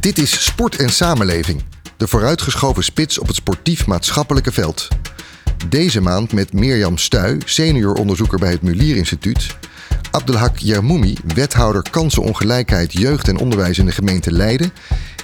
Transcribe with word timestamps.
Dit 0.00 0.18
is 0.18 0.44
Sport 0.44 0.76
en 0.76 0.90
Samenleving, 0.90 1.62
de 1.96 2.08
vooruitgeschoven 2.08 2.84
spits 2.84 3.18
op 3.18 3.26
het 3.26 3.36
sportief-maatschappelijke 3.36 4.52
veld. 4.52 4.88
Deze 5.68 6.00
maand 6.00 6.32
met 6.32 6.52
Mirjam 6.52 6.98
Stuy, 6.98 7.40
senior 7.44 7.94
onderzoeker 7.94 8.38
bij 8.38 8.50
het 8.50 8.62
Mulier 8.62 8.96
Instituut. 8.96 9.56
Abdelhak 10.10 10.56
Yarmoumi, 10.56 11.16
wethouder 11.34 11.82
kansenongelijkheid, 11.90 12.92
jeugd 12.92 13.28
en 13.28 13.38
onderwijs 13.38 13.78
in 13.78 13.86
de 13.86 13.92
gemeente 13.92 14.32
Leiden. 14.32 14.72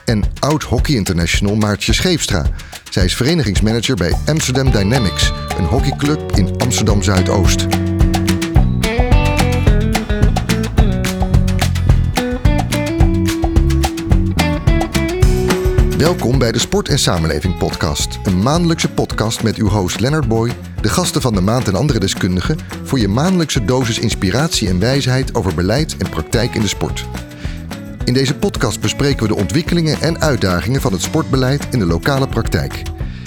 En 0.05 0.25
oud 0.39 0.62
hockey 0.62 0.95
international 0.95 1.56
Maartje 1.56 1.93
Scheepstra. 1.93 2.50
Zij 2.91 3.04
is 3.04 3.16
verenigingsmanager 3.16 3.96
bij 3.96 4.14
Amsterdam 4.27 4.70
Dynamics, 4.70 5.32
een 5.59 5.64
hockeyclub 5.64 6.32
in 6.36 6.56
Amsterdam 6.59 7.02
Zuidoost. 7.02 7.66
Welkom 16.04 16.39
bij 16.39 16.53
de 16.53 16.58
Sport 16.58 16.89
en 16.89 16.99
Samenleving 16.99 17.58
Podcast. 17.58 18.18
Een 18.25 18.43
maandelijkse 18.43 18.90
podcast 18.90 19.43
met 19.43 19.57
uw 19.57 19.68
host 19.68 20.00
Leonard 20.00 20.29
Boy, 20.29 20.53
de 20.80 20.89
gasten 20.89 21.21
van 21.21 21.35
de 21.35 21.40
maand 21.40 21.68
en 21.68 21.75
andere 21.75 21.99
deskundigen 21.99 22.58
voor 22.82 22.99
je 22.99 23.08
maandelijkse 23.08 23.64
dosis 23.64 23.99
inspiratie 23.99 24.68
en 24.68 24.79
wijsheid 24.79 25.35
over 25.35 25.54
beleid 25.54 25.96
en 25.96 26.08
praktijk 26.08 26.54
in 26.54 26.61
de 26.61 26.68
sport. 26.68 27.07
In 28.04 28.14
deze 28.14 28.35
podcast 28.35 28.80
bespreken 28.80 29.22
we 29.22 29.29
de 29.29 29.40
ontwikkelingen 29.40 30.00
en 30.00 30.21
uitdagingen 30.21 30.80
van 30.80 30.93
het 30.93 31.03
sportbeleid 31.03 31.67
in 31.71 31.79
de 31.79 31.86
lokale 31.86 32.28
praktijk. 32.28 32.83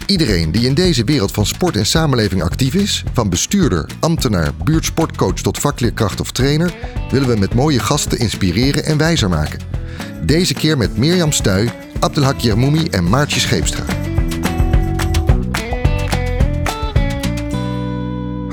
Iedereen 0.06 0.52
die 0.52 0.66
in 0.66 0.74
deze 0.74 1.04
wereld 1.04 1.32
van 1.32 1.46
sport 1.46 1.76
en 1.76 1.86
samenleving 1.86 2.44
actief 2.44 2.74
is, 2.74 3.04
van 3.14 3.30
bestuurder, 3.30 3.90
ambtenaar, 4.00 4.52
buurtsportcoach 4.64 5.42
tot 5.42 5.60
vakleerkracht 5.60 6.20
of 6.20 6.32
trainer, 6.32 6.74
willen 7.12 7.28
we 7.28 7.36
met 7.40 7.54
mooie 7.54 7.80
gasten 7.80 8.20
inspireren 8.20 8.86
en 8.86 8.98
wijzer 8.98 9.30
maken. 9.30 9.77
Deze 10.22 10.54
keer 10.54 10.78
met 10.78 10.98
Mirjam 10.98 11.32
Stuy, 11.32 11.70
Abdelhak 12.00 12.40
Yermoumi 12.40 12.88
en 12.90 13.10
Maartje 13.10 13.40
Scheepstra. 13.40 14.07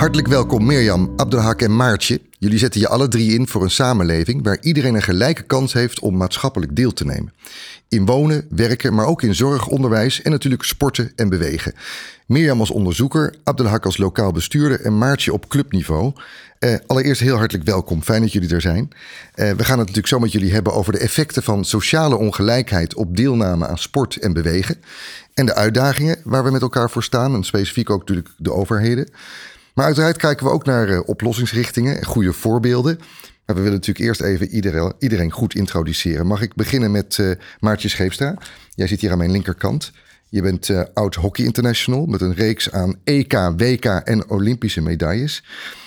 Hartelijk 0.04 0.32
welkom 0.32 0.66
Mirjam, 0.66 1.12
Abdelhak 1.16 1.62
en 1.62 1.76
Maartje. 1.76 2.20
Jullie 2.38 2.58
zetten 2.58 2.80
je 2.80 2.88
alle 2.88 3.08
drie 3.08 3.32
in 3.32 3.48
voor 3.48 3.62
een 3.62 3.70
samenleving 3.70 4.42
waar 4.42 4.58
iedereen 4.60 4.94
een 4.94 5.02
gelijke 5.02 5.42
kans 5.42 5.72
heeft 5.72 6.00
om 6.00 6.16
maatschappelijk 6.16 6.76
deel 6.76 6.92
te 6.92 7.04
nemen. 7.04 7.32
In 7.88 8.06
wonen, 8.06 8.46
werken, 8.50 8.94
maar 8.94 9.06
ook 9.06 9.22
in 9.22 9.34
zorg, 9.34 9.66
onderwijs 9.66 10.22
en 10.22 10.30
natuurlijk 10.30 10.62
sporten 10.62 11.12
en 11.16 11.28
bewegen. 11.28 11.74
Mirjam 12.26 12.60
als 12.60 12.70
onderzoeker, 12.70 13.34
Abdelhak 13.44 13.84
als 13.84 13.96
lokaal 13.96 14.32
bestuurder 14.32 14.80
en 14.80 14.98
Maartje 14.98 15.32
op 15.32 15.48
clubniveau. 15.48 16.12
Uh, 16.60 16.74
allereerst 16.86 17.20
heel 17.20 17.36
hartelijk 17.36 17.66
welkom, 17.66 18.02
fijn 18.02 18.20
dat 18.20 18.32
jullie 18.32 18.54
er 18.54 18.60
zijn. 18.60 18.90
Uh, 19.34 19.50
we 19.50 19.64
gaan 19.64 19.78
het 19.78 19.78
natuurlijk 19.78 20.06
zo 20.06 20.18
met 20.18 20.32
jullie 20.32 20.52
hebben 20.52 20.72
over 20.72 20.92
de 20.92 20.98
effecten 20.98 21.42
van 21.42 21.64
sociale 21.64 22.16
ongelijkheid 22.16 22.94
op 22.94 23.16
deelname 23.16 23.66
aan 23.66 23.78
sport 23.78 24.16
en 24.16 24.32
bewegen. 24.32 24.76
En 25.34 25.46
de 25.46 25.54
uitdagingen 25.54 26.16
waar 26.24 26.44
we 26.44 26.50
met 26.50 26.62
elkaar 26.62 26.90
voor 26.90 27.02
staan, 27.02 27.34
en 27.34 27.44
specifiek 27.44 27.90
ook 27.90 27.98
natuurlijk 27.98 28.28
de 28.36 28.52
overheden. 28.52 29.08
Maar 29.74 29.84
uiteraard 29.84 30.16
kijken 30.16 30.46
we 30.46 30.52
ook 30.52 30.64
naar 30.64 30.88
uh, 30.88 31.00
oplossingsrichtingen 31.04 31.98
en 31.98 32.04
goede 32.04 32.32
voorbeelden. 32.32 32.98
Maar 33.46 33.56
we 33.56 33.62
willen 33.62 33.78
natuurlijk 33.78 34.06
eerst 34.06 34.20
even 34.20 34.48
iedereen, 34.48 34.92
iedereen 34.98 35.30
goed 35.30 35.54
introduceren. 35.54 36.26
Mag 36.26 36.42
ik 36.42 36.54
beginnen 36.54 36.90
met 36.90 37.18
uh, 37.18 37.30
Maartje 37.60 37.88
Scheepstra? 37.88 38.34
Jij 38.74 38.86
zit 38.86 39.00
hier 39.00 39.10
aan 39.10 39.18
mijn 39.18 39.30
linkerkant. 39.30 39.92
Je 40.28 40.42
bent 40.42 40.68
uh, 40.68 40.82
oud 40.94 41.14
hockey 41.14 41.44
international 41.44 42.06
met 42.06 42.20
een 42.20 42.34
reeks 42.34 42.70
aan 42.70 42.96
EK, 43.04 43.32
WK 43.56 43.84
en 43.84 44.30
Olympische 44.30 44.80
medailles. 44.80 45.44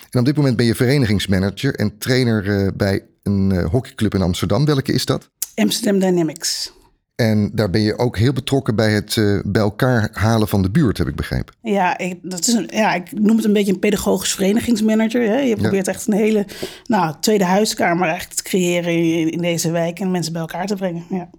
En 0.09 0.19
op 0.19 0.25
dit 0.25 0.35
moment 0.35 0.57
ben 0.57 0.65
je 0.65 0.75
verenigingsmanager 0.75 1.75
en 1.75 1.97
trainer 1.97 2.73
bij 2.75 3.03
een 3.23 3.61
hockeyclub 3.61 4.13
in 4.13 4.21
Amsterdam. 4.21 4.65
Welke 4.65 4.93
is 4.93 5.05
dat? 5.05 5.29
Amsterdam 5.55 5.99
Dynamics. 5.99 6.71
En 7.17 7.51
daar 7.53 7.69
ben 7.69 7.81
je 7.81 7.97
ook 7.97 8.17
heel 8.17 8.33
betrokken 8.33 8.75
bij 8.75 8.93
het 8.93 9.15
uh, 9.15 9.39
bij 9.45 9.61
elkaar 9.61 10.09
halen 10.11 10.47
van 10.47 10.61
de 10.61 10.69
buurt, 10.69 10.97
heb 10.97 11.07
ik 11.07 11.15
begrepen. 11.15 11.55
Ja 11.61 11.97
ik, 11.97 12.19
dat 12.21 12.47
is 12.47 12.53
een, 12.53 12.69
ja, 12.71 12.93
ik 12.93 13.19
noem 13.19 13.35
het 13.35 13.45
een 13.45 13.53
beetje 13.53 13.71
een 13.71 13.79
pedagogisch 13.79 14.33
verenigingsmanager. 14.33 15.21
Hè. 15.21 15.37
Je 15.37 15.55
probeert 15.55 15.85
ja. 15.85 15.91
echt 15.91 16.07
een 16.07 16.13
hele 16.13 16.45
nou, 16.85 17.15
tweede 17.19 17.43
huiskamer 17.43 18.07
eigenlijk 18.07 18.39
te 18.39 18.43
creëren 18.43 18.93
in, 18.93 19.31
in, 19.31 19.41
deze 19.41 19.71
wijk 19.71 19.99
en 19.99 20.11
mensen 20.11 20.33
bij 20.33 20.41
elkaar 20.41 20.65
te 20.65 20.75
brengen. 20.75 21.05
Ja. 21.09 21.29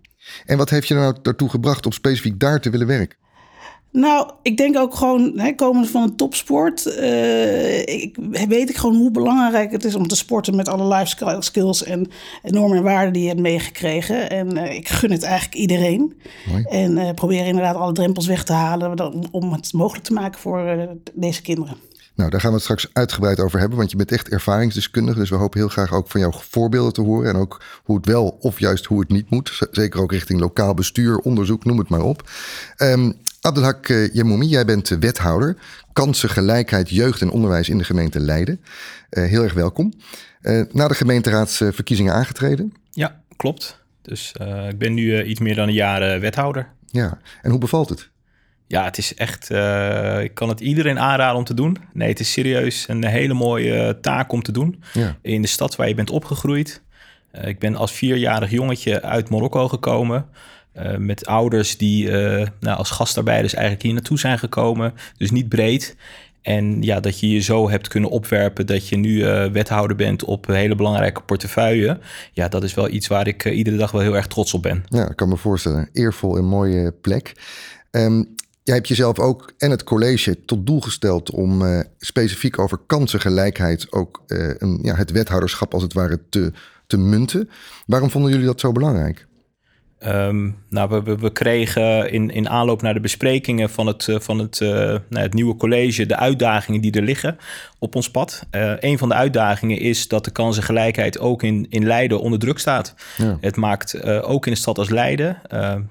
En 0.46 0.56
wat 0.56 0.70
heeft 0.70 0.88
je 0.88 0.94
nou 0.94 1.16
daartoe 1.22 1.48
gebracht 1.48 1.86
om 1.86 1.92
specifiek 1.92 2.40
daar 2.40 2.60
te 2.60 2.70
willen 2.70 2.86
werken? 2.86 3.16
Nou, 3.90 4.30
ik 4.42 4.56
denk 4.56 4.76
ook 4.76 4.94
gewoon, 4.94 5.32
hè, 5.36 5.52
komend 5.52 5.90
van 5.90 6.02
een 6.02 6.16
topsport, 6.16 6.86
uh, 6.86 7.78
ik, 7.78 8.16
weet 8.48 8.68
ik 8.68 8.76
gewoon 8.76 8.96
hoe 8.96 9.10
belangrijk 9.10 9.72
het 9.72 9.84
is 9.84 9.94
om 9.94 10.06
te 10.06 10.16
sporten 10.16 10.56
met 10.56 10.68
alle 10.68 10.94
life 10.94 11.38
skills 11.38 11.84
en 11.84 12.10
normen 12.42 12.76
en 12.76 12.82
waarden 12.82 13.12
die 13.12 13.22
je 13.22 13.28
hebt 13.28 13.40
meegekregen. 13.40 14.30
En 14.30 14.56
uh, 14.56 14.74
ik 14.74 14.88
gun 14.88 15.10
het 15.10 15.22
eigenlijk 15.22 15.54
iedereen. 15.54 16.20
Mooi. 16.48 16.62
En 16.62 16.96
uh, 16.96 17.10
probeer 17.14 17.46
inderdaad 17.46 17.76
alle 17.76 17.92
drempels 17.92 18.26
weg 18.26 18.44
te 18.44 18.52
halen 18.52 19.12
om, 19.12 19.22
om 19.30 19.52
het 19.52 19.72
mogelijk 19.72 20.04
te 20.04 20.12
maken 20.12 20.40
voor 20.40 20.88
deze 21.14 21.42
kinderen. 21.42 21.76
Nou, 22.18 22.30
daar 22.30 22.40
gaan 22.40 22.50
we 22.50 22.56
het 22.56 22.64
straks 22.64 22.88
uitgebreid 22.92 23.40
over 23.40 23.58
hebben, 23.58 23.78
want 23.78 23.90
je 23.90 23.96
bent 23.96 24.12
echt 24.12 24.28
ervaringsdeskundige. 24.28 25.18
Dus 25.18 25.30
we 25.30 25.36
hopen 25.36 25.58
heel 25.58 25.68
graag 25.68 25.92
ook 25.92 26.08
van 26.08 26.20
jou 26.20 26.34
voorbeelden 26.36 26.92
te 26.92 27.00
horen. 27.00 27.28
En 27.28 27.36
ook 27.36 27.62
hoe 27.84 27.96
het 27.96 28.06
wel 28.06 28.38
of 28.40 28.60
juist 28.60 28.84
hoe 28.84 29.00
het 29.00 29.08
niet 29.08 29.30
moet. 29.30 29.68
Zeker 29.70 30.00
ook 30.00 30.12
richting 30.12 30.40
lokaal 30.40 30.74
bestuur, 30.74 31.18
onderzoek, 31.18 31.64
noem 31.64 31.78
het 31.78 31.88
maar 31.88 32.02
op. 32.02 32.30
Um, 32.76 33.14
Abdelhak 33.40 33.88
uh, 33.88 34.14
Yemoumi, 34.14 34.46
jij 34.46 34.64
bent 34.64 34.88
wethouder 34.88 35.56
kansengelijkheid, 35.92 36.90
jeugd 36.90 37.20
en 37.20 37.30
onderwijs 37.30 37.68
in 37.68 37.78
de 37.78 37.84
gemeente 37.84 38.20
Leiden. 38.20 38.60
Uh, 39.10 39.28
heel 39.28 39.42
erg 39.42 39.52
welkom. 39.52 39.92
Uh, 40.42 40.62
na 40.72 40.88
de 40.88 40.94
gemeenteraadsverkiezingen 40.94 42.14
aangetreden? 42.14 42.72
Ja, 42.90 43.20
klopt. 43.36 43.78
Dus 44.02 44.32
ik 44.68 44.78
ben 44.78 44.94
nu 44.94 45.22
iets 45.22 45.40
meer 45.40 45.54
dan 45.54 45.68
een 45.68 45.74
jaar 45.74 46.20
wethouder. 46.20 46.68
Ja, 46.86 47.18
en 47.42 47.50
hoe 47.50 47.58
bevalt 47.58 47.88
het? 47.88 48.10
Ja, 48.66 48.84
het 48.84 48.98
is 48.98 49.14
echt. 49.14 49.50
ik 50.22 50.34
kan 50.34 50.48
het 50.48 50.60
iedereen 50.60 50.98
aanraden 50.98 51.36
om 51.36 51.44
te 51.44 51.54
doen. 51.54 51.76
Nee, 51.92 52.08
het 52.08 52.20
is 52.20 52.32
serieus 52.32 52.88
een 52.88 53.04
hele 53.04 53.34
mooie 53.34 53.98
taak 54.00 54.32
om 54.32 54.42
te 54.42 54.52
doen. 54.52 54.82
Ja. 54.92 55.16
In 55.22 55.42
de 55.42 55.48
stad 55.48 55.76
waar 55.76 55.88
je 55.88 55.94
bent 55.94 56.10
opgegroeid. 56.10 56.82
ik 57.44 57.58
ben 57.58 57.76
als 57.76 57.92
vierjarig 57.92 58.50
jongetje 58.50 59.02
uit 59.02 59.30
Marokko 59.30 59.68
gekomen. 59.68 60.26
Uh, 60.78 60.96
met 60.96 61.26
ouders 61.26 61.76
die 61.76 62.04
uh, 62.04 62.46
nou, 62.60 62.78
als 62.78 62.90
gastarbeiders 62.90 63.54
eigenlijk 63.54 63.84
hier 63.84 63.92
naartoe 63.92 64.18
zijn 64.18 64.38
gekomen. 64.38 64.94
Dus 65.16 65.30
niet 65.30 65.48
breed. 65.48 65.96
En 66.42 66.82
ja, 66.82 67.00
dat 67.00 67.20
je 67.20 67.28
je 67.28 67.40
zo 67.40 67.70
hebt 67.70 67.88
kunnen 67.88 68.10
opwerpen 68.10 68.66
dat 68.66 68.88
je 68.88 68.96
nu 68.96 69.08
uh, 69.08 69.46
wethouder 69.46 69.96
bent 69.96 70.24
op 70.24 70.46
hele 70.46 70.74
belangrijke 70.74 71.20
portefeuille. 71.20 71.98
Ja, 72.32 72.48
dat 72.48 72.64
is 72.64 72.74
wel 72.74 72.88
iets 72.88 73.06
waar 73.06 73.26
ik 73.26 73.44
iedere 73.44 73.76
dag 73.76 73.90
wel 73.90 74.00
heel 74.00 74.16
erg 74.16 74.26
trots 74.26 74.54
op 74.54 74.62
ben. 74.62 74.84
Ja, 74.88 75.10
ik 75.10 75.16
kan 75.16 75.28
me 75.28 75.36
voorstellen. 75.36 75.88
Eervol 75.92 76.36
en 76.36 76.44
mooie 76.44 76.92
plek. 76.92 77.32
Um, 77.90 78.34
jij 78.62 78.74
hebt 78.74 78.88
jezelf 78.88 79.18
ook 79.18 79.52
en 79.58 79.70
het 79.70 79.84
college 79.84 80.44
tot 80.44 80.66
doel 80.66 80.80
gesteld 80.80 81.30
om 81.30 81.62
specifiek 81.98 82.58
over 82.58 82.78
kansengelijkheid 82.86 83.92
ook 83.92 84.22
een, 84.26 84.78
ja, 84.82 84.94
het 84.94 85.10
wethouderschap 85.10 85.74
als 85.74 85.82
het 85.82 85.92
ware 85.92 86.20
te, 86.28 86.52
te 86.86 86.96
munten. 86.96 87.50
Waarom 87.86 88.10
vonden 88.10 88.30
jullie 88.30 88.46
dat 88.46 88.60
zo 88.60 88.72
belangrijk? 88.72 89.27
Um, 90.06 90.56
nou, 90.68 91.02
we, 91.04 91.16
we, 91.16 91.30
kregen 91.32 92.12
in, 92.12 92.30
in 92.30 92.48
aanloop 92.48 92.82
naar 92.82 92.94
de 92.94 93.00
besprekingen 93.00 93.70
van 93.70 93.86
het, 93.86 94.06
uh, 94.06 94.20
van 94.20 94.38
het, 94.38 94.60
uh, 94.60 94.68
nou, 94.68 95.00
het 95.08 95.34
nieuwe 95.34 95.56
college 95.56 96.06
de 96.06 96.16
uitdagingen 96.16 96.80
die 96.80 96.92
er 96.92 97.02
liggen 97.02 97.38
op 97.78 97.94
ons 97.94 98.10
pad. 98.10 98.46
Uh, 98.50 98.72
een 98.80 98.98
van 98.98 99.08
de 99.08 99.14
uitdagingen 99.14 99.78
is 99.78 100.08
dat 100.08 100.24
de 100.24 100.30
kansengelijkheid 100.30 101.18
ook 101.18 101.42
in, 101.42 101.66
in 101.68 101.86
Leiden 101.86 102.20
onder 102.20 102.38
druk 102.38 102.58
staat. 102.58 102.94
Ja. 103.16 103.38
Het 103.40 103.56
maakt 103.56 104.04
ook 104.04 104.46
in 104.46 104.52
een 104.52 104.58
stad 104.58 104.78
als 104.78 104.90
Leiden, 104.90 105.40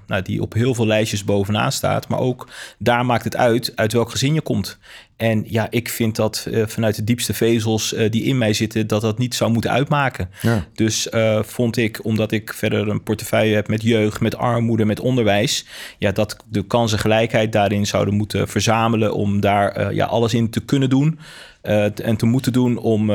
nou, 0.07 0.21
die 0.21 0.41
op 0.41 0.53
heel 0.53 0.73
veel 0.73 0.87
lijstjes 0.87 1.23
bovenaan 1.23 1.71
staat, 1.71 2.07
maar 2.07 2.19
ook 2.19 2.49
daar 2.77 3.05
maakt 3.05 3.23
het 3.23 3.35
uit 3.35 3.71
uit 3.75 3.93
welk 3.93 4.11
gezin 4.11 4.33
je 4.33 4.41
komt. 4.41 4.77
En 5.17 5.43
ja, 5.47 5.67
ik 5.69 5.89
vind 5.89 6.15
dat 6.15 6.45
uh, 6.49 6.67
vanuit 6.67 6.95
de 6.95 7.03
diepste 7.03 7.33
vezels 7.33 7.93
uh, 7.93 8.11
die 8.11 8.23
in 8.23 8.37
mij 8.37 8.53
zitten, 8.53 8.87
dat 8.87 9.01
dat 9.01 9.17
niet 9.17 9.35
zou 9.35 9.51
moeten 9.51 9.71
uitmaken. 9.71 10.29
Ja. 10.41 10.65
Dus 10.73 11.07
uh, 11.11 11.43
vond 11.43 11.77
ik, 11.77 12.05
omdat 12.05 12.31
ik 12.31 12.53
verder 12.53 12.87
een 12.87 13.03
portefeuille 13.03 13.55
heb 13.55 13.67
met 13.67 13.81
jeugd, 13.81 14.19
met 14.19 14.37
armoede, 14.37 14.85
met 14.85 14.99
onderwijs, 14.99 15.65
ja, 15.97 16.11
dat 16.11 16.37
de 16.49 16.63
kansengelijkheid 16.67 17.51
daarin 17.51 17.87
zouden 17.87 18.13
moeten 18.13 18.47
verzamelen 18.47 19.13
om 19.13 19.39
daar 19.39 19.93
ja, 19.93 20.05
alles 20.05 20.33
in 20.33 20.49
te 20.49 20.59
kunnen 20.59 20.89
doen. 20.89 21.19
en 21.61 22.17
te 22.17 22.25
moeten 22.25 22.53
doen 22.53 22.77
om 22.77 23.11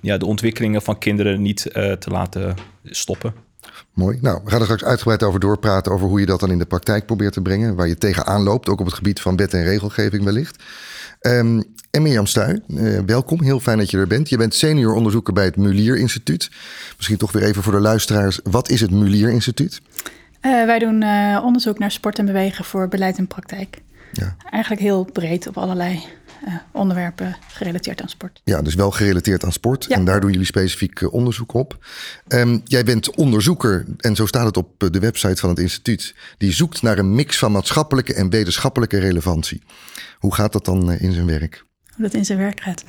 ja, 0.00 0.18
de 0.18 0.26
ontwikkelingen 0.26 0.82
van 0.82 0.98
kinderen 0.98 1.42
niet 1.42 1.62
te 1.72 2.10
laten 2.10 2.54
stoppen. 2.84 3.34
Mooi. 3.92 4.18
Nou, 4.20 4.40
we 4.44 4.50
gaan 4.50 4.58
er 4.58 4.64
straks 4.64 4.84
uitgebreid 4.84 5.22
over 5.22 5.40
doorpraten 5.40 5.92
over 5.92 6.06
hoe 6.06 6.20
je 6.20 6.26
dat 6.26 6.40
dan 6.40 6.50
in 6.50 6.58
de 6.58 6.66
praktijk 6.66 7.06
probeert 7.06 7.32
te 7.32 7.42
brengen, 7.42 7.74
waar 7.74 7.88
je 7.88 7.98
tegenaan 7.98 8.42
loopt, 8.42 8.68
ook 8.68 8.80
op 8.80 8.86
het 8.86 8.94
gebied 8.94 9.20
van 9.20 9.36
wet 9.36 9.54
en 9.54 9.64
regelgeving 9.64 10.24
wellicht. 10.24 10.62
Um, 11.26 11.64
en 11.90 12.02
Mirjam 12.02 12.26
Stuy, 12.26 12.60
uh, 12.68 12.98
welkom. 13.06 13.42
Heel 13.42 13.60
fijn 13.60 13.78
dat 13.78 13.90
je 13.90 13.98
er 13.98 14.06
bent. 14.06 14.28
Je 14.28 14.36
bent 14.36 14.54
senior 14.54 14.94
onderzoeker 14.94 15.32
bij 15.32 15.44
het 15.44 15.56
Mulier 15.56 15.96
Instituut. 15.96 16.50
Misschien 16.96 17.16
toch 17.16 17.32
weer 17.32 17.42
even 17.42 17.62
voor 17.62 17.72
de 17.72 17.80
luisteraars. 17.80 18.40
Wat 18.42 18.68
is 18.68 18.80
het 18.80 18.90
Mulier 18.90 19.30
Instituut? 19.30 19.80
Uh, 20.42 20.64
wij 20.64 20.78
doen 20.78 21.02
uh, 21.02 21.40
onderzoek 21.44 21.78
naar 21.78 21.90
sport 21.90 22.18
en 22.18 22.26
bewegen 22.26 22.64
voor 22.64 22.88
beleid 22.88 23.18
en 23.18 23.26
praktijk. 23.26 23.82
Ja. 24.12 24.36
Eigenlijk 24.50 24.82
heel 24.82 25.04
breed 25.04 25.46
op 25.46 25.58
allerlei 25.58 26.04
eh, 26.44 26.54
onderwerpen 26.72 27.36
gerelateerd 27.48 28.02
aan 28.02 28.08
sport. 28.08 28.40
Ja, 28.44 28.62
dus 28.62 28.74
wel 28.74 28.90
gerelateerd 28.90 29.44
aan 29.44 29.52
sport. 29.52 29.84
Ja. 29.88 29.96
En 29.96 30.04
daar 30.04 30.20
doen 30.20 30.30
jullie 30.30 30.46
specifiek 30.46 31.00
eh, 31.00 31.12
onderzoek 31.12 31.54
op. 31.54 31.86
Ehm, 32.28 32.58
jij 32.64 32.84
bent 32.84 33.16
onderzoeker, 33.16 33.84
en 33.98 34.16
zo 34.16 34.26
staat 34.26 34.46
het 34.46 34.56
op 34.56 34.82
eh, 34.82 34.90
de 34.90 34.98
website 34.98 35.36
van 35.36 35.48
het 35.48 35.58
instituut. 35.58 36.14
Die 36.38 36.52
zoekt 36.52 36.82
naar 36.82 36.98
een 36.98 37.14
mix 37.14 37.38
van 37.38 37.52
maatschappelijke 37.52 38.14
en 38.14 38.30
wetenschappelijke 38.30 38.98
relevantie. 38.98 39.62
Hoe 40.18 40.34
gaat 40.34 40.52
dat 40.52 40.64
dan 40.64 40.92
in 40.92 41.12
zijn 41.12 41.26
werk? 41.26 41.64
Hoe 41.94 42.04
dat 42.04 42.14
in 42.14 42.24
zijn 42.24 42.38
werk 42.38 42.60
gaat. 42.60 42.84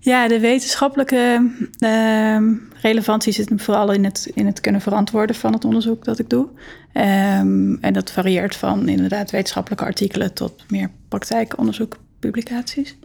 Ja, 0.00 0.28
de 0.28 0.40
wetenschappelijke 0.40 1.50
ehm, 1.78 2.52
relevantie 2.80 3.32
zit 3.32 3.48
hem 3.48 3.60
vooral 3.60 3.92
in 3.92 4.04
het, 4.04 4.30
in 4.34 4.46
het 4.46 4.60
kunnen 4.60 4.80
verantwoorden 4.80 5.36
van 5.36 5.52
het 5.52 5.64
onderzoek 5.64 6.04
dat 6.04 6.18
ik 6.18 6.30
doe. 6.30 6.48
Ehm, 6.92 7.74
en 7.74 7.92
dat 7.92 8.10
varieert 8.10 8.56
van 8.56 8.88
inderdaad 8.88 9.30
wetenschappelijke 9.30 9.84
artikelen 9.84 10.34
tot 10.34 10.64
meer 10.68 10.90
praktijkonderzoek, 11.08 11.96
publicaties. 12.18 12.96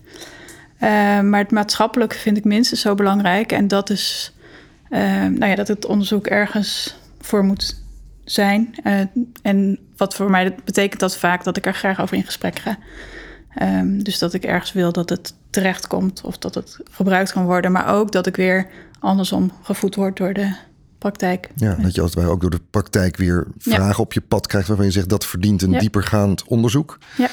Ehm, 0.80 1.30
maar 1.30 1.39
het 1.39 1.51
maatschappelijke 1.51 2.15
vind 2.15 2.38
ik 2.38 2.44
minstens 2.44 2.81
zo 2.81 2.95
belangrijk. 2.95 3.51
En 3.51 3.68
dat 3.68 3.89
is 3.89 4.33
ehm, 4.89 5.33
nou 5.33 5.45
ja, 5.45 5.56
dat 5.56 5.68
het 5.68 5.86
onderzoek 5.86 6.27
ergens 6.27 6.95
voor 7.19 7.44
moet 7.44 7.81
zijn. 8.24 8.75
Eh, 8.83 9.00
en 9.42 9.80
wat 9.98 10.15
voor 10.15 10.30
mij 10.30 10.56
betekent 10.65 11.00
dat 11.00 11.18
vaak 11.18 11.44
dat 11.44 11.57
ik 11.57 11.65
er 11.65 11.74
graag 11.74 12.01
over 12.01 12.18
in 12.18 12.24
gesprek 12.24 12.60
ga. 12.60 12.77
Ehm, 13.56 13.98
dus 14.00 14.19
dat 14.19 14.33
ik 14.33 14.44
ergens 14.44 14.74
wil 14.74 14.92
dat 14.92 15.10
het 15.10 15.33
terechtkomt 15.50 16.21
of 16.21 16.38
dat 16.38 16.56
het 16.56 16.80
gebruikt 16.92 17.31
kan 17.31 17.45
worden. 17.45 17.71
Maar 17.71 17.88
ook 17.95 18.12
dat 18.12 18.27
ik 18.27 18.36
weer 18.36 18.68
andersom 19.00 19.51
gevoed 19.62 19.95
word 19.95 20.18
door 20.18 20.33
de 20.33 20.56
praktijk. 20.98 21.50
Ja, 21.56 21.75
dat 21.75 21.95
je 21.95 22.01
als 22.01 22.13
ware 22.13 22.27
ook 22.30 22.42
door 22.42 22.50
de 22.50 22.62
praktijk 22.69 23.18
weer 23.18 23.48
Ja. 23.57 23.75
vragen 23.75 24.04
op 24.04 24.13
je 24.13 24.21
pad 24.21 24.48
krijgt 24.48 24.68
waarvan 24.68 24.86
je 24.86 24.92
zegt 24.92 25.09
dat 25.09 25.25
verdient 25.25 25.62
een 25.62 25.71
Ja. 25.71 25.80
diepergaand 25.80 26.44
onderzoek. 26.44 26.98
Ja. 27.18 27.27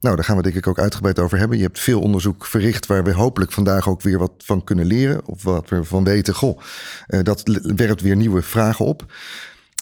Nou, 0.00 0.16
daar 0.16 0.24
gaan 0.24 0.36
we 0.36 0.42
denk 0.42 0.54
ik 0.54 0.66
ook 0.66 0.78
uitgebreid 0.78 1.18
over 1.18 1.38
hebben. 1.38 1.56
Je 1.56 1.62
hebt 1.62 1.80
veel 1.80 2.00
onderzoek 2.00 2.46
verricht 2.46 2.86
waar 2.86 3.04
we 3.04 3.12
hopelijk 3.12 3.52
vandaag 3.52 3.88
ook 3.88 4.02
weer 4.02 4.18
wat 4.18 4.32
van 4.38 4.64
kunnen 4.64 4.86
leren. 4.86 5.26
Of 5.26 5.42
wat 5.42 5.68
we 5.68 5.84
van 5.84 6.04
weten. 6.04 6.34
Goh, 6.34 6.60
eh, 7.06 7.22
dat 7.22 7.42
werpt 7.62 8.00
weer 8.00 8.16
nieuwe 8.16 8.42
vragen 8.42 8.84
op. 8.84 9.12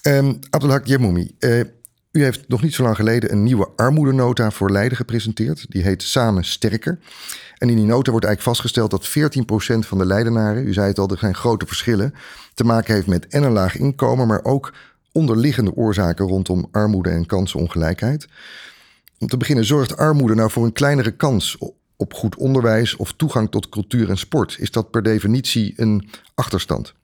Ehm 0.02 0.34
Abdelhak 0.50 0.86
Yemoumi, 0.86 1.34
eh, 1.38 1.60
u 2.12 2.22
heeft 2.22 2.48
nog 2.48 2.62
niet 2.62 2.74
zo 2.74 2.82
lang 2.82 2.96
geleden 2.96 3.32
een 3.32 3.42
nieuwe 3.42 3.68
armoedenota 3.76 4.50
voor 4.50 4.70
Leiden 4.70 4.96
gepresenteerd. 4.96 5.66
Die 5.68 5.82
heet 5.82 6.02
Samen 6.02 6.44
Sterker. 6.44 6.98
En 7.58 7.70
in 7.70 7.76
die 7.76 7.84
nota 7.84 8.10
wordt 8.10 8.26
eigenlijk 8.26 8.42
vastgesteld 8.56 8.90
dat 8.90 9.08
14% 9.08 9.86
van 9.86 9.98
de 9.98 10.06
Leidenaren, 10.06 10.66
u 10.66 10.72
zei 10.72 10.88
het 10.88 10.98
al, 10.98 11.08
er 11.08 11.18
zijn 11.18 11.34
grote 11.34 11.66
verschillen, 11.66 12.14
te 12.54 12.64
maken 12.64 12.94
heeft 12.94 13.06
met 13.06 13.26
en 13.26 13.42
een 13.42 13.52
laag 13.52 13.76
inkomen, 13.76 14.26
maar 14.26 14.44
ook 14.44 14.72
onderliggende 15.12 15.74
oorzaken 15.74 16.26
rondom 16.26 16.68
armoede 16.70 17.10
en 17.10 17.26
kansenongelijkheid. 17.26 18.26
Om 19.18 19.26
te 19.26 19.36
beginnen, 19.36 19.64
zorgt 19.64 19.96
armoede 19.96 20.34
nou 20.34 20.50
voor 20.50 20.64
een 20.64 20.72
kleinere 20.72 21.10
kans 21.10 21.58
op 21.96 22.14
goed 22.14 22.36
onderwijs 22.36 22.96
of 22.96 23.12
toegang 23.12 23.50
tot 23.50 23.68
cultuur 23.68 24.08
en 24.08 24.18
sport? 24.18 24.56
Is 24.58 24.70
dat 24.70 24.90
per 24.90 25.02
definitie 25.02 25.72
een 25.76 26.08
achterstand? 26.34 26.94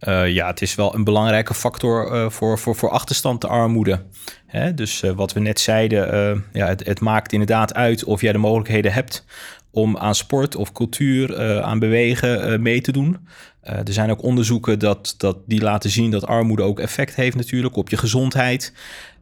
Uh, 0.00 0.28
ja, 0.28 0.46
het 0.46 0.62
is 0.62 0.74
wel 0.74 0.94
een 0.94 1.04
belangrijke 1.04 1.54
factor 1.54 2.12
uh, 2.12 2.30
voor, 2.30 2.58
voor, 2.58 2.76
voor 2.76 2.90
achterstand 2.90 3.40
de 3.40 3.46
armoede. 3.46 4.02
Hè? 4.46 4.74
Dus 4.74 5.02
uh, 5.02 5.10
wat 5.10 5.32
we 5.32 5.40
net 5.40 5.60
zeiden, 5.60 6.44
ja, 6.52 6.66
het, 6.66 6.86
het, 6.86 7.00
maakt 7.00 7.32
inderdaad 7.32 7.74
uit 7.74 8.04
of 8.04 8.20
jij 8.20 8.32
de 8.32 8.38
mogelijkheden 8.38 8.92
hebt 8.92 9.24
om 9.70 9.96
aan 9.96 10.14
sport 10.14 10.56
of 10.56 10.72
cultuur, 10.72 11.62
aan 11.62 11.78
bewegen 11.78 12.62
mee 12.62 12.80
te 12.80 12.92
doen. 12.92 13.28
er 13.60 13.92
zijn 13.92 14.10
ook 14.10 14.22
onderzoeken 14.22 14.78
dat, 14.78 15.14
dat 15.18 15.36
die 15.46 15.60
laten 15.60 15.90
zien 15.90 16.10
dat 16.10 16.26
armoede 16.26 16.62
ook 16.62 16.80
effect 16.80 17.14
heeft 17.14 17.36
natuurlijk 17.36 17.76
op 17.76 17.88
je 17.88 17.96
gezondheid. 17.96 18.72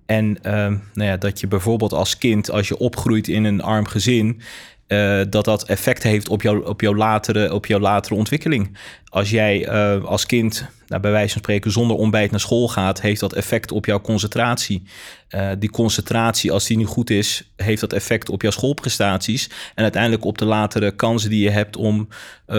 En 0.06 0.38
nou 0.42 0.80
ja, 0.94 1.16
dat 1.16 1.40
je 1.40 1.46
bijvoorbeeld 1.46 1.92
als 1.92 2.18
kind, 2.18 2.50
als 2.50 2.68
je 2.68 2.78
opgroeit 2.78 3.28
in 3.28 3.44
een 3.44 3.62
arm 3.62 3.86
gezin, 3.86 4.40
uh, 4.88 5.20
dat 5.30 5.44
dat 5.44 5.64
effect 5.64 6.02
heeft 6.02 6.28
op, 6.28 6.42
jou, 6.42 6.66
op, 6.66 6.80
jouw 6.80 6.94
latere, 6.94 7.54
op 7.54 7.66
jouw 7.66 7.78
latere 7.78 8.14
ontwikkeling. 8.14 8.76
Als 9.14 9.30
jij 9.30 9.68
uh, 9.68 10.04
als 10.04 10.26
kind, 10.26 10.66
nou, 10.86 11.02
bij 11.02 11.10
wijze 11.10 11.32
van 11.32 11.40
spreken, 11.40 11.70
zonder 11.70 11.96
ontbijt 11.96 12.30
naar 12.30 12.40
school 12.40 12.68
gaat, 12.68 13.00
heeft 13.00 13.20
dat 13.20 13.32
effect 13.32 13.72
op 13.72 13.86
jouw 13.86 14.00
concentratie. 14.00 14.82
Uh, 15.30 15.50
die 15.58 15.70
concentratie, 15.70 16.52
als 16.52 16.66
die 16.66 16.76
niet 16.76 16.86
goed 16.86 17.10
is, 17.10 17.52
heeft 17.56 17.80
dat 17.80 17.92
effect 17.92 18.28
op 18.28 18.42
jouw 18.42 18.50
schoolprestaties. 18.50 19.50
En 19.74 19.82
uiteindelijk 19.82 20.24
op 20.24 20.38
de 20.38 20.44
latere 20.44 20.90
kansen 20.90 21.30
die 21.30 21.42
je 21.42 21.50
hebt 21.50 21.76
om 21.76 22.08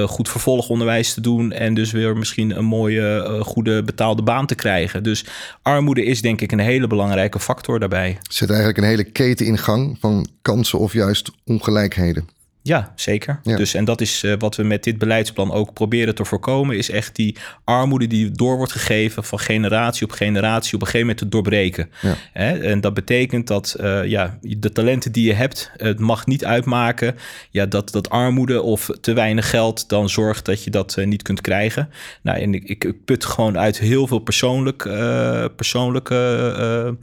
goed 0.06 0.30
vervolgonderwijs 0.30 1.14
te 1.14 1.22
doen. 1.22 1.52
En 1.52 1.74
dus 1.74 1.92
weer 1.92 2.18
misschien 2.18 2.58
een 2.58 2.66
mooie, 2.66 3.40
goede 3.42 3.84
betaalde 3.84 4.24
baan 4.24 4.46
te 4.46 4.56
krijgen. 4.56 5.04
Dus 5.04 5.26
armoede 5.62 6.06
is 6.06 6.22
denk 6.22 6.42
ik 6.42 6.52
een 6.52 6.60
hele 6.60 6.88
belangrijke 6.88 7.40
factor 7.40 7.80
daarbij. 7.80 8.18
Zit 8.30 8.50
eigenlijk 8.50 8.78
een 8.78 8.84
hele 8.84 9.04
keten 9.04 9.46
in 9.46 9.58
gang 9.58 9.98
van 10.00 10.28
kansen 10.42 10.80
of 10.80 10.94
juist 10.94 11.32
ongelijkheden. 11.46 12.35
Ja, 12.68 12.94
zeker. 12.96 13.40
Ja. 13.44 13.56
Dus, 13.56 13.74
en 13.74 13.86
dat 13.86 14.02
is 14.02 14.24
uh, 14.24 14.34
wat 14.38 14.56
we 14.56 14.64
met 14.64 14.84
dit 14.84 14.98
beleidsplan 14.98 15.52
ook 15.52 15.74
proberen 15.74 16.16
te 16.16 16.26
voorkomen, 16.26 16.78
is 16.78 16.90
echt 16.90 17.16
die 17.16 17.36
armoede 17.64 18.08
die 18.08 18.32
door 18.32 18.58
wordt 18.58 18.72
gegeven 18.72 19.24
van 19.24 19.40
generatie 19.40 20.06
op 20.06 20.12
generatie 20.12 20.74
op 20.74 20.82
een 20.82 20.86
gegeven 20.86 21.08
moment 21.08 21.18
te 21.18 21.30
doorbreken. 21.30 21.90
Ja. 22.02 22.16
Hè? 22.34 22.60
En 22.60 22.82
dat 22.82 22.94
betekent 22.94 23.48
dat 23.48 23.76
uh, 23.82 24.06
ja, 24.06 24.38
de 24.42 24.72
talenten 24.72 25.12
die 25.12 25.28
je 25.28 25.34
hebt, 25.34 25.72
het 25.78 26.00
mag 26.00 26.26
niet 26.26 26.46
uitmaken 26.46 27.16
ja, 27.52 27.66
dat, 27.66 27.92
dat 27.92 28.10
armoede 28.10 28.62
of 28.62 28.90
te 29.02 29.14
weinig 29.14 29.50
geld 29.50 29.90
dan 29.90 30.10
zorgt 30.10 30.46
dat 30.46 30.64
je 30.64 30.70
dat 30.70 30.96
uh, 31.00 31.06
niet 31.06 31.22
kunt 31.22 31.42
krijgen. 31.42 31.90
Nou, 32.22 32.40
en 32.40 32.54
ik, 32.54 32.70
ik 32.70 33.06
put 33.06 33.26
gewoon 33.26 33.58
uit 33.58 33.80
heel 33.80 34.08
veel 34.08 34.20
persoonlijk, 34.20 34.84
persoonlijke 35.56 36.98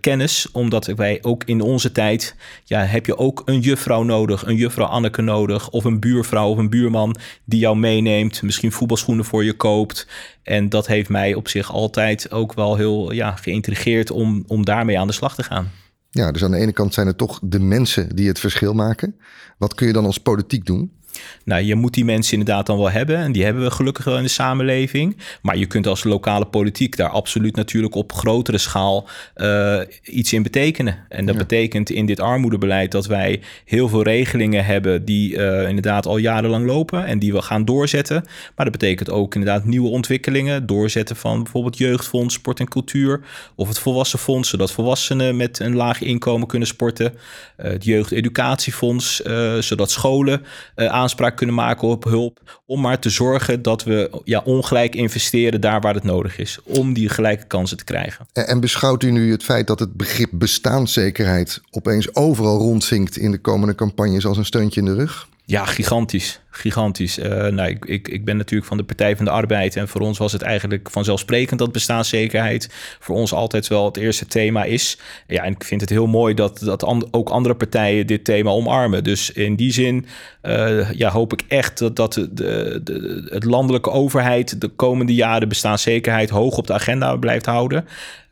kennis, 0.00 0.48
omdat 0.52 0.86
wij 0.86 1.18
ook 1.22 1.44
in 1.44 1.60
onze 1.60 1.92
tijd, 1.92 2.36
ja, 2.64 2.80
heb 2.80 3.06
je 3.06 3.18
ook 3.18 3.42
een 3.44 3.60
juffrouw 3.60 4.02
nodig, 4.02 4.46
een 4.46 4.56
juffrouw 4.56 4.85
Anneke 4.88 5.22
nodig, 5.22 5.70
of 5.70 5.84
een 5.84 6.00
buurvrouw 6.00 6.48
of 6.48 6.58
een 6.58 6.70
buurman 6.70 7.16
die 7.44 7.60
jou 7.60 7.76
meeneemt, 7.76 8.42
misschien 8.42 8.72
voetbalschoenen 8.72 9.24
voor 9.24 9.44
je 9.44 9.52
koopt. 9.52 10.06
En 10.42 10.68
dat 10.68 10.86
heeft 10.86 11.08
mij 11.08 11.34
op 11.34 11.48
zich 11.48 11.72
altijd 11.72 12.30
ook 12.30 12.54
wel 12.54 12.76
heel 12.76 13.12
ja, 13.12 13.36
geïntrigeerd 13.36 14.10
om, 14.10 14.44
om 14.46 14.64
daarmee 14.64 14.98
aan 14.98 15.06
de 15.06 15.12
slag 15.12 15.34
te 15.34 15.42
gaan. 15.42 15.70
Ja, 16.10 16.32
dus 16.32 16.44
aan 16.44 16.50
de 16.50 16.56
ene 16.56 16.72
kant 16.72 16.94
zijn 16.94 17.06
het 17.06 17.18
toch 17.18 17.38
de 17.42 17.60
mensen 17.60 18.16
die 18.16 18.28
het 18.28 18.38
verschil 18.38 18.72
maken. 18.72 19.16
Wat 19.58 19.74
kun 19.74 19.86
je 19.86 19.92
dan 19.92 20.04
als 20.04 20.18
politiek 20.18 20.66
doen? 20.66 20.95
Nou, 21.44 21.62
je 21.62 21.74
moet 21.74 21.94
die 21.94 22.04
mensen 22.04 22.38
inderdaad 22.38 22.66
dan 22.66 22.76
wel 22.76 22.90
hebben. 22.90 23.16
En 23.16 23.32
die 23.32 23.44
hebben 23.44 23.62
we 23.62 23.70
gelukkig 23.70 24.04
wel 24.04 24.16
in 24.16 24.22
de 24.22 24.28
samenleving. 24.28 25.16
Maar 25.42 25.56
je 25.56 25.66
kunt 25.66 25.86
als 25.86 26.04
lokale 26.04 26.44
politiek 26.44 26.96
daar 26.96 27.08
absoluut 27.08 27.56
natuurlijk 27.56 27.94
op 27.94 28.12
grotere 28.12 28.58
schaal 28.58 29.08
uh, 29.36 29.80
iets 30.02 30.32
in 30.32 30.42
betekenen. 30.42 30.98
En 31.08 31.26
dat 31.26 31.34
ja. 31.34 31.40
betekent 31.40 31.90
in 31.90 32.06
dit 32.06 32.20
armoedebeleid 32.20 32.90
dat 32.90 33.06
wij 33.06 33.40
heel 33.64 33.88
veel 33.88 34.02
regelingen 34.02 34.64
hebben 34.64 35.04
die 35.04 35.34
uh, 35.36 35.68
inderdaad 35.68 36.06
al 36.06 36.16
jarenlang 36.16 36.66
lopen 36.66 37.06
en 37.06 37.18
die 37.18 37.32
we 37.32 37.42
gaan 37.42 37.64
doorzetten. 37.64 38.24
Maar 38.56 38.70
dat 38.70 38.78
betekent 38.78 39.10
ook 39.10 39.34
inderdaad 39.34 39.64
nieuwe 39.64 39.88
ontwikkelingen. 39.88 40.66
Doorzetten 40.66 41.16
van 41.16 41.42
bijvoorbeeld 41.42 41.78
jeugdfonds, 41.78 42.34
sport 42.34 42.60
en 42.60 42.68
cultuur. 42.68 43.20
Of 43.54 43.68
het 43.68 43.78
volwassenfonds, 43.78 44.48
zodat 44.48 44.72
volwassenen 44.72 45.36
met 45.36 45.58
een 45.58 45.74
laag 45.74 46.00
inkomen 46.00 46.46
kunnen 46.46 46.68
sporten. 46.68 47.12
Uh, 47.12 47.70
het 47.70 47.84
jeugdeducatiefonds, 47.84 49.22
zodat 49.58 49.90
scholen 49.90 50.42
aan 50.74 51.05
aanspraak 51.06 51.36
kunnen 51.36 51.54
maken 51.54 51.88
op 51.88 52.04
hulp. 52.04 52.60
Om 52.66 52.80
maar 52.80 52.98
te 52.98 53.10
zorgen 53.10 53.62
dat 53.62 53.84
we 53.84 54.20
ja, 54.24 54.42
ongelijk 54.44 54.94
investeren 54.94 55.60
daar 55.60 55.80
waar 55.80 55.94
het 55.94 56.04
nodig 56.04 56.38
is. 56.38 56.58
Om 56.62 56.92
die 56.92 57.08
gelijke 57.08 57.46
kansen 57.46 57.76
te 57.76 57.84
krijgen. 57.84 58.26
En, 58.32 58.48
en 58.48 58.60
beschouwt 58.60 59.02
u 59.02 59.10
nu 59.10 59.30
het 59.30 59.42
feit 59.42 59.66
dat 59.66 59.78
het 59.78 59.92
begrip 59.92 60.30
bestaanszekerheid 60.32 61.60
opeens 61.70 62.14
overal 62.14 62.58
rondzinkt 62.58 63.16
in 63.16 63.30
de 63.30 63.38
komende 63.38 63.74
campagnes 63.74 64.26
als 64.26 64.36
een 64.36 64.44
steuntje 64.44 64.80
in 64.80 64.86
de 64.86 64.94
rug? 64.94 65.28
Ja, 65.44 65.64
gigantisch. 65.64 66.40
Gigantisch. 66.56 67.18
Uh, 67.18 67.46
nou, 67.46 67.76
ik, 67.84 68.08
ik, 68.08 68.24
ben 68.24 68.36
natuurlijk 68.36 68.68
van 68.68 68.76
de 68.76 68.84
Partij 68.84 69.16
van 69.16 69.24
de 69.24 69.30
Arbeid. 69.30 69.76
En 69.76 69.88
voor 69.88 70.00
ons 70.00 70.18
was 70.18 70.32
het 70.32 70.42
eigenlijk 70.42 70.90
vanzelfsprekend 70.90 71.58
dat 71.58 71.72
bestaanszekerheid 71.72 72.70
voor 73.00 73.16
ons 73.16 73.32
altijd 73.32 73.68
wel 73.68 73.84
het 73.84 73.96
eerste 73.96 74.26
thema 74.26 74.64
is. 74.64 74.98
Ja, 75.26 75.42
en 75.42 75.52
ik 75.52 75.64
vind 75.64 75.80
het 75.80 75.90
heel 75.90 76.06
mooi 76.06 76.34
dat, 76.34 76.58
dat 76.58 76.84
ook 77.10 77.28
andere 77.28 77.54
partijen 77.54 78.06
dit 78.06 78.24
thema 78.24 78.50
omarmen. 78.50 79.04
Dus 79.04 79.30
in 79.30 79.56
die 79.56 79.72
zin 79.72 80.06
uh, 80.42 80.92
ja, 80.92 81.10
hoop 81.10 81.32
ik 81.32 81.44
echt 81.48 81.78
dat, 81.78 81.96
dat 81.96 82.12
de, 82.12 82.80
de, 82.84 83.26
het 83.30 83.44
landelijke 83.44 83.90
overheid 83.90 84.60
de 84.60 84.68
komende 84.68 85.14
jaren 85.14 85.48
bestaanszekerheid 85.48 86.30
hoog 86.30 86.56
op 86.56 86.66
de 86.66 86.72
agenda 86.72 87.16
blijft 87.16 87.46
houden. 87.46 87.84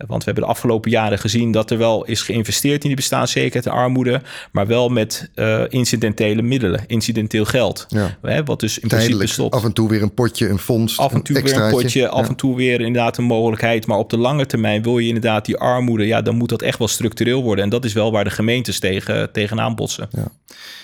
Want 0.07 0.19
we 0.19 0.25
hebben 0.25 0.45
de 0.45 0.51
afgelopen 0.51 0.91
jaren 0.91 1.19
gezien 1.19 1.53
dat 1.53 1.71
er 1.71 1.79
wel 1.79 2.05
is 2.05 2.23
geïnvesteerd 2.23 2.83
in 2.83 2.89
die 2.89 2.97
bestaanszekerheid 2.97 3.67
en 3.67 3.73
armoede, 3.73 4.21
maar 4.53 4.67
wel 4.67 4.89
met 4.89 5.31
uh, 5.35 5.63
incidentele 5.69 6.43
middelen, 6.43 6.85
incidenteel 6.87 7.45
geld. 7.45 7.87
Ja. 7.89 8.14
Hè, 8.23 8.45
wat 8.45 8.61
dus 8.61 8.79
in 8.79 8.89
Tijdelijk, 8.89 9.17
principe 9.17 9.41
stopt. 9.41 9.55
af 9.55 9.65
en 9.65 9.73
toe 9.73 9.89
weer 9.89 10.03
een 10.03 10.15
potje, 10.15 10.49
een 10.49 10.59
fonds, 10.59 10.99
Af 10.99 11.13
en 11.13 11.23
toe 11.23 11.37
een 11.37 11.43
weer 11.45 11.61
een 11.63 11.71
potje, 11.71 12.09
af 12.09 12.23
Ja. 12.23 12.29
en 12.29 12.35
toe 12.35 12.57
weer 12.57 12.81
inderdaad 12.81 13.17
een 13.17 13.25
mogelijkheid. 13.25 13.87
Maar 13.87 13.99
op 13.99 14.11
de 14.11 14.19
lange 14.19 14.47
termijn 14.47 14.83
wil 14.83 14.99
je 14.99 15.07
inderdaad 15.07 15.45
die 15.45 15.57
armoede, 15.57 16.07
ja, 16.07 16.23
dan 16.23 16.37
moet 16.37 16.49
dat 16.49 16.63
echt 16.63 16.79
wel 16.79 16.89
structureel 16.89 17.43
worden. 17.43 17.65
En 17.65 17.71
dat 17.71 17.85
is 17.85 17.93
wel 17.93 18.13
waar 18.13 18.25
de 18.25 18.31
gemeentes 18.31 18.79
tegen, 18.79 19.33
tegenaan 19.33 19.75
botsen. 19.75 20.09
Ja. 20.11 20.29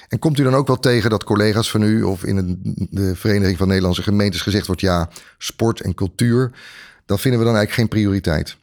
En 0.08 0.18
komt 0.18 0.38
u 0.38 0.42
dan 0.42 0.54
ook 0.54 0.66
wel 0.66 0.78
tegen 0.78 1.10
dat 1.10 1.24
collega's 1.24 1.70
van 1.70 1.82
u 1.82 2.02
of 2.02 2.24
in 2.24 2.58
de 2.90 3.12
Vereniging 3.16 3.58
van 3.58 3.66
Nederlandse 3.68 4.02
Gemeentes 4.02 4.40
gezegd 4.40 4.66
wordt: 4.66 4.80
ja, 4.80 5.08
sport 5.38 5.80
en 5.80 5.94
cultuur, 5.94 6.50
dat 7.06 7.20
vinden 7.20 7.40
we 7.40 7.46
dan 7.46 7.56
eigenlijk 7.56 7.90
geen 7.90 8.00
prioriteit? 8.00 8.56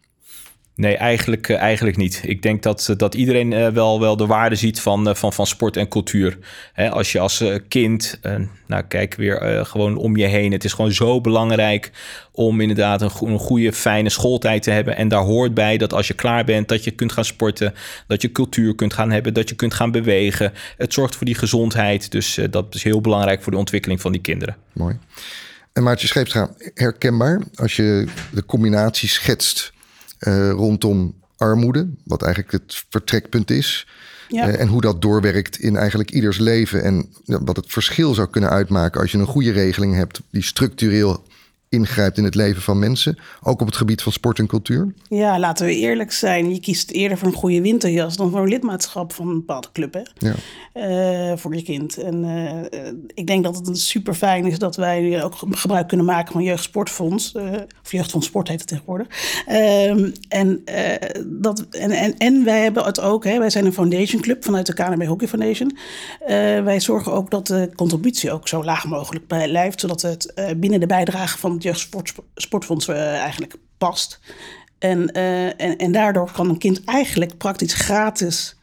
Nee, 0.77 0.97
eigenlijk, 0.97 1.49
eh, 1.49 1.57
eigenlijk 1.57 1.97
niet. 1.97 2.21
Ik 2.25 2.41
denk 2.41 2.63
dat, 2.63 2.93
dat 2.97 3.15
iedereen 3.15 3.51
uh, 3.51 3.67
wel, 3.67 3.99
wel 3.99 4.17
de 4.17 4.25
waarde 4.25 4.55
ziet 4.55 4.81
van, 4.81 5.15
van, 5.15 5.33
van 5.33 5.47
sport 5.47 5.77
en 5.77 5.87
cultuur. 5.87 6.37
Als 6.89 7.11
je 7.11 7.19
als 7.19 7.43
kind, 7.67 8.19
nou 8.67 8.83
kijk 8.87 9.15
weer 9.15 9.65
gewoon 9.65 9.95
om 9.95 10.17
je 10.17 10.25
heen. 10.25 10.51
Het 10.51 10.63
is 10.63 10.73
gewoon 10.73 10.91
zo 10.91 11.21
belangrijk 11.21 11.91
om 12.31 12.61
inderdaad 12.61 13.01
een, 13.01 13.11
een 13.21 13.39
goede, 13.39 13.73
fijne 13.73 14.09
schooltijd 14.09 14.63
te 14.63 14.71
hebben. 14.71 14.95
En 14.95 15.07
daar 15.07 15.23
hoort 15.23 15.53
bij 15.53 15.77
dat 15.77 15.93
als 15.93 16.07
je 16.07 16.13
klaar 16.13 16.45
bent, 16.45 16.67
dat 16.67 16.83
je 16.83 16.91
kunt 16.91 17.11
gaan 17.11 17.25
sporten. 17.25 17.73
Dat 18.07 18.21
je 18.21 18.31
cultuur 18.31 18.75
kunt 18.75 18.93
gaan 18.93 19.11
hebben, 19.11 19.33
dat 19.33 19.49
je 19.49 19.55
kunt 19.55 19.73
gaan 19.73 19.91
bewegen. 19.91 20.53
Het 20.77 20.93
zorgt 20.93 21.15
voor 21.15 21.25
die 21.25 21.35
gezondheid. 21.35 22.11
Dus 22.11 22.39
dat 22.49 22.75
is 22.75 22.83
heel 22.83 23.01
belangrijk 23.01 23.43
voor 23.43 23.51
de 23.51 23.57
ontwikkeling 23.57 24.01
van 24.01 24.11
die 24.11 24.21
kinderen. 24.21 24.57
Mooi. 24.73 24.97
En 25.73 25.83
Maartje 25.83 26.07
Scheepstra, 26.07 26.49
herkenbaar 26.73 27.41
als 27.55 27.75
je 27.75 28.07
de 28.31 28.45
combinatie 28.45 29.09
schetst 29.09 29.75
uh, 30.19 30.51
rondom 30.51 31.15
armoede, 31.37 31.89
wat 32.03 32.21
eigenlijk 32.23 32.51
het 32.63 32.83
vertrekpunt 32.89 33.51
is. 33.51 33.87
Ja. 34.27 34.47
Uh, 34.47 34.59
en 34.59 34.67
hoe 34.67 34.81
dat 34.81 35.01
doorwerkt 35.01 35.59
in 35.59 35.77
eigenlijk 35.77 36.11
ieders 36.11 36.37
leven. 36.37 36.83
En 36.83 37.09
wat 37.25 37.55
het 37.55 37.71
verschil 37.71 38.13
zou 38.13 38.27
kunnen 38.27 38.49
uitmaken 38.49 39.01
als 39.01 39.11
je 39.11 39.17
een 39.17 39.25
goede 39.25 39.51
regeling 39.51 39.95
hebt 39.95 40.21
die 40.29 40.43
structureel 40.43 41.23
ingrijpt 41.69 42.17
in 42.17 42.23
het 42.23 42.35
leven 42.35 42.61
van 42.61 42.79
mensen, 42.79 43.17
ook 43.43 43.61
op 43.61 43.67
het 43.67 43.75
gebied 43.75 44.01
van 44.01 44.11
sport 44.11 44.39
en 44.39 44.47
cultuur? 44.47 44.93
Ja, 45.09 45.39
laten 45.39 45.65
we 45.65 45.75
eerlijk 45.75 46.11
zijn. 46.11 46.53
Je 46.53 46.59
kiest 46.59 46.91
eerder 46.91 47.17
voor 47.17 47.27
een 47.27 47.33
goede 47.33 47.61
winterjas 47.61 48.17
dan 48.17 48.31
voor 48.31 48.39
een 48.39 48.47
lidmaatschap 48.47 49.13
van 49.13 49.27
een 49.27 49.35
bepaalde 49.35 49.67
club 49.71 49.93
hè? 49.93 50.01
Ja. 50.17 50.35
Uh, 50.73 51.37
voor 51.37 51.55
je 51.55 51.63
kind. 51.63 51.97
En 51.97 52.23
uh, 52.23 52.97
ik 53.13 53.27
denk 53.27 53.43
dat 53.43 53.55
het 53.55 53.79
super 53.79 54.13
fijn 54.13 54.45
is 54.45 54.59
dat 54.59 54.75
wij 54.75 55.23
ook 55.23 55.35
gebruik 55.51 55.87
kunnen 55.87 56.05
maken 56.05 56.33
van 56.33 56.43
Jeugdsportfonds. 56.43 57.33
Uh, 57.35 57.43
of 57.83 57.91
Jeugdfonds 57.91 58.27
Sport 58.27 58.47
heet 58.47 58.59
het 58.59 58.67
tegenwoordig. 58.67 59.07
Ehm, 59.45 60.11
en, 60.27 60.63
dat, 61.25 61.65
en, 61.69 61.91
en, 61.91 62.17
en 62.17 62.43
wij 62.43 62.61
hebben 62.61 62.83
het 62.83 62.99
ook, 62.99 63.23
hè, 63.23 63.39
wij 63.39 63.49
zijn 63.49 63.65
een 63.65 63.73
foundation 63.73 64.21
club 64.21 64.43
vanuit 64.43 64.65
de 64.65 64.73
KNB 64.73 65.05
Hockey 65.05 65.27
Foundation. 65.27 65.77
wij 66.63 66.79
zorgen 66.79 67.11
ook 67.11 67.31
dat 67.31 67.47
de 67.47 67.69
contributie 67.75 68.31
ook 68.31 68.47
zo 68.47 68.63
laag 68.63 68.85
mogelijk 68.85 69.27
blijft, 69.27 69.79
zodat 69.79 70.01
het 70.01 70.33
binnen 70.57 70.79
de 70.79 70.85
bijdrage 70.85 71.37
van 71.37 71.56
het 71.57 71.63
Jeugdsportfonds 71.63 72.87
eigenlijk 72.87 73.55
past. 73.77 74.19
En, 74.79 75.11
en, 75.11 75.77
en 75.77 75.91
daardoor 75.91 76.31
kan 76.31 76.49
een 76.49 76.57
kind 76.57 76.83
eigenlijk 76.83 77.37
praktisch 77.37 77.73
gratis 77.73 78.55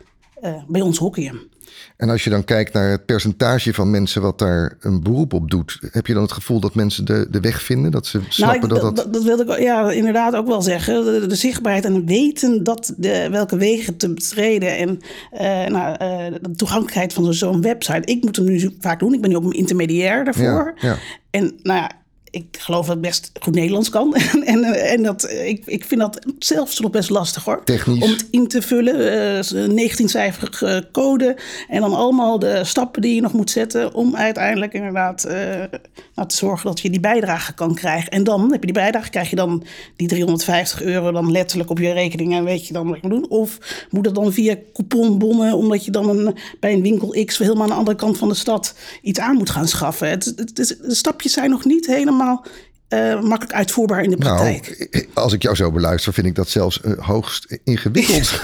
bij 0.69 0.81
ons 0.81 0.99
hockeyen. 0.99 1.53
En 1.97 2.11
als 2.11 2.25
je 2.25 2.31
dan 2.31 2.45
kijkt 2.45 2.73
naar 2.73 2.91
het 2.91 3.05
percentage 3.05 3.75
van 3.75 3.91
mensen 3.91 4.23
wat 4.23 4.39
daar 4.39 4.77
een 4.81 5.03
beroep 5.03 5.33
op 5.33 5.51
doet, 5.51 5.79
heb 5.91 6.07
je 6.07 6.13
dan 6.13 6.23
het 6.23 6.33
gevoel 6.33 6.61
dat 6.61 6.75
mensen 6.75 7.05
de, 7.05 7.27
de 7.31 7.41
weg 7.41 7.63
vinden? 7.63 7.91
Dat 7.91 8.07
ze 8.07 8.19
nou, 8.19 8.31
snappen 8.31 8.69
dat, 8.69 8.81
dat 8.81 8.97
dat. 8.97 9.13
Dat 9.13 9.23
wilde 9.23 9.45
ik 9.45 9.59
ja, 9.59 9.91
inderdaad 9.91 10.35
ook 10.35 10.47
wel 10.47 10.63
zeggen. 10.63 11.29
De, 11.29 11.35
zichtbaarheid 11.35 11.85
en 11.85 12.07
weten 12.07 12.65
dat 12.65 12.95
de, 12.97 13.29
welke 13.31 13.57
wegen 13.57 13.97
te 13.97 14.15
betreden 14.15 14.77
en 14.77 15.01
uh, 15.33 15.41
nou, 15.67 15.93
uh, 15.93 16.39
de 16.41 16.51
toegankelijkheid 16.57 17.13
van 17.13 17.35
zo'n 17.35 17.63
website. 17.63 18.03
Ik 18.05 18.23
moet 18.23 18.37
hem 18.37 18.45
nu 18.45 18.75
vaak 18.81 18.99
doen. 18.99 19.15
Ik 19.15 19.21
ben 19.21 19.31
nu 19.31 19.37
ook 19.37 19.45
een 19.45 19.53
intermediair 19.53 20.25
daarvoor. 20.25 20.75
Ja, 20.77 20.89
ja. 20.89 20.97
En 21.31 21.53
nou 21.63 21.81
ja, 21.81 21.91
ik 22.35 22.57
geloof 22.59 22.87
dat 22.87 22.97
ik 22.97 23.03
best 23.03 23.31
goed 23.41 23.55
Nederlands 23.55 23.88
kan. 23.88 24.14
en, 24.45 24.64
en 24.64 25.03
dat, 25.03 25.31
ik, 25.31 25.62
ik 25.67 25.85
vind 25.85 26.00
dat 26.00 26.26
zelfs 26.38 26.81
nog 26.81 26.91
best 26.91 27.11
lastig 27.11 27.45
hoor. 27.45 27.64
Technisch. 27.64 28.03
Om 28.03 28.11
het 28.11 28.26
in 28.31 28.49
te 28.49 28.62
vullen. 28.62 28.97
Uh, 28.97 29.38
eh, 29.38 29.91
19-cijferige 29.91 30.88
code. 30.93 31.37
En 31.69 31.81
dan 31.81 31.95
allemaal 31.95 32.38
de 32.38 32.64
stappen 32.64 33.03
die 33.03 33.14
je 33.14 33.21
nog 33.21 33.33
moet 33.33 33.50
zetten. 33.50 33.95
Om 33.95 34.17
uiteindelijk 34.17 34.73
inderdaad 34.73 35.26
uh, 35.26 35.33
nou, 36.14 36.29
te 36.29 36.37
zorgen 36.37 36.67
dat 36.67 36.81
je 36.81 36.91
die 36.91 37.00
bijdrage 37.00 37.55
kan 37.55 37.75
krijgen. 37.75 38.11
En 38.11 38.25
dan 38.25 38.50
heb 38.53 38.61
je 38.61 38.73
die 38.73 38.83
bijdrage, 38.83 39.11
krijg 39.11 39.31
je 39.31 39.37
dan 39.37 39.64
die 39.97 40.09
350 40.09 40.83
euro 40.83 41.12
dan 41.12 41.31
letterlijk 41.31 41.71
op 41.71 41.79
je 41.79 41.93
rekening. 41.93 42.35
En 42.35 42.45
weet 42.45 42.67
je 42.67 42.73
dan 42.73 42.88
wat 42.88 42.99
je 43.00 43.09
moet 43.09 43.21
doen. 43.21 43.31
Of 43.31 43.59
moet 43.91 44.05
dat 44.05 44.14
dan 44.14 44.33
via 44.33 44.57
couponbonnen. 44.73 45.57
Omdat 45.57 45.85
je 45.85 45.91
dan 45.91 46.09
een, 46.09 46.35
bij 46.61 46.73
een 46.73 46.83
winkel 46.83 47.25
X 47.25 47.38
helemaal 47.38 47.62
aan 47.62 47.69
de 47.69 47.75
andere 47.75 47.97
kant 47.97 48.19
van 48.19 48.29
de 48.29 48.35
stad 48.35 48.75
iets 49.03 49.19
aan 49.19 49.37
moet 49.37 49.50
gaan 49.50 49.69
schaffen. 49.69 50.09
Het, 50.09 50.25
het, 50.25 50.59
het, 50.59 50.79
de 50.83 50.95
stapjes 50.95 51.33
zijn 51.33 51.50
nog 51.50 51.64
niet 51.64 51.87
helemaal 51.87 52.24
uh, 52.95 53.21
makkelijk 53.21 53.52
uitvoerbaar 53.52 54.02
in 54.02 54.11
de 54.11 54.16
nou, 54.16 54.37
praktijk. 54.37 54.88
Nou, 54.90 55.07
als 55.14 55.33
ik 55.33 55.43
jou 55.43 55.57
zo 55.57 55.71
beluister, 55.71 56.12
vind 56.12 56.26
ik 56.26 56.35
dat 56.35 56.49
zelfs 56.49 56.81
uh, 56.85 56.99
hoogst 56.99 57.59
ingewikkeld. 57.64 58.31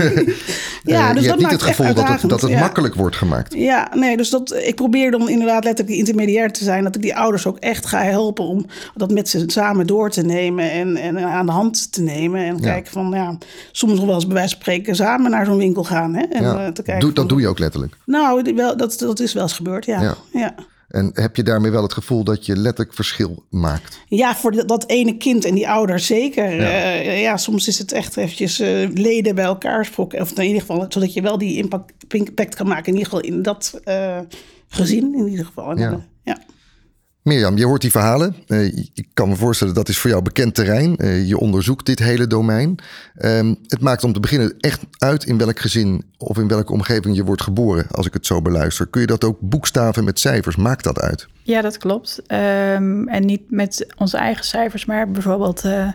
ja, 0.85 1.13
dus 1.13 1.23
je 1.23 1.29
hebt 1.29 1.41
niet 1.41 1.51
het 1.51 1.63
gevoel 1.63 1.95
dat 1.95 2.09
het, 2.09 2.29
dat 2.29 2.41
het 2.41 2.59
makkelijk 2.59 2.95
wordt 2.95 3.17
gemaakt. 3.17 3.55
Ja, 3.55 3.91
nee, 3.95 4.17
dus 4.17 4.31
dat, 4.31 4.55
ik 4.55 4.75
probeer 4.75 5.11
dan 5.11 5.29
inderdaad 5.29 5.65
letterlijk 5.65 5.99
intermediair 5.99 6.53
te 6.53 6.65
zijn. 6.65 6.85
Dat 6.85 6.97
ik 6.97 7.03
die 7.03 7.17
ouders 7.17 7.47
ook 7.47 7.59
echt 7.59 7.87
ga 7.87 8.03
helpen 8.03 8.45
om 8.45 8.67
dat 8.95 9.11
met 9.11 9.29
ze 9.29 9.43
samen 9.47 9.87
door 9.87 10.11
te 10.11 10.23
nemen 10.23 10.71
en, 10.71 10.97
en 10.97 11.19
aan 11.19 11.47
de 11.47 11.53
hand 11.53 11.93
te 11.93 12.03
nemen. 12.03 12.45
En 12.45 12.61
kijken 12.61 12.93
van, 12.93 13.11
ja, 13.11 13.39
soms 13.73 13.93
nog 13.95 14.05
wel 14.05 14.15
eens 14.15 14.27
bij 14.27 14.35
wijze 14.35 14.51
van 14.51 14.61
spreken 14.61 14.97
samen 14.97 15.31
naar 15.31 15.45
zo'n 15.45 15.57
winkel 15.57 15.85
gaan. 15.85 16.15
Hè, 16.15 16.23
en, 16.23 16.75
te 16.75 16.83
kijken 16.83 17.01
doe, 17.01 17.13
dat 17.13 17.29
doe 17.29 17.41
je 17.41 17.49
ook 17.49 17.59
letterlijk? 17.59 17.97
Nou, 18.07 18.55
wel, 18.55 18.77
dat, 18.77 18.99
dat 18.99 19.21
is 19.21 19.33
wel 19.33 19.43
eens 19.43 19.53
gebeurd, 19.53 19.85
ja. 19.85 20.17
ja. 20.33 20.55
En 20.91 21.11
heb 21.13 21.37
je 21.37 21.43
daarmee 21.43 21.71
wel 21.71 21.83
het 21.83 21.93
gevoel 21.93 22.25
dat 22.25 22.47
je 22.47 22.57
letterlijk 22.57 22.95
verschil 22.95 23.45
maakt? 23.51 24.01
Ja, 24.09 24.37
voor 24.37 24.67
dat 24.67 24.89
ene 24.89 25.17
kind 25.17 25.45
en 25.45 25.55
die 25.55 25.69
ouder 25.69 25.99
zeker. 25.99 26.55
Ja, 26.55 27.01
uh, 27.01 27.21
ja 27.23 27.37
soms 27.37 27.69
is 27.69 27.79
het 27.79 27.93
echt 27.93 28.17
eventjes 28.17 28.61
uh, 28.61 28.89
leden 28.95 29.35
bij 29.35 29.45
elkaar 29.45 29.85
sprokken. 29.85 30.21
Of 30.21 30.33
in 30.39 30.45
ieder 30.45 30.61
geval, 30.61 30.87
zodat 30.89 31.13
je 31.13 31.23
wel 31.23 31.39
die 31.39 31.57
impact, 31.57 31.93
impact 32.09 32.55
kan 32.55 32.67
maken. 32.67 32.87
In 32.87 32.99
ieder 32.99 33.05
geval 33.05 33.25
in 33.25 33.43
dat 33.43 33.81
uh, 33.85 34.19
gezin 34.69 35.15
in 35.15 35.29
ieder 35.29 35.45
geval. 35.45 35.79
ja. 35.79 36.01
ja. 36.23 36.39
Mirjam, 37.23 37.57
je 37.57 37.67
hoort 37.67 37.81
die 37.81 37.91
verhalen. 37.91 38.37
Uh, 38.47 38.67
ik 38.95 39.07
kan 39.15 39.29
me 39.29 39.37
voorstellen 39.37 39.75
dat 39.75 39.89
is 39.89 39.99
voor 39.99 40.11
jou 40.11 40.23
bekend 40.23 40.55
terrein. 40.55 40.95
Uh, 40.99 41.29
je 41.29 41.39
onderzoekt 41.39 41.87
dit 41.87 41.99
hele 41.99 42.27
domein. 42.27 42.79
Um, 43.19 43.57
het 43.67 43.81
maakt 43.81 44.05
om 44.05 44.13
te 44.13 44.21
beginnen 44.21 44.55
echt 44.59 44.81
uit 44.99 45.25
in 45.25 45.39
welk 45.39 45.61
gezin 45.61 46.05
of 46.17 46.39
in 46.39 46.49
welke 46.49 46.73
omgeving 46.73 47.17
je 47.17 47.25
wordt 47.25 47.43
geboren, 47.43 47.87
als 47.91 48.07
ik 48.07 48.13
het 48.13 48.27
zo 48.27 48.43
beluister. 48.43 48.87
Kun 48.87 49.01
je 49.01 49.07
dat 49.07 49.25
ook 49.25 49.41
boekstaven 49.41 50.05
met 50.05 50.19
cijfers? 50.19 50.57
Maakt 50.57 50.85
dat 50.85 51.01
uit? 51.01 51.27
Ja, 51.43 51.61
dat 51.61 51.79
klopt. 51.79 52.23
Um, 52.29 53.09
en 53.09 53.27
niet 53.27 53.51
met 53.51 53.87
onze 53.97 54.17
eigen 54.17 54.45
cijfers, 54.45 54.85
maar 54.85 55.11
bijvoorbeeld. 55.11 55.65
Uh, 55.65 55.93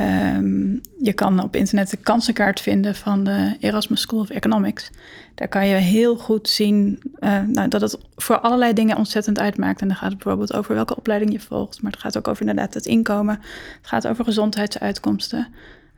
Um, 0.00 0.80
je 0.98 1.12
kan 1.12 1.42
op 1.42 1.56
internet 1.56 1.90
de 1.90 1.96
kansenkaart 1.96 2.60
vinden 2.60 2.94
van 2.94 3.24
de 3.24 3.56
Erasmus 3.60 4.00
School 4.00 4.20
of 4.20 4.30
Economics. 4.30 4.90
Daar 5.34 5.48
kan 5.48 5.66
je 5.66 5.74
heel 5.74 6.16
goed 6.16 6.48
zien 6.48 7.02
uh, 7.20 7.42
nou, 7.42 7.68
dat 7.68 7.80
het 7.80 7.98
voor 8.16 8.40
allerlei 8.40 8.72
dingen 8.72 8.96
ontzettend 8.96 9.38
uitmaakt. 9.38 9.80
En 9.80 9.88
dan 9.88 9.96
gaat 9.96 10.08
het 10.08 10.18
bijvoorbeeld 10.18 10.52
over 10.54 10.74
welke 10.74 10.96
opleiding 10.96 11.32
je 11.32 11.40
volgt. 11.40 11.82
Maar 11.82 11.92
het 11.92 12.00
gaat 12.00 12.18
ook 12.18 12.28
over 12.28 12.40
inderdaad 12.40 12.74
het 12.74 12.86
inkomen. 12.86 13.38
Het 13.76 13.86
gaat 13.86 14.06
over 14.06 14.24
gezondheidsuitkomsten. 14.24 15.48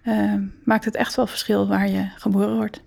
Uh, 0.04 0.34
maakt 0.64 0.84
het 0.84 0.96
echt 0.96 1.14
wel 1.14 1.26
verschil 1.26 1.68
waar 1.68 1.88
je 1.88 2.08
geboren 2.16 2.56
wordt. 2.56 2.82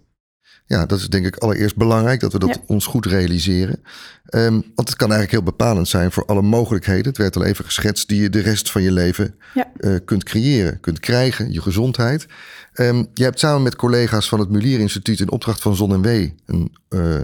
Ja, 0.67 0.85
dat 0.85 0.99
is 0.99 1.07
denk 1.07 1.25
ik 1.25 1.35
allereerst 1.35 1.75
belangrijk 1.75 2.19
dat 2.19 2.33
we 2.33 2.39
dat 2.39 2.61
ons 2.65 2.85
goed 2.85 3.05
realiseren. 3.05 3.83
Um, 4.29 4.53
want 4.75 4.89
het 4.89 4.95
kan 4.95 5.11
eigenlijk 5.11 5.31
heel 5.31 5.51
bepalend 5.51 5.87
zijn 5.87 6.11
voor 6.11 6.25
alle 6.25 6.41
mogelijkheden. 6.41 7.05
Het 7.05 7.17
werd 7.17 7.35
al 7.35 7.43
even 7.43 7.65
geschetst 7.65 8.07
die 8.07 8.21
je 8.21 8.29
de 8.29 8.39
rest 8.39 8.71
van 8.71 8.81
je 8.81 8.91
leven 8.91 9.35
ja. 9.53 9.71
uh, 9.77 9.95
kunt 10.05 10.23
creëren, 10.23 10.79
kunt 10.79 10.99
krijgen, 10.99 11.53
je 11.53 11.61
gezondheid. 11.61 12.27
Um, 12.73 13.07
je 13.13 13.23
hebt 13.23 13.39
samen 13.39 13.63
met 13.63 13.75
collega's 13.75 14.29
van 14.29 14.39
het 14.39 14.49
Mulier 14.49 14.79
Instituut 14.79 15.19
in 15.19 15.31
opdracht 15.31 15.61
van 15.61 15.75
Zon 15.75 15.93
en 15.93 16.01
W 16.01 16.29
een 16.45 16.75
uh, 16.89 17.15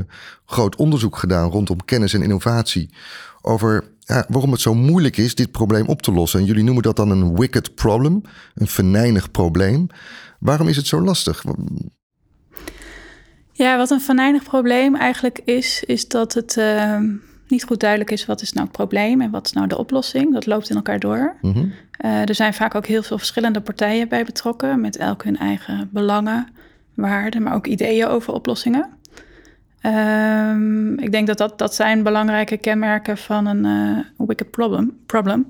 groot 0.45 0.75
onderzoek 0.75 1.17
gedaan 1.17 1.49
rondom 1.49 1.85
kennis 1.85 2.13
en 2.13 2.21
innovatie 2.21 2.89
over 3.41 3.83
ja, 3.99 4.25
waarom 4.27 4.51
het 4.51 4.61
zo 4.61 4.73
moeilijk 4.73 5.17
is 5.17 5.35
dit 5.35 5.51
probleem 5.51 5.87
op 5.87 6.01
te 6.01 6.11
lossen. 6.11 6.39
En 6.39 6.45
jullie 6.45 6.63
noemen 6.63 6.83
dat 6.83 6.95
dan 6.95 7.09
een 7.09 7.35
wicked 7.35 7.75
problem, 7.75 8.21
een 8.53 8.67
venijnig 8.67 9.31
probleem. 9.31 9.87
Waarom 10.39 10.67
is 10.67 10.75
het 10.75 10.87
zo 10.87 11.01
lastig? 11.01 11.43
Ja, 13.61 13.77
wat 13.77 13.89
een 13.89 14.01
venijnig 14.01 14.43
probleem 14.43 14.95
eigenlijk 14.95 15.39
is, 15.45 15.83
is 15.83 16.07
dat 16.07 16.33
het 16.33 16.55
uh, 16.55 16.99
niet 17.47 17.63
goed 17.63 17.79
duidelijk 17.79 18.11
is 18.11 18.25
wat 18.25 18.41
is 18.41 18.53
nou 18.53 18.67
het 18.67 18.75
probleem 18.75 19.21
en 19.21 19.31
wat 19.31 19.45
is 19.45 19.51
nou 19.51 19.67
de 19.67 19.77
oplossing. 19.77 20.33
Dat 20.33 20.45
loopt 20.45 20.69
in 20.69 20.75
elkaar 20.75 20.99
door. 20.99 21.35
Mm 21.41 21.53
-hmm. 21.53 21.73
uh, 22.05 22.29
er 22.29 22.35
zijn 22.35 22.53
vaak 22.53 22.75
ook 22.75 22.85
heel 22.85 23.03
veel 23.03 23.17
verschillende 23.17 23.61
partijen 23.61 24.07
bij 24.07 24.25
betrokken, 24.25 24.81
met 24.81 24.97
elk 24.97 25.23
hun 25.23 25.37
eigen 25.37 25.89
belangen, 25.91 26.47
waarden, 26.93 27.43
maar 27.43 27.53
ook 27.53 27.67
ideeën 27.67 28.07
over 28.07 28.33
oplossingen. 28.33 28.89
Um, 29.85 30.99
ik 30.99 31.11
denk 31.11 31.27
dat, 31.27 31.37
dat 31.37 31.57
dat 31.57 31.75
zijn 31.75 32.03
belangrijke 32.03 32.57
kenmerken 32.57 33.17
van 33.17 33.45
een 33.45 33.65
uh, 33.65 34.27
wicked 34.27 34.51
problem, 34.51 34.97
problem. 35.05 35.47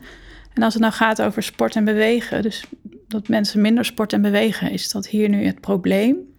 En 0.54 0.64
als 0.64 0.74
het 0.74 0.82
nou 0.82 0.94
gaat 0.94 1.22
over 1.22 1.44
sport 1.44 1.76
en 1.76 1.86
bewegen, 1.86 2.42
dus 2.42 2.66
dat 3.08 3.28
mensen 3.28 3.62
minder 3.62 3.86
sport 3.86 4.14
en 4.14 4.22
bewegen, 4.22 4.72
is 4.72 4.92
dat 4.92 5.08
hier 5.08 5.30
nu 5.30 5.46
het 5.46 5.62
probleem? 5.62 6.31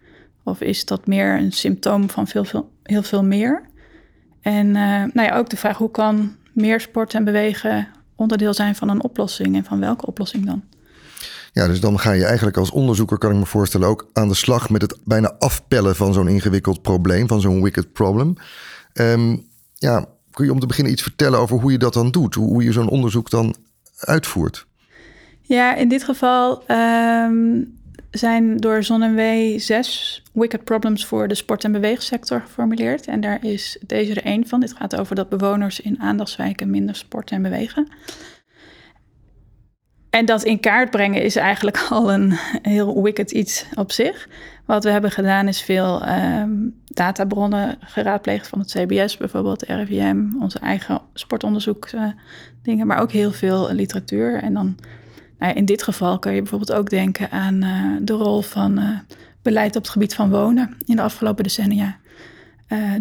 Of 0.43 0.61
is 0.61 0.85
dat 0.85 1.07
meer 1.07 1.37
een 1.37 1.51
symptoom 1.51 2.09
van 2.09 2.27
veel, 2.27 2.45
veel, 2.45 2.71
heel 2.83 3.03
veel 3.03 3.23
meer? 3.23 3.61
En 4.41 4.67
uh, 4.67 4.73
nou 5.13 5.21
ja, 5.21 5.37
ook 5.37 5.49
de 5.49 5.57
vraag 5.57 5.77
hoe 5.77 5.91
kan 5.91 6.35
meer 6.53 6.79
sport 6.79 7.13
en 7.13 7.23
bewegen 7.23 7.87
onderdeel 8.15 8.53
zijn 8.53 8.75
van 8.75 8.89
een 8.89 9.03
oplossing 9.03 9.55
en 9.55 9.63
van 9.63 9.79
welke 9.79 10.05
oplossing 10.05 10.45
dan? 10.45 10.63
Ja, 11.53 11.67
dus 11.67 11.79
dan 11.79 11.99
ga 11.99 12.11
je 12.11 12.25
eigenlijk 12.25 12.57
als 12.57 12.71
onderzoeker, 12.71 13.17
kan 13.17 13.31
ik 13.31 13.37
me 13.37 13.45
voorstellen, 13.45 13.87
ook 13.87 14.09
aan 14.13 14.27
de 14.27 14.33
slag 14.33 14.69
met 14.69 14.81
het 14.81 14.97
bijna 15.03 15.35
afpellen 15.39 15.95
van 15.95 16.13
zo'n 16.13 16.27
ingewikkeld 16.27 16.81
probleem, 16.81 17.27
van 17.27 17.41
zo'n 17.41 17.63
wicked 17.63 17.93
problem. 17.93 18.35
Um, 18.93 19.45
ja, 19.73 20.05
kun 20.31 20.45
je 20.45 20.51
om 20.51 20.59
te 20.59 20.65
beginnen 20.65 20.93
iets 20.93 21.01
vertellen 21.01 21.39
over 21.39 21.59
hoe 21.59 21.71
je 21.71 21.77
dat 21.77 21.93
dan 21.93 22.11
doet, 22.11 22.35
hoe 22.35 22.63
je 22.63 22.71
zo'n 22.71 22.89
onderzoek 22.89 23.29
dan 23.29 23.55
uitvoert? 23.97 24.65
Ja, 25.41 25.75
in 25.75 25.89
dit 25.89 26.03
geval 26.03 26.63
um, 26.71 27.81
zijn 28.13 28.57
door 28.57 28.83
ZonMW 28.83 29.59
zes 29.59 30.21
wicked 30.33 30.63
problems 30.63 31.05
voor 31.05 31.27
de 31.27 31.35
sport- 31.35 31.63
en 31.63 31.71
beweegsector 31.71 32.41
geformuleerd. 32.41 33.07
En 33.07 33.21
daar 33.21 33.45
is 33.45 33.77
deze 33.85 34.13
er 34.13 34.23
één 34.23 34.47
van. 34.47 34.59
Dit 34.59 34.73
gaat 34.73 34.95
over 34.95 35.15
dat 35.15 35.29
bewoners 35.29 35.79
in 35.79 36.01
aandachtswijken 36.01 36.69
minder 36.69 36.95
sporten 36.95 37.35
en 37.35 37.41
bewegen. 37.41 37.87
En 40.09 40.25
dat 40.25 40.43
in 40.43 40.59
kaart 40.59 40.89
brengen 40.89 41.21
is 41.21 41.35
eigenlijk 41.35 41.85
al 41.89 42.13
een 42.13 42.31
heel 42.61 43.03
wicked 43.03 43.31
iets 43.31 43.65
op 43.75 43.91
zich. 43.91 44.29
Wat 44.65 44.83
we 44.83 44.89
hebben 44.89 45.11
gedaan 45.11 45.47
is 45.47 45.61
veel 45.61 46.07
um, 46.07 46.81
databronnen 46.85 47.77
geraadpleegd 47.79 48.47
van 48.47 48.59
het 48.59 48.71
CBS, 48.71 49.17
bijvoorbeeld 49.17 49.63
RIVM, 49.63 50.23
onze 50.39 50.59
eigen 50.59 51.01
sportonderzoeksdingen, 51.13 52.15
uh, 52.65 52.83
maar 52.83 53.01
ook 53.01 53.11
heel 53.11 53.31
veel 53.31 53.71
literatuur. 53.71 54.41
En 54.41 54.53
dan 54.53 54.75
nou, 55.39 55.53
in 55.53 55.65
dit 55.65 55.83
geval 55.83 56.19
kun 56.19 56.33
je 56.33 56.41
bijvoorbeeld 56.41 56.73
ook 56.73 56.89
denken 56.89 57.31
aan 57.31 57.63
uh, 57.63 57.97
de 58.01 58.13
rol 58.13 58.41
van 58.41 58.79
uh, 58.79 58.99
beleid 59.41 59.75
op 59.75 59.81
het 59.81 59.91
gebied 59.91 60.15
van 60.15 60.29
wonen 60.29 60.77
in 60.85 60.95
de 60.95 61.01
afgelopen 61.01 61.43
decennia. 61.43 61.97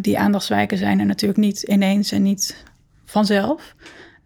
die 0.00 0.18
aandachtswijken 0.18 0.78
zijn 0.78 0.98
er 0.98 1.06
natuurlijk 1.06 1.40
niet 1.40 1.62
ineens 1.62 2.12
en 2.12 2.22
niet 2.22 2.64
vanzelf. 3.04 3.74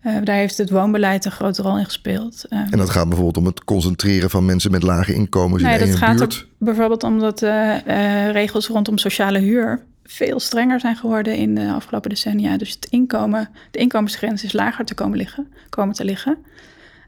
Uh, 0.06 0.16
daar 0.24 0.36
heeft 0.36 0.58
het 0.58 0.70
woonbeleid 0.70 1.24
een 1.24 1.30
grote 1.30 1.62
rol 1.62 1.78
in 1.78 1.84
gespeeld. 1.84 2.44
Uh, 2.50 2.58
en 2.58 2.78
dat 2.78 2.90
gaat 2.90 3.08
bijvoorbeeld 3.08 3.36
om 3.36 3.46
het 3.46 3.64
concentreren 3.64 4.30
van 4.30 4.44
mensen 4.44 4.70
met 4.70 4.82
lage 4.82 5.14
inkomens 5.14 5.62
nee, 5.62 5.72
in 5.72 5.78
dat 5.78 5.88
één 5.88 5.96
gaat 5.96 6.18
buurt. 6.18 6.34
Er 6.34 6.46
bijvoorbeeld 6.58 7.02
omdat 7.02 7.38
de 7.38 7.82
uh, 7.86 8.30
regels 8.30 8.66
rondom 8.66 8.98
sociale 8.98 9.38
huur 9.38 9.82
veel 10.04 10.40
strenger 10.40 10.80
zijn 10.80 10.96
geworden 10.96 11.36
in 11.36 11.54
de 11.54 11.72
afgelopen 11.72 12.10
decennia. 12.10 12.56
Dus 12.56 12.70
het 12.70 12.86
inkomen, 12.90 13.48
de 13.70 13.78
inkomensgrens 13.78 14.44
is 14.44 14.52
lager 14.52 14.84
te 14.84 14.94
komen, 14.94 15.18
liggen, 15.18 15.52
komen 15.68 15.94
te 15.94 16.04
liggen. 16.04 16.36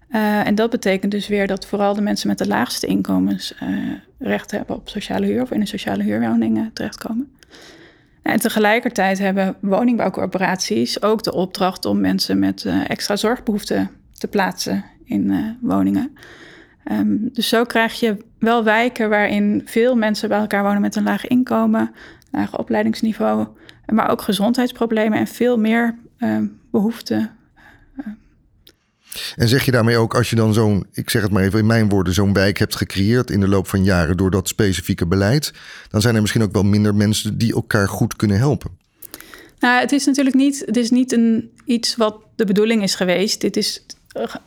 En 0.08 0.54
dat 0.54 0.70
betekent 0.70 1.12
dus 1.12 1.28
weer 1.28 1.46
dat 1.46 1.66
vooral 1.66 1.94
de 1.94 2.00
mensen 2.00 2.28
met 2.28 2.38
de 2.38 2.46
laagste 2.46 2.86
inkomens 2.86 3.54
recht 4.18 4.50
hebben 4.50 4.76
op 4.76 4.88
sociale 4.88 5.26
huur 5.26 5.42
of 5.42 5.50
in 5.50 5.60
een 5.60 5.66
sociale 5.66 6.02
huurwoningen 6.02 6.70
terechtkomen. 6.72 7.32
En 8.22 8.40
tegelijkertijd 8.40 9.18
hebben 9.18 9.56
woningbouwcorporaties 9.60 11.02
ook 11.02 11.22
de 11.22 11.32
opdracht 11.32 11.84
om 11.84 12.00
mensen 12.00 12.38
met 12.38 12.64
uh, 12.64 12.90
extra 12.90 13.16
zorgbehoeften 13.16 13.90
te 14.12 14.28
plaatsen 14.28 14.84
in 15.04 15.30
uh, 15.30 15.50
woningen. 15.60 16.16
Um, 16.92 17.28
dus 17.32 17.48
zo 17.48 17.64
krijg 17.64 18.00
je 18.00 18.16
wel 18.38 18.64
wijken 18.64 19.08
waarin 19.08 19.62
veel 19.64 19.96
mensen 19.96 20.28
bij 20.28 20.38
elkaar 20.38 20.62
wonen 20.62 20.80
met 20.80 20.96
een 20.96 21.02
laag 21.02 21.26
inkomen, 21.26 21.92
laag 22.30 22.58
opleidingsniveau, 22.58 23.46
maar 23.86 24.10
ook 24.10 24.22
gezondheidsproblemen 24.22 25.18
en 25.18 25.26
veel 25.26 25.58
meer 25.58 25.98
uh, 26.18 26.38
behoeften. 26.70 27.30
En 29.36 29.48
zeg 29.48 29.64
je 29.64 29.70
daarmee 29.70 29.96
ook, 29.96 30.14
als 30.14 30.30
je 30.30 30.36
dan 30.36 30.54
zo'n, 30.54 30.86
ik 30.92 31.10
zeg 31.10 31.22
het 31.22 31.30
maar 31.30 31.42
even 31.42 31.58
in 31.58 31.66
mijn 31.66 31.88
woorden, 31.88 32.14
zo'n 32.14 32.32
wijk 32.32 32.58
hebt 32.58 32.76
gecreëerd 32.76 33.30
in 33.30 33.40
de 33.40 33.48
loop 33.48 33.68
van 33.68 33.84
jaren 33.84 34.16
door 34.16 34.30
dat 34.30 34.48
specifieke 34.48 35.06
beleid, 35.06 35.52
dan 35.90 36.00
zijn 36.00 36.14
er 36.14 36.20
misschien 36.20 36.42
ook 36.42 36.52
wel 36.52 36.62
minder 36.62 36.94
mensen 36.94 37.38
die 37.38 37.54
elkaar 37.54 37.88
goed 37.88 38.16
kunnen 38.16 38.38
helpen. 38.38 38.70
Nou, 39.58 39.80
het 39.80 39.92
is 39.92 40.06
natuurlijk 40.06 40.36
niet, 40.36 40.62
het 40.66 40.76
is 40.76 40.90
niet 40.90 41.12
een, 41.12 41.50
iets 41.64 41.96
wat 41.96 42.16
de 42.36 42.44
bedoeling 42.44 42.82
is 42.82 42.94
geweest. 42.94 43.40
Dit 43.40 43.56
is, 43.56 43.84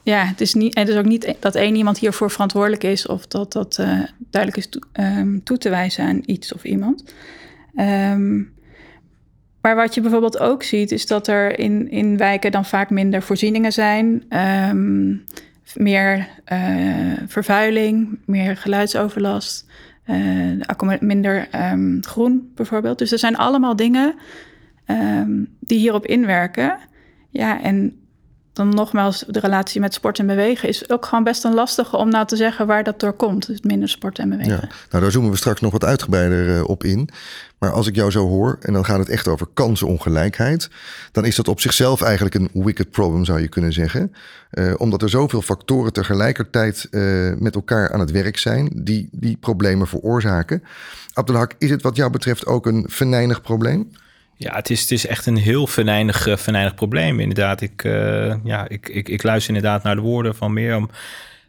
ja, 0.04 0.26
het 0.26 0.42
is 0.42 0.54
niet, 0.54 0.78
het 0.78 0.88
is 0.88 0.96
ook 0.96 1.06
niet 1.06 1.34
dat 1.40 1.56
één 1.56 1.76
iemand 1.76 1.98
hiervoor 2.00 2.32
verantwoordelijk 2.32 2.84
is 2.84 3.08
of 3.08 3.28
dat 3.28 3.52
dat 3.52 3.78
uh, 3.80 4.00
duidelijk 4.32 4.66
is 4.66 4.80
um, 5.00 5.44
toe 5.44 5.58
te 5.58 5.70
wijzen 5.70 6.06
aan 6.06 6.22
iets 6.26 6.54
of 6.54 6.64
iemand. 6.64 7.04
Um, 7.76 8.54
maar 9.62 9.76
wat 9.76 9.94
je 9.94 10.02
bijvoorbeeld 10.02 10.40
ook 10.40 10.64
ziet, 10.64 10.92
is 10.92 11.08
dat 11.08 11.28
er 11.28 11.60
in, 11.60 11.90
in 11.92 12.18
wijken 12.18 12.52
dan 12.52 12.66
vaak 12.66 12.90
minder 12.90 13.22
voorzieningen 13.22 13.72
zijn. 13.72 14.24
Um, 14.70 15.24
meer 15.76 16.28
uh, 16.54 17.14
vervuiling, 17.28 18.20
meer 18.26 18.58
geluidsoverlast, 18.58 19.70
uh, 20.06 21.00
minder 21.00 21.48
um, 21.72 22.04
groen 22.04 22.52
bijvoorbeeld. 22.56 22.98
Dus 22.98 23.12
er 23.12 23.20
zijn 23.20 23.38
allemaal 23.38 23.76
dingen 23.76 24.16
um, 24.88 25.48
die 25.60 25.80
hierop 25.80 26.06
inwerken. 26.06 26.78
Ja, 27.30 27.62
en 27.62 28.01
dan 28.54 28.70
nogmaals, 28.70 29.24
de 29.28 29.40
relatie 29.40 29.82
met 29.82 29.94
sport 29.94 30.20
en 30.20 30.28
bewegen 30.28 30.70
is 30.70 30.90
ook 30.90 31.06
gewoon 31.06 31.24
best 31.24 31.44
een 31.44 31.54
lastige 31.54 31.98
om 31.98 32.10
nou 32.10 32.26
te 32.26 32.36
zeggen 32.36 32.68
waar 32.68 32.84
dat 32.84 33.00
door 33.00 33.14
komt. 33.14 33.48
Dus 33.48 33.62
minder 33.62 33.90
sport 33.90 34.20
en 34.20 34.30
bewegen. 34.30 34.52
Ja, 34.52 34.70
nou 34.90 35.04
daar 35.04 35.12
zoomen 35.12 35.32
we 35.32 35.38
straks 35.38 35.62
nog 35.62 35.72
wat 35.72 35.84
uitgebreider 35.84 36.48
uh, 36.48 36.70
op 36.70 36.84
in. 36.84 37.10
Maar 37.58 37.72
als 37.72 37.88
ik 37.88 37.96
jou 37.96 38.12
zo 38.12 38.28
hoor, 38.28 38.58
en 38.62 38.74
dan 38.74 38.86
gaat 38.86 39.00
het 39.00 39.10
echt 39.10 39.28
over 39.28 39.48
kansenongelijkheid, 39.54 40.70
dan 41.12 41.26
is 41.26 41.36
dat 41.36 41.48
op 41.48 41.62
zichzelf 41.62 42.02
eigenlijk 42.02 42.36
een 42.36 42.50
wicked 42.54 42.92
problem, 42.92 43.26
zou 43.26 43.42
je 43.42 43.48
kunnen 43.48 43.74
zeggen. 43.74 44.14
Uh, 44.52 44.74
omdat 44.78 45.02
er 45.02 45.10
zoveel 45.10 45.42
factoren 45.42 45.94
tegelijkertijd 45.94 46.88
uh, 46.92 47.34
met 47.38 47.56
elkaar 47.56 47.92
aan 47.92 48.00
het 48.00 48.12
werk 48.12 48.38
zijn 48.38 48.70
die 48.74 49.10
die 49.12 49.38
problemen 49.38 49.88
veroorzaken. 49.88 50.64
Abdelhak, 51.14 51.54
is 51.58 51.70
het 51.70 51.82
wat 51.82 51.96
jou 51.96 52.12
betreft 52.12 52.46
ook 52.46 52.66
een 52.66 52.86
venijnig 52.90 53.42
probleem? 53.42 53.92
Ja, 54.42 54.56
het 54.56 54.70
is, 54.70 54.82
het 54.82 54.92
is 54.92 55.08
echt 55.08 55.26
een 55.26 55.38
heel 55.38 55.68
venijnig, 55.68 56.28
uh, 56.28 56.38
venijnig 56.38 56.76
probleem. 56.76 57.20
Inderdaad, 57.20 57.62
ik, 57.62 57.84
uh, 57.84 58.34
ja, 58.44 58.68
ik, 58.68 58.90
ik, 58.90 59.10
ik 59.10 59.24
luister 59.24 59.56
inderdaad 59.56 59.84
naar 59.84 59.96
de 59.96 60.02
woorden 60.02 60.36
van 60.36 60.54
Mirjam. 60.54 60.90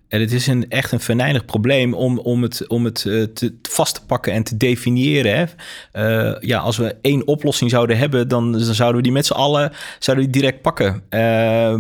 En 0.09 0.21
het 0.21 0.33
is 0.33 0.47
een, 0.47 0.69
echt 0.69 0.93
een 0.93 1.01
venijnig 1.01 1.45
probleem 1.45 1.95
om, 1.95 2.19
om 2.19 2.43
het, 2.43 2.69
om 2.69 2.85
het 2.85 3.05
uh, 3.05 3.23
te, 3.23 3.55
vast 3.63 3.95
te 3.95 4.05
pakken 4.07 4.33
en 4.33 4.43
te 4.43 4.57
definiëren. 4.57 5.51
Hè. 5.93 6.35
Ja, 6.41 6.59
als 6.59 6.77
we 6.77 6.97
één 7.01 7.27
oplossing 7.27 7.71
zouden 7.71 7.99
hebben, 7.99 8.29
dan, 8.29 8.53
dan 8.53 8.75
zouden 8.75 8.97
we 8.97 9.03
die 9.03 9.13
met 9.13 9.27
z'n 9.27 9.33
allen 9.33 9.73
zouden 9.99 10.25
die 10.31 10.41
direct 10.41 10.63
pakken. 10.63 11.03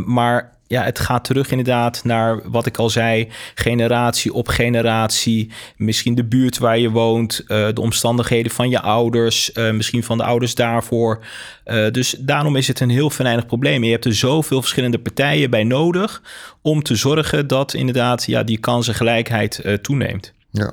Maar 0.06 0.51
ja, 0.72 0.82
het 0.82 0.98
gaat 0.98 1.24
terug 1.24 1.50
inderdaad 1.50 2.04
naar 2.04 2.50
wat 2.50 2.66
ik 2.66 2.76
al 2.76 2.90
zei: 2.90 3.28
generatie 3.54 4.32
op 4.32 4.48
generatie. 4.48 5.50
Misschien 5.76 6.14
de 6.14 6.24
buurt 6.24 6.58
waar 6.58 6.78
je 6.78 6.90
woont, 6.90 7.40
uh, 7.42 7.46
de 7.48 7.80
omstandigheden 7.80 8.52
van 8.52 8.68
je 8.68 8.80
ouders, 8.80 9.50
uh, 9.54 9.72
misschien 9.72 10.04
van 10.04 10.18
de 10.18 10.24
ouders 10.24 10.54
daarvoor. 10.54 11.24
Uh, 11.64 11.90
dus 11.90 12.16
daarom 12.18 12.56
is 12.56 12.68
het 12.68 12.80
een 12.80 12.90
heel 12.90 13.10
venijnig 13.10 13.46
probleem. 13.46 13.84
Je 13.84 13.90
hebt 13.90 14.04
er 14.04 14.14
zoveel 14.14 14.60
verschillende 14.60 14.98
partijen 14.98 15.50
bij 15.50 15.64
nodig 15.64 16.22
om 16.62 16.82
te 16.82 16.96
zorgen 16.96 17.46
dat 17.46 17.74
inderdaad 17.74 18.24
ja, 18.24 18.42
die 18.42 18.58
kansengelijkheid 18.58 19.78
toeneemt. 19.82 20.32
Ja, 20.50 20.72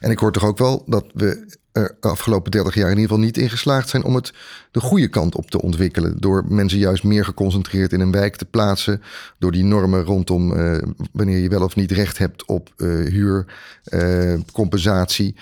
en 0.00 0.10
ik 0.10 0.18
hoor 0.18 0.32
toch 0.32 0.44
ook 0.44 0.58
wel 0.58 0.82
dat 0.86 1.04
we 1.14 1.58
er 1.72 1.96
de 2.00 2.08
afgelopen 2.08 2.50
30 2.50 2.74
jaar 2.74 2.90
in 2.90 2.96
ieder 2.96 3.08
geval 3.08 3.24
niet 3.24 3.36
in 3.36 3.50
geslaagd 3.50 3.88
zijn 3.88 4.04
om 4.04 4.14
het 4.14 4.32
de 4.70 4.80
goede 4.80 5.08
kant 5.08 5.34
op 5.34 5.50
te 5.50 5.62
ontwikkelen. 5.62 6.20
Door 6.20 6.44
mensen 6.48 6.78
juist 6.78 7.04
meer 7.04 7.24
geconcentreerd 7.24 7.92
in 7.92 8.00
een 8.00 8.12
wijk 8.12 8.36
te 8.36 8.44
plaatsen. 8.44 9.02
Door 9.38 9.52
die 9.52 9.64
normen 9.64 10.04
rondom 10.04 10.52
uh, 10.52 10.78
wanneer 11.12 11.38
je 11.38 11.48
wel 11.48 11.62
of 11.62 11.76
niet 11.76 11.90
recht 11.90 12.18
hebt 12.18 12.44
op 12.44 12.72
uh, 12.76 13.08
huur, 13.08 13.46
uh, 13.88 14.34
compensatie 14.52 15.36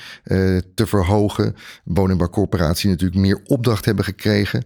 te 0.75 0.87
verhogen. 0.87 1.57
Woningbouwcorporaties 1.85 2.85
natuurlijk 2.91 3.21
meer 3.21 3.41
opdracht 3.45 3.85
hebben 3.85 4.05
gekregen. 4.05 4.65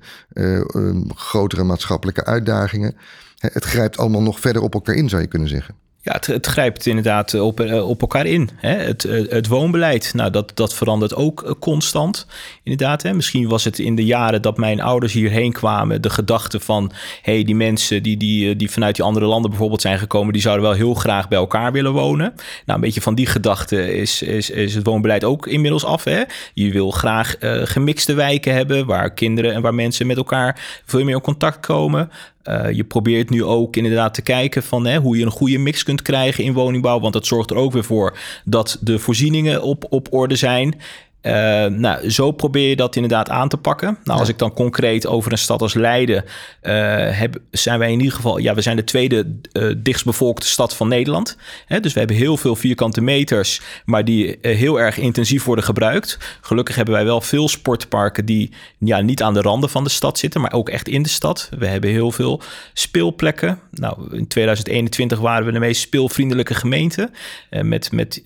Grotere 1.15 1.63
maatschappelijke 1.63 2.25
uitdagingen. 2.25 2.97
Het 3.39 3.65
grijpt 3.65 3.99
allemaal 3.99 4.23
nog 4.23 4.41
verder 4.41 4.63
op 4.63 4.75
elkaar 4.75 4.95
in, 4.95 5.09
zou 5.09 5.23
je 5.23 5.29
kunnen 5.29 5.49
zeggen. 5.49 5.75
Ja, 6.05 6.21
het, 6.27 6.47
grijpt 6.47 6.87
inderdaad 6.87 7.35
op, 7.35 7.61
op 7.71 8.01
elkaar 8.01 8.27
in. 8.27 8.49
Hè? 8.57 8.75
Het, 8.77 9.03
het 9.29 9.47
woonbeleid, 9.47 10.11
nou, 10.15 10.31
dat, 10.31 10.51
dat 10.55 10.75
verandert 10.75 11.15
ook 11.15 11.57
constant. 11.61 12.27
Inderdaad, 12.63 13.03
hè? 13.03 13.13
misschien 13.13 13.49
was 13.49 13.65
het 13.65 13.79
in 13.79 13.95
de 13.95 14.05
jaren 14.05 14.43
dat 14.43 14.57
mijn 14.57 14.81
ouders 14.81 15.13
hierheen 15.13 15.53
kwamen... 15.53 16.03
de 16.03 16.11
gedachte 16.11 16.61
van, 16.61 16.93
hey, 17.23 17.45
die 17.45 17.55
mensen 17.55 18.03
die, 18.03 18.17
die, 18.17 18.57
die 18.57 18.71
vanuit 18.71 18.97
die 18.97 19.05
andere 19.05 19.27
landen 19.27 19.51
bijvoorbeeld 19.51 19.81
zijn 19.81 19.99
gekomen... 19.99 20.33
die 20.33 20.43
zouden 20.43 20.65
wel 20.65 20.75
heel 20.75 20.95
graag 20.95 21.29
bij 21.29 21.39
elkaar 21.39 21.73
willen 21.73 21.93
wonen. 21.93 22.35
Nou, 22.67 22.79
een 22.79 22.81
beetje 22.81 23.01
van 23.01 23.15
die 23.15 23.27
gedachte 23.27 23.95
is, 23.95 24.23
is, 24.23 24.51
is 24.51 24.75
het 24.75 24.87
woonbeleid 24.87 25.25
ook 25.25 25.47
inmiddels 25.47 25.85
af. 25.85 26.05
Hè? 26.05 26.23
Je 26.55 26.71
wil 26.71 26.91
graag 26.91 27.35
gemixte 27.65 28.15
wijken 28.15 28.55
hebben... 28.55 28.87
waar 28.87 29.13
kinderen 29.13 29.53
en 29.53 29.63
waar 29.63 29.75
mensen 29.75 30.07
met 30.07 30.17
elkaar 30.17 30.83
veel 30.87 31.05
meer 31.05 31.15
in 31.15 31.21
contact 31.21 31.67
komen... 31.67 32.11
Uh, 32.45 32.71
je 32.71 32.85
probeert 32.85 33.31
nu 33.31 33.45
ook 33.45 33.77
inderdaad 33.77 34.15
te 34.15 34.23
kijken 34.23 34.63
van 34.63 34.87
hè, 34.87 34.99
hoe 34.99 35.19
je 35.19 35.25
een 35.25 35.31
goede 35.31 35.59
mix 35.59 35.83
kunt 35.83 36.03
krijgen 36.03 36.45
in 36.45 36.53
woningbouw. 36.53 37.01
Want 37.01 37.13
dat 37.13 37.27
zorgt 37.27 37.51
er 37.51 37.57
ook 37.57 37.73
weer 37.73 37.85
voor 37.85 38.19
dat 38.45 38.79
de 38.81 38.99
voorzieningen 38.99 39.63
op, 39.63 39.87
op 39.89 40.13
orde 40.13 40.37
zijn. 40.37 40.81
Uh, 41.23 41.33
nou, 41.67 42.11
zo 42.11 42.31
probeer 42.31 42.69
je 42.69 42.77
dat 42.77 42.97
inderdaad 42.97 43.31
aan 43.31 43.49
te 43.49 43.57
pakken. 43.57 43.99
Nou, 44.05 44.19
als 44.19 44.29
ik 44.29 44.39
dan 44.39 44.55
concreet 44.55 45.07
over 45.07 45.33
een 45.33 45.39
stad 45.39 45.63
als 45.63 45.75
Leiden 45.75 46.25
uh, 46.63 46.73
heb, 47.11 47.37
zijn 47.51 47.79
wij 47.79 47.93
in 47.93 47.99
ieder 47.99 48.15
geval, 48.15 48.39
ja, 48.39 48.55
we 48.55 48.61
zijn 48.61 48.77
de 48.77 48.85
tweede 48.85 49.37
uh, 49.53 49.75
dichtstbevolkte 49.77 50.47
stad 50.47 50.77
van 50.77 50.89
Nederland. 50.89 51.37
Hè, 51.67 51.81
dus 51.81 51.93
we 51.93 51.99
hebben 51.99 52.17
heel 52.17 52.37
veel 52.37 52.57
vierkante 52.57 53.01
meters, 53.01 53.61
maar 53.85 54.05
die 54.05 54.39
heel 54.41 54.81
erg 54.81 54.99
intensief 54.99 55.45
worden 55.45 55.65
gebruikt. 55.65 56.19
Gelukkig 56.41 56.77
hebben 56.77 56.95
wij 56.95 57.05
wel 57.05 57.21
veel 57.21 57.49
sportparken 57.49 58.25
die 58.25 58.51
ja, 58.79 59.01
niet 59.01 59.23
aan 59.23 59.35
de 59.35 59.41
randen 59.41 59.71
van 59.71 59.85
de 59.85 59.91
stad 59.91 60.19
zitten, 60.19 60.41
maar 60.41 60.53
ook 60.53 60.69
echt 60.69 60.89
in 60.89 61.03
de 61.03 61.09
stad. 61.09 61.49
We 61.59 61.67
hebben 61.67 61.91
heel 61.91 62.11
veel 62.11 62.41
speelplekken. 62.73 63.59
Nou, 63.71 64.17
in 64.17 64.27
2021 64.27 65.19
waren 65.19 65.47
we 65.47 65.53
de 65.53 65.59
meest 65.59 65.81
speelvriendelijke 65.81 66.55
gemeente 66.55 67.11
met, 67.51 67.93
met 67.93 68.23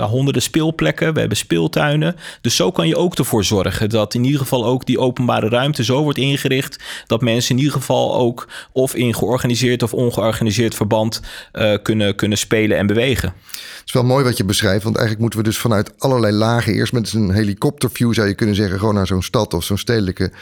honderden 0.00 0.42
speelplekken. 0.42 1.14
We 1.14 1.20
hebben 1.20 1.38
speeltuinen. 1.38 2.16
Dus 2.40 2.56
zo 2.56 2.70
kan 2.70 2.88
je 2.88 2.96
ook 2.96 3.14
ervoor 3.14 3.44
zorgen 3.44 3.88
dat 3.88 4.14
in 4.14 4.24
ieder 4.24 4.40
geval 4.40 4.64
ook 4.64 4.86
die 4.86 4.98
openbare 4.98 5.48
ruimte 5.48 5.84
zo 5.84 6.02
wordt 6.02 6.18
ingericht 6.18 6.84
dat 7.06 7.20
mensen 7.20 7.50
in 7.50 7.58
ieder 7.58 7.72
geval 7.72 8.14
ook 8.14 8.48
of 8.72 8.94
in 8.94 9.14
georganiseerd 9.14 9.82
of 9.82 9.94
ongeorganiseerd 9.94 10.74
verband 10.74 11.20
uh, 11.52 11.74
kunnen, 11.82 12.14
kunnen 12.14 12.38
spelen 12.38 12.76
en 12.76 12.86
bewegen. 12.86 13.34
Het 13.82 13.90
is 13.90 13.92
wel 13.92 14.10
mooi 14.10 14.24
wat 14.24 14.36
je 14.36 14.44
beschrijft, 14.44 14.84
want 14.84 14.96
eigenlijk 14.96 15.20
moeten 15.20 15.38
we 15.38 15.44
dus 15.44 15.58
vanuit 15.58 15.92
allerlei 15.98 16.34
lagen, 16.34 16.72
eerst 16.72 16.92
met 16.92 17.12
een 17.12 17.30
helikopterview 17.30 18.14
zou 18.14 18.28
je 18.28 18.34
kunnen 18.34 18.54
zeggen, 18.54 18.78
gewoon 18.78 18.94
naar 18.94 19.06
zo'n 19.06 19.22
stad 19.22 19.54
of 19.54 19.64
zo'n 19.64 19.78
stedelijke 19.78 20.32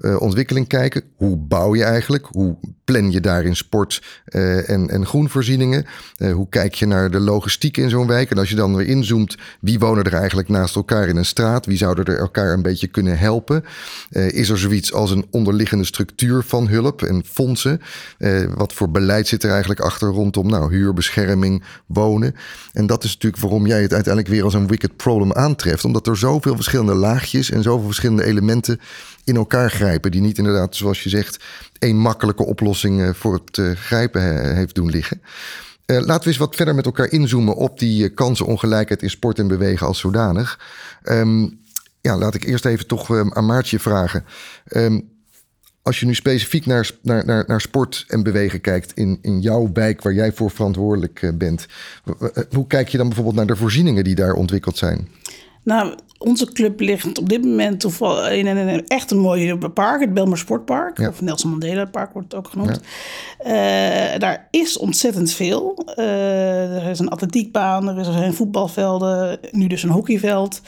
uh, 0.00 0.20
ontwikkeling 0.20 0.66
kijken. 0.66 1.02
Hoe 1.16 1.36
bouw 1.36 1.74
je 1.74 1.84
eigenlijk? 1.84 2.26
Hoe 2.30 2.56
plan 2.84 3.10
je 3.10 3.20
daarin 3.20 3.56
sport 3.56 4.02
uh, 4.28 4.70
en, 4.70 4.90
en 4.90 5.06
groenvoorzieningen? 5.06 5.86
Uh, 6.18 6.32
hoe 6.32 6.48
kijk 6.48 6.74
je 6.74 6.86
naar 6.86 7.10
de 7.10 7.20
logistiek 7.20 7.76
in 7.76 7.90
zo'n 7.90 8.06
wijk? 8.06 8.30
En 8.30 8.38
als 8.38 8.48
je 8.48 8.54
dan 8.54 8.76
weer 8.76 8.86
inzoomt, 8.86 9.36
wie 9.60 9.78
wonen 9.78 10.04
er 10.04 10.14
eigenlijk 10.14 10.48
naast 10.48 10.76
elkaar 10.76 11.08
in 11.08 11.16
een 11.16 11.24
straat? 11.24 11.66
Wie 11.66 11.76
zouden 11.76 12.04
er 12.04 12.18
elkaar 12.18 12.52
een 12.52 12.62
beetje 12.62 12.86
kunnen 12.86 13.18
helpen? 13.18 13.64
is 14.10 14.48
er 14.48 14.58
zoiets 14.58 14.92
als 14.92 15.10
een 15.10 15.26
onderliggende 15.30 15.84
structuur 15.84 16.42
van 16.42 16.68
hulp 16.68 17.02
en 17.02 17.22
fondsen? 17.24 17.80
wat 18.54 18.72
voor 18.72 18.90
beleid 18.90 19.28
zit 19.28 19.42
er 19.42 19.50
eigenlijk 19.50 19.80
achter 19.80 20.08
rondom 20.08 20.46
nou, 20.46 20.72
huur, 20.74 20.92
bescherming, 20.92 21.64
wonen? 21.86 22.34
En 22.72 22.86
dat 22.90 23.04
is 23.04 23.12
natuurlijk 23.12 23.42
waarom 23.42 23.66
jij 23.66 23.82
het 23.82 23.92
uiteindelijk 23.92 24.34
weer 24.34 24.44
als 24.44 24.54
een 24.54 24.66
wicked 24.66 24.96
problem 24.96 25.32
aantreft. 25.32 25.84
Omdat 25.84 26.06
er 26.06 26.16
zoveel 26.16 26.54
verschillende 26.54 26.94
laagjes 26.94 27.50
en 27.50 27.62
zoveel 27.62 27.86
verschillende 27.86 28.24
elementen 28.24 28.80
in 29.24 29.36
elkaar 29.36 29.70
grijpen. 29.70 30.10
Die 30.10 30.20
niet 30.20 30.38
inderdaad, 30.38 30.76
zoals 30.76 31.02
je 31.02 31.08
zegt, 31.08 31.44
één 31.78 31.96
makkelijke 31.96 32.44
oplossing 32.44 33.02
eh, 33.02 33.10
voor 33.12 33.34
het 33.44 33.56
uh, 33.56 33.70
grijpen 33.76 34.54
heeft 34.54 34.74
doen 34.74 34.90
liggen. 34.90 35.22
Laten 35.86 36.22
we 36.22 36.28
eens 36.28 36.36
wat 36.36 36.56
verder 36.56 36.74
met 36.74 36.84
elkaar 36.84 37.10
inzoomen 37.10 37.56
op 37.56 37.78
die 37.78 38.08
kansenongelijkheid 38.08 39.02
in 39.02 39.10
sport 39.10 39.38
en 39.38 39.48
bewegen 39.48 39.86
als 39.86 39.98
zodanig. 39.98 40.60
Um, 41.04 41.60
ja, 42.00 42.16
laat 42.18 42.34
ik 42.34 42.44
eerst 42.44 42.64
even 42.64 42.86
toch 42.86 43.08
um, 43.08 43.32
aan 43.32 43.46
Maartje 43.46 43.78
vragen. 43.78 44.24
Um, 44.66 45.08
als 45.82 46.00
je 46.00 46.06
nu 46.06 46.14
specifiek 46.14 46.66
naar, 46.66 46.90
naar, 47.02 47.24
naar, 47.26 47.44
naar 47.46 47.60
sport 47.60 48.04
en 48.08 48.22
bewegen 48.22 48.60
kijkt 48.60 48.92
in, 48.92 49.18
in 49.22 49.40
jouw 49.40 49.70
wijk 49.72 50.02
waar 50.02 50.14
jij 50.14 50.32
voor 50.32 50.50
verantwoordelijk 50.50 51.32
bent, 51.38 51.66
hoe 52.50 52.66
kijk 52.66 52.88
je 52.88 52.96
dan 52.96 53.06
bijvoorbeeld 53.06 53.36
naar 53.36 53.46
de 53.46 53.56
voorzieningen 53.56 54.04
die 54.04 54.14
daar 54.14 54.34
ontwikkeld 54.34 54.78
zijn? 54.78 55.08
Nou, 55.62 55.94
onze 56.18 56.52
club 56.52 56.80
ligt 56.80 57.18
op 57.18 57.28
dit 57.28 57.44
moment 57.44 57.84
in 58.30 58.46
een, 58.46 58.86
echt 58.86 59.10
een 59.10 59.18
mooie 59.18 59.58
park, 59.58 60.00
het 60.00 60.14
Belmer 60.14 60.38
Sportpark. 60.38 60.98
Of 60.98 61.20
Nelson 61.20 61.50
Mandela 61.50 61.84
Park 61.84 62.12
wordt 62.12 62.32
het 62.32 62.40
ook 62.40 62.50
genoemd. 62.50 62.80
Ja. 63.44 64.14
Uh, 64.14 64.18
daar 64.18 64.48
is 64.50 64.78
ontzettend 64.78 65.32
veel. 65.32 65.86
Uh, 65.96 66.84
er 66.84 66.90
is 66.90 66.98
een 66.98 67.08
atletiekbaan, 67.08 67.88
er 67.88 68.04
zijn 68.04 68.34
voetbalvelden, 68.34 69.38
nu 69.50 69.66
dus 69.66 69.82
een 69.82 69.90
hockeyveld. 69.90 70.60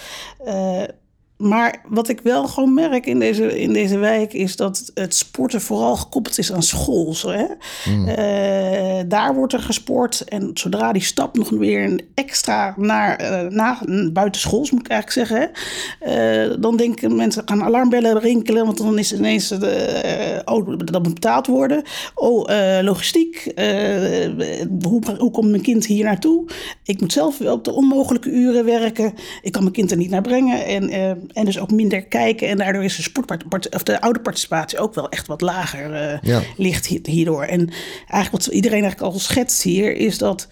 Uh, 0.47 0.83
maar 1.43 1.81
wat 1.89 2.09
ik 2.09 2.21
wel 2.21 2.47
gewoon 2.47 2.75
merk 2.75 3.07
in 3.07 3.19
deze, 3.19 3.61
in 3.61 3.73
deze 3.73 3.99
wijk 3.99 4.33
is 4.33 4.57
dat 4.57 4.91
het 4.95 5.15
sporten 5.15 5.61
vooral 5.61 5.97
gekoppeld 5.97 6.39
is 6.39 6.53
aan 6.53 6.63
school. 6.63 7.15
Zo, 7.15 7.29
hè? 7.29 7.47
Mm. 7.91 8.09
Uh, 8.09 9.03
daar 9.07 9.35
wordt 9.35 9.53
er 9.53 9.63
gesport. 9.63 10.21
En 10.21 10.51
zodra 10.55 10.93
die 10.93 11.03
stap 11.03 11.37
nog 11.37 11.51
weer 11.51 11.85
een 11.85 12.01
extra 12.15 12.75
naar, 12.77 13.23
uh, 13.23 13.51
naar 13.51 13.79
buitenschools, 14.13 14.71
moet 14.71 14.81
ik 14.81 14.89
eigenlijk 14.89 15.29
zeggen. 15.29 15.51
Hè? 16.01 16.51
Uh, 16.51 16.57
dan 16.61 16.77
denken 16.77 17.17
mensen 17.17 17.43
gaan 17.45 17.63
alarmbellen 17.63 18.19
rinkelen. 18.19 18.65
Want 18.65 18.79
dan 18.79 18.99
is 18.99 19.15
ineens 19.15 19.49
de, 19.49 20.43
oh, 20.45 20.67
dat 20.85 21.03
moet 21.03 21.15
betaald 21.15 21.47
worden. 21.47 21.83
Oh, 22.15 22.49
logistiek. 22.83 23.53
hoe, 24.83 25.03
hoe 25.19 25.31
komt 25.31 25.51
mijn 25.51 25.63
kind 25.63 25.87
hier 25.87 26.05
naartoe? 26.05 26.45
Ik 26.85 27.01
moet 27.01 27.13
zelf 27.13 27.41
op 27.41 27.65
de 27.65 27.73
onmogelijke 27.73 28.31
uren 28.31 28.65
werken. 28.65 29.15
Ik 29.43 29.53
kan 29.53 29.63
mijn 29.63 29.75
kind 29.75 29.91
er 29.91 29.97
niet 29.97 30.11
naar 30.11 30.23
brengen. 30.23 30.65
En 30.67 30.91
en 31.33 31.45
dus 31.45 31.59
ook 31.59 31.71
minder 31.71 32.03
kijken. 32.03 32.49
En 32.49 32.59
daardoor 32.59 32.85
is 32.85 32.97
de, 32.97 33.03
sportpart 33.03 33.75
of 33.75 33.83
de 33.83 34.01
oude 34.01 34.21
participatie 34.21 34.79
ook 34.79 34.95
wel 34.95 35.09
echt 35.09 35.27
wat 35.27 35.41
lager 35.41 36.21
uh, 36.23 36.41
ligt 36.57 36.87
hierdoor. 36.87 37.45
En 37.45 37.71
eigenlijk 38.09 38.45
wat 38.45 38.55
iedereen 38.55 38.83
eigenlijk 38.83 39.13
al 39.13 39.19
schetst 39.19 39.63
hier, 39.63 39.97
is 39.97 40.19
dat 40.19 40.49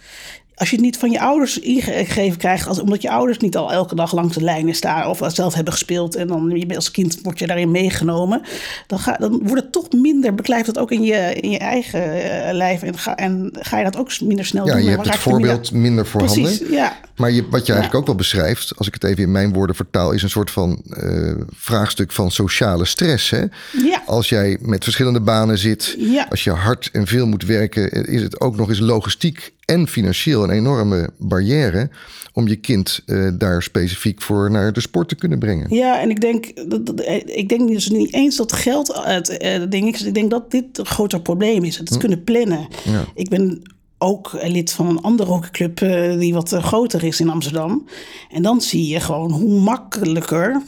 als 0.60 0.70
je 0.70 0.76
het 0.76 0.84
niet 0.84 0.96
van 0.96 1.10
je 1.10 1.20
ouders 1.20 1.58
ingegeven 1.58 2.38
krijgt, 2.38 2.66
als, 2.66 2.80
omdat 2.80 3.02
je 3.02 3.10
ouders 3.10 3.38
niet 3.38 3.56
al 3.56 3.72
elke 3.72 3.94
dag 3.94 4.12
langs 4.12 4.34
de 4.34 4.42
lijnen 4.42 4.74
staan 4.74 5.08
of 5.08 5.22
zelf 5.26 5.54
hebben 5.54 5.72
gespeeld 5.72 6.14
en 6.14 6.26
dan 6.26 6.74
als 6.74 6.90
kind 6.90 7.18
word 7.22 7.38
je 7.38 7.46
daarin 7.46 7.70
meegenomen, 7.70 8.42
dan, 8.86 8.98
ga, 8.98 9.16
dan 9.16 9.40
wordt 9.44 9.62
het 9.62 9.72
toch 9.72 9.92
minder, 9.92 10.34
beklijft 10.34 10.66
dat 10.66 10.78
ook 10.78 10.90
in 10.90 11.02
je, 11.02 11.34
in 11.34 11.50
je 11.50 11.58
eigen 11.58 12.00
uh, 12.00 12.52
lijf 12.52 12.82
en 12.82 12.98
ga, 12.98 13.16
en 13.16 13.50
ga 13.52 13.78
je 13.78 13.84
dat 13.84 13.96
ook 13.96 14.20
minder 14.20 14.44
snel 14.44 14.66
ja, 14.66 14.72
doen. 14.72 14.82
Ja, 14.82 14.90
je 14.90 14.96
hebt 14.96 15.08
het 15.08 15.18
voorbeeld 15.18 15.72
minder, 15.72 15.90
minder 15.90 16.06
voorhanden. 16.06 16.42
Precies, 16.42 16.68
ja. 16.68 16.96
Maar 17.16 17.30
je, 17.30 17.48
wat 17.50 17.66
je 17.66 17.72
eigenlijk 17.72 18.00
ook 18.00 18.06
wel 18.06 18.16
beschrijft, 18.16 18.72
als 18.76 18.86
ik 18.86 18.94
het 18.94 19.04
even 19.04 19.22
in 19.22 19.32
mijn 19.32 19.52
woorden 19.52 19.76
vertaal, 19.76 20.12
is 20.12 20.22
een 20.22 20.30
soort 20.30 20.50
van 20.50 20.82
uh, 20.86 21.34
vraagstuk 21.54 22.12
van 22.12 22.30
sociale 22.30 22.84
stress. 22.84 23.30
Hè? 23.30 23.44
Ja. 23.82 24.02
Als 24.06 24.28
jij 24.28 24.58
met 24.60 24.84
verschillende 24.84 25.20
banen 25.20 25.58
zit, 25.58 25.96
als 26.30 26.44
je 26.44 26.50
hard 26.50 26.88
en 26.92 27.06
veel 27.06 27.26
moet 27.26 27.44
werken, 27.44 27.90
is 27.90 28.22
het 28.22 28.40
ook 28.40 28.56
nog 28.56 28.68
eens 28.68 28.78
logistiek 28.78 29.52
en 29.70 29.88
financieel 29.88 30.42
een 30.42 30.50
enorme 30.50 31.10
barrière 31.18 31.90
om 32.32 32.48
je 32.48 32.56
kind 32.56 33.02
uh, 33.06 33.30
daar 33.38 33.62
specifiek 33.62 34.22
voor 34.22 34.50
naar 34.50 34.72
de 34.72 34.80
sport 34.80 35.08
te 35.08 35.14
kunnen 35.14 35.38
brengen. 35.38 35.74
Ja, 35.74 36.00
en 36.00 36.10
ik 36.10 36.20
denk, 36.20 36.70
dat, 36.70 37.02
ik 37.24 37.48
denk 37.48 37.68
dus 37.68 37.88
niet 37.88 38.14
eens 38.14 38.36
dat 38.36 38.52
geld 38.52 39.00
het 39.04 39.42
uh, 39.42 39.62
ding 39.68 39.94
is. 39.94 40.02
Ik 40.02 40.14
denk 40.14 40.30
dat 40.30 40.50
dit 40.50 40.78
een 40.78 40.86
groter 40.86 41.20
probleem 41.20 41.64
is. 41.64 41.76
Het 41.76 41.88
hm. 41.88 41.98
kunnen 41.98 42.24
plannen. 42.24 42.68
Ja. 42.84 43.04
Ik 43.14 43.28
ben 43.28 43.62
ook 43.98 44.38
lid 44.42 44.72
van 44.72 44.88
een 44.88 45.00
andere 45.00 45.30
hockeyclub 45.30 45.80
uh, 45.80 46.18
die 46.18 46.34
wat 46.34 46.50
groter 46.50 47.04
is 47.04 47.20
in 47.20 47.28
Amsterdam. 47.28 47.86
En 48.30 48.42
dan 48.42 48.60
zie 48.60 48.86
je 48.86 49.00
gewoon 49.00 49.30
hoe 49.30 49.60
makkelijker 49.60 50.62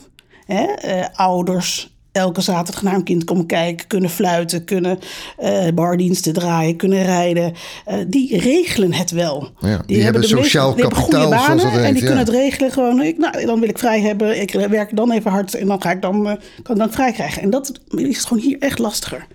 hè, 0.44 0.66
ouders 1.12 1.96
elke 2.12 2.40
zaterdag 2.40 2.82
naar 2.82 2.94
een 2.94 3.04
kind 3.04 3.24
komen 3.24 3.46
kijken, 3.46 3.86
kunnen 3.86 4.10
fluiten, 4.10 4.64
kunnen 4.64 4.98
uh, 5.42 5.68
bardiensten 5.74 6.32
draaien, 6.32 6.76
kunnen 6.76 7.02
rijden. 7.02 7.54
Uh, 7.88 7.94
die 8.06 8.38
regelen 8.38 8.92
het 8.92 9.10
wel. 9.10 9.50
Ja, 9.58 9.76
die, 9.76 9.86
die, 9.86 10.02
hebben, 10.02 10.24
sociaal 10.24 10.74
meeste, 10.74 10.88
kapitaal, 10.88 11.08
die 11.08 11.38
hebben 11.38 11.56
banen, 11.56 11.84
en 11.84 11.92
die 11.92 12.02
ja. 12.02 12.08
kunnen 12.08 12.24
het 12.24 12.34
regelen. 12.34 12.72
Gewoon, 12.72 13.02
ik, 13.02 13.18
nou, 13.18 13.46
dan 13.46 13.60
wil 13.60 13.68
ik 13.68 13.78
vrij 13.78 14.00
hebben, 14.00 14.40
ik 14.40 14.52
werk 14.52 14.96
dan 14.96 15.12
even 15.12 15.30
hard 15.30 15.54
en 15.54 15.66
dan 15.66 15.82
ga 15.82 15.90
ik 15.90 16.02
dan, 16.02 16.16
uh, 16.26 16.32
kan 16.62 16.74
ik 16.74 16.80
dan 16.80 16.92
vrij 16.92 17.12
krijgen. 17.12 17.42
En 17.42 17.50
dat 17.50 17.72
is 17.88 18.24
gewoon 18.24 18.42
hier 18.42 18.58
echt 18.58 18.78
lastiger. 18.78 19.26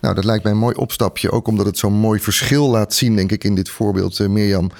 Nou, 0.00 0.14
dat 0.14 0.24
lijkt 0.24 0.42
mij 0.42 0.52
een 0.52 0.58
mooi 0.58 0.74
opstapje. 0.74 1.30
Ook 1.30 1.48
omdat 1.48 1.66
het 1.66 1.78
zo'n 1.78 1.92
mooi 1.92 2.20
verschil 2.20 2.70
laat 2.70 2.94
zien, 2.94 3.16
denk 3.16 3.32
ik, 3.32 3.44
in 3.44 3.54
dit 3.54 3.68
voorbeeld, 3.68 4.28
Mirjam. 4.28 4.70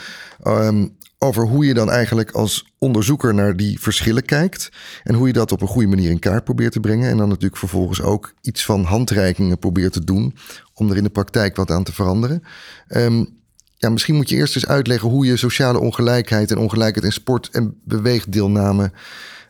Um, 0.47 0.97
over 1.19 1.47
hoe 1.47 1.67
je 1.67 1.75
dan 1.75 1.91
eigenlijk 1.91 2.31
als 2.31 2.73
onderzoeker 2.79 3.35
naar 3.35 3.57
die 3.57 3.81
verschillen 3.81 4.25
kijkt. 4.25 4.69
En 5.03 5.15
hoe 5.15 5.27
je 5.27 5.33
dat 5.33 5.53
op 5.53 5.61
een 5.61 5.69
goede 5.69 5.89
manier 5.89 6.11
in 6.11 6.19
kaart 6.19 6.45
probeert 6.45 6.73
te 6.73 6.81
brengen. 6.81 7.11
En 7.11 7.17
dan 7.17 7.29
natuurlijk 7.29 7.57
vervolgens 7.57 8.03
ook 8.03 8.35
iets 8.41 8.65
van 8.65 8.85
handreikingen 8.85 9.59
probeert 9.59 9.93
te 9.93 10.05
doen. 10.05 10.35
Om 10.75 10.91
er 10.91 10.97
in 10.97 11.03
de 11.03 11.11
praktijk 11.11 11.57
wat 11.57 11.71
aan 11.71 11.85
te 11.85 11.93
veranderen. 11.93 12.43
Um, 12.89 13.35
ja, 13.77 13.91
misschien 13.91 14.15
moet 14.15 14.29
je 14.29 14.37
eerst 14.37 14.55
eens 14.55 14.67
uitleggen 14.67 15.09
hoe 15.09 15.27
je 15.27 15.37
sociale 15.37 15.79
ongelijkheid 15.79 16.51
en 16.51 16.59
ongelijkheid 16.59 17.07
in 17.07 17.13
sport 17.13 17.49
en 17.53 17.81
beweegdeelname 17.85 18.93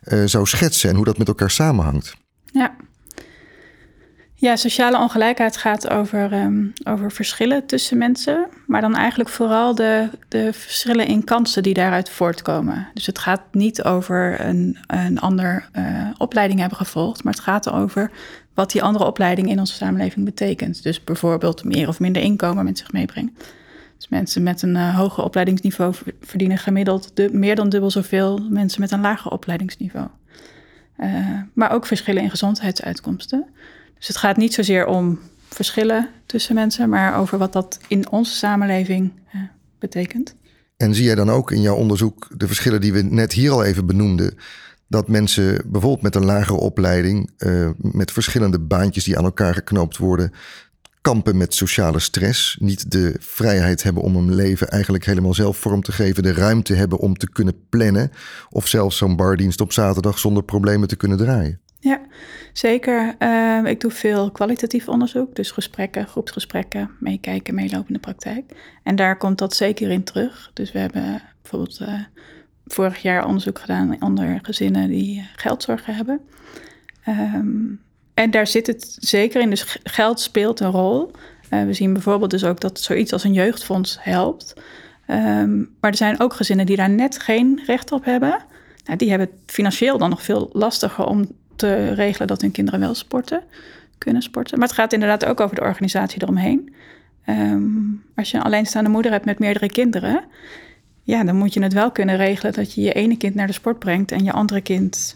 uh, 0.03 0.23
zou 0.25 0.45
schetsen. 0.45 0.89
En 0.89 0.95
hoe 0.95 1.05
dat 1.05 1.17
met 1.17 1.27
elkaar 1.27 1.51
samenhangt. 1.51 2.15
Ja. 2.45 2.75
Ja, 4.39 4.55
sociale 4.55 4.97
ongelijkheid 4.97 5.57
gaat 5.57 5.89
over, 5.89 6.33
um, 6.33 6.73
over 6.83 7.11
verschillen 7.11 7.65
tussen 7.65 7.97
mensen, 7.97 8.47
maar 8.67 8.81
dan 8.81 8.95
eigenlijk 8.95 9.29
vooral 9.29 9.75
de, 9.75 10.09
de 10.27 10.53
verschillen 10.53 11.07
in 11.07 11.23
kansen 11.23 11.63
die 11.63 11.73
daaruit 11.73 12.09
voortkomen. 12.09 12.87
Dus 12.93 13.05
het 13.05 13.19
gaat 13.19 13.41
niet 13.51 13.83
over 13.83 14.45
een, 14.45 14.77
een 14.87 15.19
ander 15.19 15.69
uh, 15.77 16.09
opleiding 16.17 16.59
hebben 16.59 16.77
gevolgd, 16.77 17.23
maar 17.23 17.33
het 17.33 17.41
gaat 17.41 17.69
over 17.69 18.11
wat 18.53 18.71
die 18.71 18.83
andere 18.83 19.05
opleiding 19.05 19.49
in 19.49 19.59
onze 19.59 19.73
samenleving 19.73 20.25
betekent. 20.25 20.83
Dus 20.83 21.03
bijvoorbeeld 21.03 21.63
meer 21.63 21.87
of 21.87 21.99
minder 21.99 22.21
inkomen 22.21 22.65
met 22.65 22.77
zich 22.77 22.91
meebrengen. 22.91 23.35
Dus 23.95 24.07
mensen 24.07 24.43
met 24.43 24.61
een 24.61 24.75
uh, 24.75 24.97
hoger 24.97 25.23
opleidingsniveau 25.23 25.93
verdienen 26.21 26.57
gemiddeld 26.57 27.11
de, 27.13 27.29
meer 27.31 27.55
dan 27.55 27.69
dubbel 27.69 27.91
zoveel 27.91 28.47
mensen 28.49 28.81
met 28.81 28.91
een 28.91 29.01
lager 29.01 29.31
opleidingsniveau. 29.31 30.07
Uh, 30.97 31.39
maar 31.53 31.71
ook 31.71 31.85
verschillen 31.85 32.23
in 32.23 32.29
gezondheidsuitkomsten. 32.29 33.45
Dus 33.97 34.07
het 34.07 34.17
gaat 34.17 34.37
niet 34.37 34.53
zozeer 34.53 34.85
om 34.85 35.19
verschillen 35.49 36.09
tussen 36.25 36.55
mensen, 36.55 36.89
maar 36.89 37.19
over 37.19 37.37
wat 37.37 37.53
dat 37.53 37.79
in 37.87 38.11
onze 38.11 38.35
samenleving 38.35 39.11
uh, 39.35 39.41
betekent. 39.79 40.35
En 40.77 40.95
zie 40.95 41.03
jij 41.03 41.15
dan 41.15 41.29
ook 41.29 41.51
in 41.51 41.61
jouw 41.61 41.75
onderzoek 41.75 42.27
de 42.37 42.47
verschillen 42.47 42.81
die 42.81 42.93
we 42.93 43.01
net 43.01 43.33
hier 43.33 43.51
al 43.51 43.63
even 43.63 43.85
benoemden? 43.85 44.37
Dat 44.87 45.07
mensen 45.07 45.61
bijvoorbeeld 45.65 46.01
met 46.01 46.15
een 46.15 46.25
lagere 46.25 46.57
opleiding, 46.57 47.31
uh, 47.37 47.69
met 47.77 48.11
verschillende 48.11 48.59
baantjes 48.59 49.03
die 49.03 49.17
aan 49.17 49.23
elkaar 49.23 49.53
geknoopt 49.53 49.97
worden, 49.97 50.31
kampen 51.01 51.37
met 51.37 51.53
sociale 51.53 51.99
stress, 51.99 52.57
niet 52.59 52.91
de 52.91 53.15
vrijheid 53.19 53.83
hebben 53.83 54.03
om 54.03 54.15
hun 54.15 54.35
leven 54.35 54.69
eigenlijk 54.69 55.05
helemaal 55.05 55.33
zelf 55.33 55.57
vorm 55.57 55.81
te 55.81 55.91
geven, 55.91 56.23
de 56.23 56.33
ruimte 56.33 56.73
hebben 56.73 56.97
om 56.97 57.17
te 57.17 57.29
kunnen 57.29 57.67
plannen, 57.69 58.11
of 58.49 58.67
zelfs 58.67 58.97
zo'n 58.97 59.15
bardienst 59.15 59.61
op 59.61 59.71
zaterdag 59.71 60.19
zonder 60.19 60.43
problemen 60.43 60.87
te 60.87 60.95
kunnen 60.95 61.17
draaien. 61.17 61.59
Ja, 61.87 62.01
zeker. 62.53 63.15
Uh, 63.19 63.61
ik 63.65 63.81
doe 63.81 63.91
veel 63.91 64.31
kwalitatief 64.31 64.87
onderzoek, 64.87 65.35
dus 65.35 65.51
gesprekken, 65.51 66.07
groepsgesprekken, 66.07 66.91
meekijken, 66.99 67.55
meelopen 67.55 67.87
in 67.87 67.93
de 67.93 67.99
praktijk. 67.99 68.51
En 68.83 68.95
daar 68.95 69.17
komt 69.17 69.37
dat 69.37 69.55
zeker 69.55 69.89
in 69.89 70.03
terug. 70.03 70.51
Dus 70.53 70.71
we 70.71 70.79
hebben 70.79 71.21
bijvoorbeeld 71.41 71.79
uh, 71.81 71.99
vorig 72.65 73.01
jaar 73.01 73.25
onderzoek 73.25 73.59
gedaan 73.59 74.01
onder 74.01 74.39
gezinnen 74.41 74.89
die 74.89 75.27
geldzorgen 75.35 75.95
hebben. 75.95 76.19
Um, 77.07 77.81
en 78.13 78.31
daar 78.31 78.47
zit 78.47 78.67
het 78.67 78.97
zeker 78.99 79.41
in, 79.41 79.49
dus 79.49 79.79
geld 79.83 80.19
speelt 80.19 80.59
een 80.59 80.71
rol. 80.71 81.11
Uh, 81.49 81.63
we 81.63 81.73
zien 81.73 81.93
bijvoorbeeld 81.93 82.31
dus 82.31 82.43
ook 82.43 82.59
dat 82.59 82.79
zoiets 82.79 83.13
als 83.13 83.23
een 83.23 83.33
jeugdfonds 83.33 83.97
helpt. 83.99 84.53
Ehm, 85.05 85.57
maar 85.57 85.91
er 85.91 85.97
zijn 85.97 86.19
ook 86.19 86.33
gezinnen 86.33 86.65
die 86.65 86.75
daar 86.75 86.89
net 86.89 87.19
geen 87.19 87.61
recht 87.65 87.91
op 87.91 88.05
hebben. 88.05 88.45
Nou, 88.85 88.97
die 88.97 89.09
hebben 89.09 89.27
het 89.27 89.51
financieel 89.51 89.97
dan 89.97 90.09
nog 90.09 90.23
veel 90.23 90.49
lastiger 90.51 91.05
om 91.05 91.27
te 91.57 91.93
regelen 91.93 92.27
dat 92.27 92.41
hun 92.41 92.51
kinderen 92.51 92.79
wel 92.79 92.95
sporten, 92.95 93.43
kunnen 93.97 94.21
sporten. 94.21 94.59
Maar 94.59 94.67
het 94.67 94.77
gaat 94.77 94.93
inderdaad 94.93 95.25
ook 95.25 95.39
over 95.39 95.55
de 95.55 95.61
organisatie 95.61 96.21
eromheen. 96.21 96.73
Ehm, 97.25 97.61
als 98.15 98.31
je 98.31 98.37
een 98.37 98.43
alleenstaande 98.43 98.89
moeder 98.89 99.11
hebt 99.11 99.25
met 99.25 99.39
meerdere 99.39 99.67
kinderen, 99.67 100.23
ja, 101.03 101.23
dan 101.23 101.35
moet 101.35 101.53
je 101.53 101.63
het 101.63 101.73
wel 101.73 101.91
kunnen 101.91 102.17
regelen 102.17 102.53
dat 102.53 102.73
je 102.73 102.81
je 102.81 102.93
ene 102.93 103.17
kind 103.17 103.35
naar 103.35 103.47
de 103.47 103.53
sport 103.53 103.79
brengt 103.79 104.11
en 104.11 104.23
je 104.23 104.31
andere 104.31 104.61
kind 104.61 105.15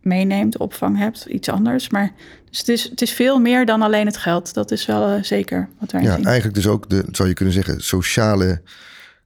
meeneemt, 0.00 0.58
opvang 0.58 0.98
hebt, 0.98 1.24
iets 1.24 1.48
anders. 1.48 1.90
Maar 1.90 2.12
dus 2.50 2.58
het, 2.58 2.68
is, 2.68 2.82
het 2.82 3.02
is 3.02 3.12
veel 3.12 3.38
meer 3.38 3.66
dan 3.66 3.82
alleen 3.82 4.06
het 4.06 4.16
geld. 4.16 4.54
Dat 4.54 4.70
is 4.70 4.86
wel 4.86 5.16
uh, 5.16 5.22
zeker 5.22 5.68
wat 5.78 5.92
wij 5.92 6.02
ja, 6.02 6.14
zien. 6.14 6.24
Eigenlijk 6.24 6.54
dus 6.54 6.66
ook 6.66 6.88
de, 6.88 7.04
zou 7.10 7.28
je 7.28 7.34
kunnen 7.34 7.54
zeggen, 7.54 7.80
sociale 7.82 8.62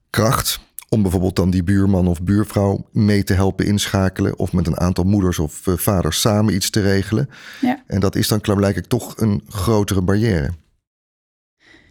kracht 0.09 0.59
om 0.95 1.01
bijvoorbeeld 1.01 1.35
dan 1.35 1.49
die 1.49 1.63
buurman 1.63 2.07
of 2.07 2.21
buurvrouw 2.21 2.87
mee 2.91 3.23
te 3.23 3.33
helpen 3.33 3.65
inschakelen. 3.65 4.39
Of 4.39 4.53
met 4.53 4.67
een 4.67 4.79
aantal 4.79 5.03
moeders 5.03 5.39
of 5.39 5.67
uh, 5.67 5.77
vaders 5.77 6.21
samen 6.21 6.53
iets 6.53 6.69
te 6.69 6.81
regelen. 6.81 7.29
Ja. 7.61 7.83
En 7.87 7.99
dat 7.99 8.15
is 8.15 8.27
dan 8.27 8.41
blijkbaar 8.41 8.87
toch 8.87 9.17
een 9.17 9.41
grotere 9.49 10.01
barrière. 10.01 10.49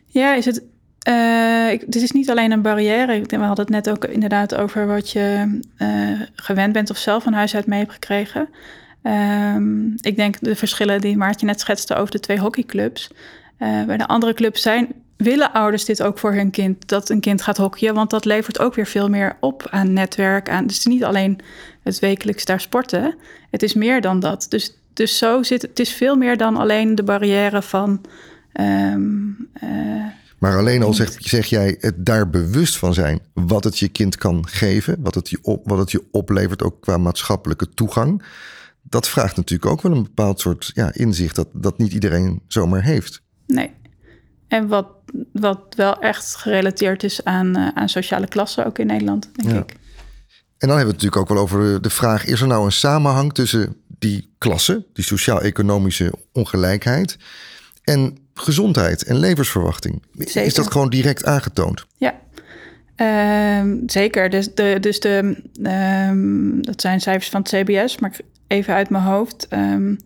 Ja, 0.06 0.34
is 0.34 0.44
het. 0.44 0.62
Uh, 1.08 1.72
ik, 1.72 1.92
dit 1.92 2.02
is 2.02 2.10
niet 2.10 2.30
alleen 2.30 2.50
een 2.50 2.62
barrière. 2.62 3.22
We 3.26 3.36
hadden 3.36 3.64
het 3.64 3.84
net 3.84 3.90
ook 3.90 4.04
inderdaad 4.04 4.54
over 4.54 4.86
wat 4.86 5.10
je 5.10 5.60
uh, 5.78 6.20
gewend 6.34 6.72
bent 6.72 6.90
of 6.90 6.96
zelf 6.96 7.22
van 7.22 7.32
huis 7.32 7.54
uit 7.54 7.66
mee 7.66 7.78
hebt 7.78 7.92
gekregen. 7.92 8.48
Um, 9.02 9.94
ik 10.00 10.16
denk 10.16 10.36
de 10.40 10.56
verschillen 10.56 11.00
die 11.00 11.16
Maartje 11.16 11.46
net 11.46 11.60
schetste 11.60 11.94
over 11.94 12.10
de 12.10 12.20
twee 12.20 12.38
hockeyclubs. 12.38 13.10
Uh, 13.58 13.84
bij 13.84 13.96
de 13.96 14.06
andere 14.06 14.34
clubs 14.34 14.62
zijn, 14.62 14.88
willen 15.20 15.52
ouders 15.52 15.85
dit 15.85 16.02
ook 16.02 16.18
voor 16.18 16.33
hun 16.33 16.50
kind, 16.50 16.88
dat 16.88 17.09
een 17.09 17.20
kind 17.20 17.42
gaat 17.42 17.56
hockeyen, 17.56 17.94
want 17.94 18.11
dat 18.11 18.24
levert 18.24 18.59
ook 18.59 18.74
weer 18.74 18.87
veel 18.87 19.09
meer 19.09 19.37
op 19.40 19.66
aan 19.70 19.92
netwerk. 19.92 20.48
Aan, 20.48 20.66
dus 20.66 20.76
het 20.76 20.87
is 20.87 20.92
niet 20.92 21.04
alleen 21.04 21.38
het 21.83 21.98
wekelijks 21.98 22.44
daar 22.44 22.61
sporten, 22.61 23.14
het 23.50 23.62
is 23.62 23.74
meer 23.74 24.00
dan 24.00 24.20
dat. 24.20 24.46
Dus, 24.48 24.76
dus 24.92 25.18
zo 25.18 25.42
zit 25.42 25.62
het, 25.62 25.80
is 25.80 25.92
veel 25.92 26.16
meer 26.16 26.37
dan 26.37 26.56
alleen 26.56 26.94
de 26.94 27.02
barrière 27.02 27.62
van. 27.62 28.00
Um, 28.61 29.48
uh, 29.62 30.04
maar 30.38 30.56
alleen 30.56 30.83
al 30.83 30.94
zeg, 30.94 31.16
zeg 31.18 31.46
jij 31.46 31.76
het 31.80 32.06
daar 32.06 32.30
bewust 32.30 32.76
van 32.76 32.94
zijn 32.94 33.20
wat 33.35 33.64
het 33.64 33.78
je 33.78 33.88
kind 33.88 34.16
kan 34.16 34.48
geven, 34.48 34.96
wat 35.02 35.14
het 35.14 35.30
je, 35.30 35.38
op, 35.42 35.68
wat 35.68 35.78
het 35.78 35.90
je 35.90 36.04
oplevert, 36.11 36.62
ook 36.62 36.80
qua 36.80 36.96
maatschappelijke 36.96 37.68
toegang. 37.68 38.22
Dat 38.83 39.09
vraagt 39.09 39.37
natuurlijk 39.37 39.70
ook 39.70 39.83
wel 39.83 39.92
een 39.92 40.02
bepaald 40.02 40.40
soort 40.40 40.70
ja, 40.74 40.92
inzicht 40.92 41.37
dat, 41.37 41.48
dat 41.52 41.78
niet 41.78 41.92
iedereen 41.92 42.42
zomaar 42.46 42.83
heeft. 42.83 43.22
Nee. 43.46 43.70
En 44.48 44.68
wat, 44.68 44.87
wat 45.32 45.60
wel 45.76 46.00
echt 46.00 46.36
gerelateerd 46.36 47.02
is 47.02 47.24
aan, 47.24 47.58
uh, 47.58 47.68
aan 47.74 47.88
sociale 47.88 48.28
klassen, 48.28 48.66
ook 48.66 48.78
in 48.78 48.86
Nederland, 48.86 49.30
denk 49.32 49.50
ja. 49.50 49.58
ik. 49.60 49.70
En 50.58 50.68
dan 50.68 50.76
hebben 50.76 50.86
we 50.86 50.92
het 50.92 51.02
natuurlijk 51.02 51.16
ook 51.16 51.28
wel 51.28 51.42
over 51.42 51.82
de 51.82 51.90
vraag: 51.90 52.24
is 52.24 52.40
er 52.40 52.46
nou 52.46 52.64
een 52.64 52.72
samenhang 52.72 53.34
tussen 53.34 53.76
die 53.86 54.34
klassen, 54.38 54.84
die 54.92 55.04
sociaal-economische 55.04 56.12
ongelijkheid, 56.32 57.16
en 57.84 58.18
gezondheid 58.34 59.04
en 59.04 59.18
levensverwachting? 59.18 60.02
Zeker. 60.12 60.44
Is 60.44 60.54
dat 60.54 60.72
gewoon 60.72 60.90
direct 60.90 61.24
aangetoond? 61.24 61.86
Ja. 61.96 62.14
Uh, 62.96 63.74
zeker. 63.86 64.30
Dus, 64.30 64.54
de, 64.54 64.76
dus 64.80 65.00
de, 65.00 65.42
um, 66.10 66.62
dat 66.62 66.80
zijn 66.80 67.00
cijfers 67.00 67.28
van 67.28 67.40
het 67.40 67.50
CBS, 67.50 67.98
maar 67.98 68.16
even 68.46 68.74
uit 68.74 68.90
mijn 68.90 69.04
hoofd. 69.04 69.46
Um, 69.50 69.98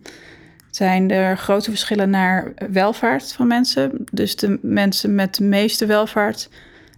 zijn 0.75 1.11
er 1.11 1.37
grote 1.37 1.69
verschillen 1.69 2.09
naar 2.09 2.53
welvaart 2.69 3.33
van 3.33 3.47
mensen. 3.47 3.91
Dus 4.11 4.35
de 4.35 4.59
mensen 4.61 5.15
met 5.15 5.35
de 5.35 5.43
meeste 5.43 5.85
welvaart 5.85 6.49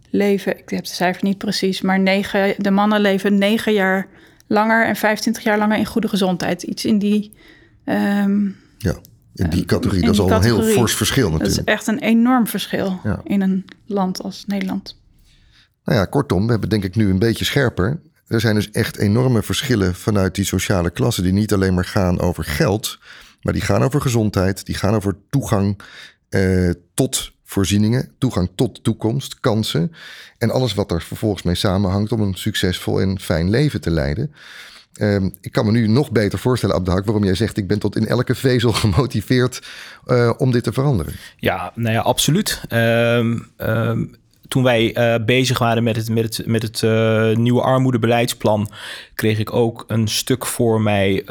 leven, 0.10 0.58
ik 0.58 0.70
heb 0.70 0.84
de 0.84 0.94
cijfer 0.94 1.24
niet 1.24 1.38
precies, 1.38 1.82
maar 1.82 2.00
negen, 2.00 2.56
de 2.58 2.72
mannen 2.72 3.02
leven 3.02 3.38
negen 3.38 3.74
jaar 3.74 4.08
langer 4.48 4.86
en 4.86 4.96
25 4.96 5.44
jaar 5.44 5.58
langer 5.58 5.78
in 5.78 5.86
goede 5.86 6.08
gezondheid. 6.08 6.64
Iets 6.64 6.86
in 6.86 7.00
die. 7.00 7.32
Um, 7.86 8.56
ja, 8.78 8.96
in 9.34 9.50
die 9.50 9.66
categorie. 9.66 10.02
In 10.02 10.06
dat 10.06 10.16
is 10.16 10.22
al 10.22 10.28
categorie. 10.28 10.60
een 10.60 10.68
heel 10.68 10.78
fors 10.78 10.96
verschil 10.96 11.30
natuurlijk. 11.30 11.56
Dat 11.56 11.68
is 11.68 11.74
echt 11.74 11.88
een 11.88 12.00
enorm 12.00 12.48
verschil 12.48 13.00
ja. 13.04 13.22
in 13.24 13.42
een 13.42 13.66
land 13.86 14.24
als 14.24 14.44
Nederland. 14.48 15.02
Nou 15.84 16.00
ja, 16.00 16.06
kortom, 16.06 16.46
we 16.46 16.52
hebben 16.52 16.70
denk 16.70 16.84
ik 16.84 16.96
nu 16.96 17.10
een 17.10 17.20
beetje 17.20 17.46
scherper. 17.46 18.00
Er 18.28 18.40
zijn 18.40 18.56
dus 18.56 18.72
echt 18.72 18.98
enorme 18.98 19.44
verschillen 19.44 19.96
vanuit 19.96 20.36
die 20.36 20.46
sociale 20.46 20.90
klassen 20.90 21.24
die 21.24 21.34
niet 21.34 21.54
alleen 21.54 21.74
maar 21.74 21.86
gaan 21.86 22.20
over 22.20 22.44
geld, 22.44 23.00
maar 23.42 23.54
die 23.54 23.62
gaan 23.62 23.84
over 23.84 24.02
gezondheid, 24.02 24.66
die 24.66 24.76
gaan 24.76 24.96
over 24.96 25.16
toegang 25.30 25.82
eh, 26.30 26.70
tot 26.94 27.32
voorzieningen, 27.44 28.12
toegang 28.18 28.50
tot 28.56 28.84
toekomst, 28.84 29.40
kansen 29.40 29.92
en 30.38 30.52
alles 30.52 30.74
wat 30.74 30.92
er 30.92 31.02
vervolgens 31.02 31.44
mee 31.44 31.56
samenhangt 31.56 32.12
om 32.12 32.22
een 32.22 32.36
succesvol 32.36 33.02
en 33.02 33.20
fijn 33.20 33.50
leven 33.50 33.82
te 33.82 33.90
leiden. 33.90 34.34
Um, 35.02 35.34
ik 35.42 35.52
kan 35.52 35.66
me 35.66 35.72
nu 35.72 35.88
nog 35.88 36.12
beter 36.12 36.40
voorstellen, 36.40 36.76
Abdehak, 36.76 37.06
waarom 37.06 37.24
jij 37.24 37.36
zegt: 37.36 37.58
ik 37.58 37.68
ben 37.68 37.80
tot 37.80 37.96
in 37.96 38.08
elke 38.08 38.36
vezel 38.36 38.72
gemotiveerd 38.84 39.68
uh, 40.08 40.34
om 40.38 40.52
dit 40.52 40.64
te 40.64 40.74
veranderen. 40.74 41.14
Ja, 41.38 41.72
nou 41.76 41.94
ja, 41.94 42.02
absoluut. 42.02 42.62
Um, 42.70 43.48
um, 43.58 44.16
toen 44.48 44.64
wij 44.64 44.98
uh, 44.98 45.26
bezig 45.26 45.60
waren 45.60 45.84
met 45.84 45.96
het, 45.96 46.10
met 46.46 46.62
het, 46.62 46.82
nieuwe 47.38 47.62
armoedebeleidsplan, 47.62 48.70
kreeg 49.16 49.40
ik 49.40 49.54
ook 49.54 49.84
een 49.88 50.08
stuk 50.08 50.46
voor 50.46 50.82
mij, 50.82 51.22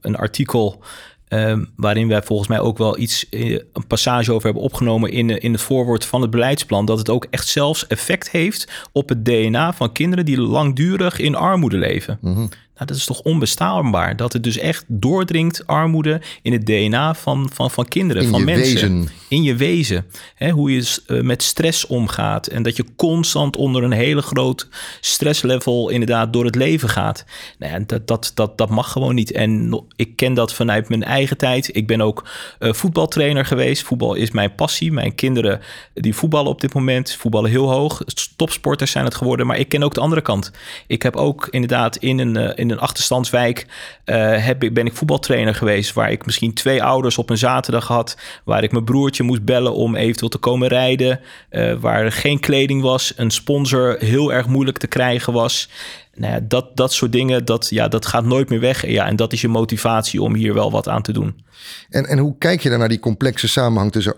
een 0.00 0.16
artikel. 0.16 0.82
Um, 1.28 1.70
waarin 1.76 2.08
wij 2.08 2.22
volgens 2.22 2.48
mij 2.48 2.60
ook 2.60 2.78
wel 2.78 2.98
iets, 2.98 3.26
een 3.30 3.86
passage 3.86 4.32
over 4.32 4.44
hebben 4.44 4.62
opgenomen 4.62 5.10
in, 5.10 5.30
in 5.30 5.52
het 5.52 5.60
voorwoord 5.60 6.04
van 6.04 6.20
het 6.20 6.30
beleidsplan. 6.30 6.86
Dat 6.86 6.98
het 6.98 7.10
ook 7.10 7.26
echt 7.30 7.48
zelfs 7.48 7.86
effect 7.86 8.30
heeft 8.30 8.86
op 8.92 9.08
het 9.08 9.24
DNA 9.24 9.72
van 9.72 9.92
kinderen 9.92 10.24
die 10.24 10.40
langdurig 10.40 11.18
in 11.18 11.34
armoede 11.34 11.76
leven. 11.76 12.18
Mm. 12.20 12.48
Nou, 12.74 12.86
dat 12.86 12.96
is 12.96 13.04
toch 13.04 13.20
onbestaanbaar. 13.20 14.16
Dat 14.16 14.32
het 14.32 14.42
dus 14.42 14.58
echt 14.58 14.84
doordringt, 14.86 15.66
armoede, 15.66 16.20
in 16.42 16.52
het 16.52 16.66
DNA 16.66 17.14
van, 17.14 17.50
van, 17.52 17.70
van 17.70 17.88
kinderen, 17.88 18.22
in 18.22 18.30
van 18.30 18.38
je 18.38 18.44
mensen. 18.44 18.98
Wezen. 18.98 19.08
In 19.28 19.42
je 19.42 19.54
wezen. 19.54 20.06
He, 20.34 20.50
hoe 20.50 20.72
je 20.72 20.98
uh, 21.06 21.22
met 21.22 21.42
stress 21.42 21.86
omgaat. 21.86 22.46
En 22.46 22.62
dat 22.62 22.76
je 22.76 22.84
constant 22.96 23.56
onder 23.56 23.82
een 23.82 23.92
hele 23.92 24.22
groot 24.22 24.68
stresslevel 25.00 25.88
inderdaad 25.88 26.32
door 26.32 26.44
het 26.44 26.54
leven 26.54 26.88
gaat. 26.88 27.24
Nou 27.58 27.72
ja, 27.72 27.84
dat, 27.86 28.06
dat, 28.06 28.30
dat, 28.34 28.58
dat 28.58 28.70
mag 28.70 28.92
gewoon 28.92 29.14
niet. 29.14 29.32
En 29.32 29.84
ik 29.96 30.16
ken 30.16 30.34
dat 30.34 30.54
vanuit 30.54 30.88
mijn 30.88 31.04
eigen 31.04 31.36
tijd. 31.36 31.76
Ik 31.76 31.86
ben 31.86 32.00
ook 32.00 32.28
uh, 32.58 32.72
voetbaltrainer 32.72 33.44
geweest. 33.44 33.82
Voetbal 33.82 34.14
is 34.14 34.30
mijn 34.30 34.54
passie. 34.54 34.92
Mijn 34.92 35.14
kinderen 35.14 35.60
die 35.94 36.14
voetballen 36.14 36.50
op 36.50 36.60
dit 36.60 36.74
moment. 36.74 37.12
Voetballen 37.12 37.50
heel 37.50 37.70
hoog. 37.70 38.02
Topsporters 38.36 38.90
zijn 38.90 39.04
het 39.04 39.14
geworden. 39.14 39.46
Maar 39.46 39.58
ik 39.58 39.68
ken 39.68 39.82
ook 39.82 39.94
de 39.94 40.00
andere 40.00 40.22
kant. 40.22 40.50
Ik 40.86 41.02
heb 41.02 41.16
ook 41.16 41.48
inderdaad 41.50 41.96
in 41.96 42.18
een... 42.18 42.36
Uh, 42.36 42.62
in 42.64 42.70
een 42.70 42.78
achterstandswijk 42.78 43.66
uh, 44.04 44.44
heb 44.44 44.62
ik, 44.62 44.74
ben 44.74 44.86
ik 44.86 44.94
voetbaltrainer 44.94 45.54
geweest. 45.54 45.92
Waar 45.92 46.10
ik 46.10 46.26
misschien 46.26 46.54
twee 46.54 46.82
ouders 46.82 47.18
op 47.18 47.30
een 47.30 47.38
zaterdag 47.38 47.86
had. 47.86 48.16
Waar 48.44 48.62
ik 48.62 48.72
mijn 48.72 48.84
broertje 48.84 49.22
moest 49.22 49.44
bellen 49.44 49.74
om 49.74 49.96
eventueel 49.96 50.30
te 50.30 50.38
komen 50.38 50.68
rijden. 50.68 51.20
Uh, 51.50 51.74
waar 51.74 52.04
er 52.04 52.12
geen 52.12 52.40
kleding 52.40 52.82
was. 52.82 53.12
Een 53.16 53.30
sponsor 53.30 53.96
heel 53.98 54.32
erg 54.32 54.46
moeilijk 54.46 54.78
te 54.78 54.86
krijgen 54.86 55.32
was. 55.32 55.68
Nou 56.16 56.32
ja, 56.32 56.40
dat, 56.48 56.76
dat 56.76 56.92
soort 56.92 57.12
dingen, 57.12 57.44
dat, 57.44 57.68
ja, 57.70 57.88
dat 57.88 58.06
gaat 58.06 58.24
nooit 58.24 58.48
meer 58.48 58.60
weg. 58.60 58.86
Ja, 58.86 59.06
en 59.06 59.16
dat 59.16 59.32
is 59.32 59.40
je 59.40 59.48
motivatie 59.48 60.22
om 60.22 60.34
hier 60.34 60.54
wel 60.54 60.70
wat 60.70 60.88
aan 60.88 61.02
te 61.02 61.12
doen. 61.12 61.42
En, 61.90 62.06
en 62.06 62.18
hoe 62.18 62.38
kijk 62.38 62.60
je 62.60 62.70
dan 62.70 62.78
naar 62.78 62.88
die 62.88 62.98
complexe 62.98 63.48
samenhang 63.48 63.92
tussen 63.92 64.16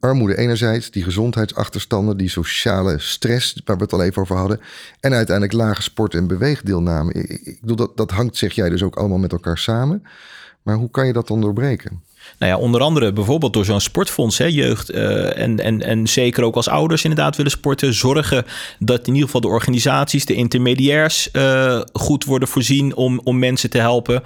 armoede, 0.00 0.36
enerzijds, 0.36 0.90
die 0.90 1.02
gezondheidsachterstanden, 1.02 2.16
die 2.16 2.28
sociale 2.28 2.98
stress, 2.98 3.60
waar 3.64 3.76
we 3.76 3.82
het 3.82 3.92
al 3.92 4.02
even 4.02 4.22
over 4.22 4.36
hadden, 4.36 4.60
en 5.00 5.12
uiteindelijk 5.12 5.56
lage 5.56 5.82
sport- 5.82 6.14
en 6.14 6.26
beweegdeelname? 6.26 7.12
Ik, 7.12 7.30
ik 7.30 7.60
bedoel, 7.60 7.76
dat, 7.76 7.96
dat 7.96 8.10
hangt, 8.10 8.36
zeg 8.36 8.52
jij 8.52 8.68
dus 8.68 8.82
ook 8.82 8.96
allemaal 8.96 9.18
met 9.18 9.32
elkaar 9.32 9.58
samen. 9.58 10.02
Maar 10.62 10.76
hoe 10.76 10.90
kan 10.90 11.06
je 11.06 11.12
dat 11.12 11.28
dan 11.28 11.40
doorbreken? 11.40 12.02
Nou 12.38 12.52
ja, 12.52 12.58
onder 12.58 12.80
andere 12.80 13.12
bijvoorbeeld 13.12 13.52
door 13.52 13.64
zo'n 13.64 13.80
sportfonds, 13.80 14.38
hè, 14.38 14.44
jeugd 14.44 14.94
uh, 14.94 15.38
en, 15.38 15.60
en, 15.60 15.82
en 15.82 16.06
zeker 16.06 16.44
ook 16.44 16.56
als 16.56 16.68
ouders 16.68 17.04
inderdaad 17.04 17.36
willen 17.36 17.50
sporten, 17.50 17.94
zorgen 17.94 18.44
dat 18.78 19.06
in 19.06 19.12
ieder 19.12 19.24
geval 19.24 19.40
de 19.40 19.48
organisaties, 19.48 20.26
de 20.26 20.34
intermediairs 20.34 21.28
uh, 21.32 21.80
goed 21.92 22.24
worden 22.24 22.48
voorzien 22.48 22.94
om, 22.94 23.20
om 23.24 23.38
mensen 23.38 23.70
te 23.70 23.78
helpen. 23.78 24.22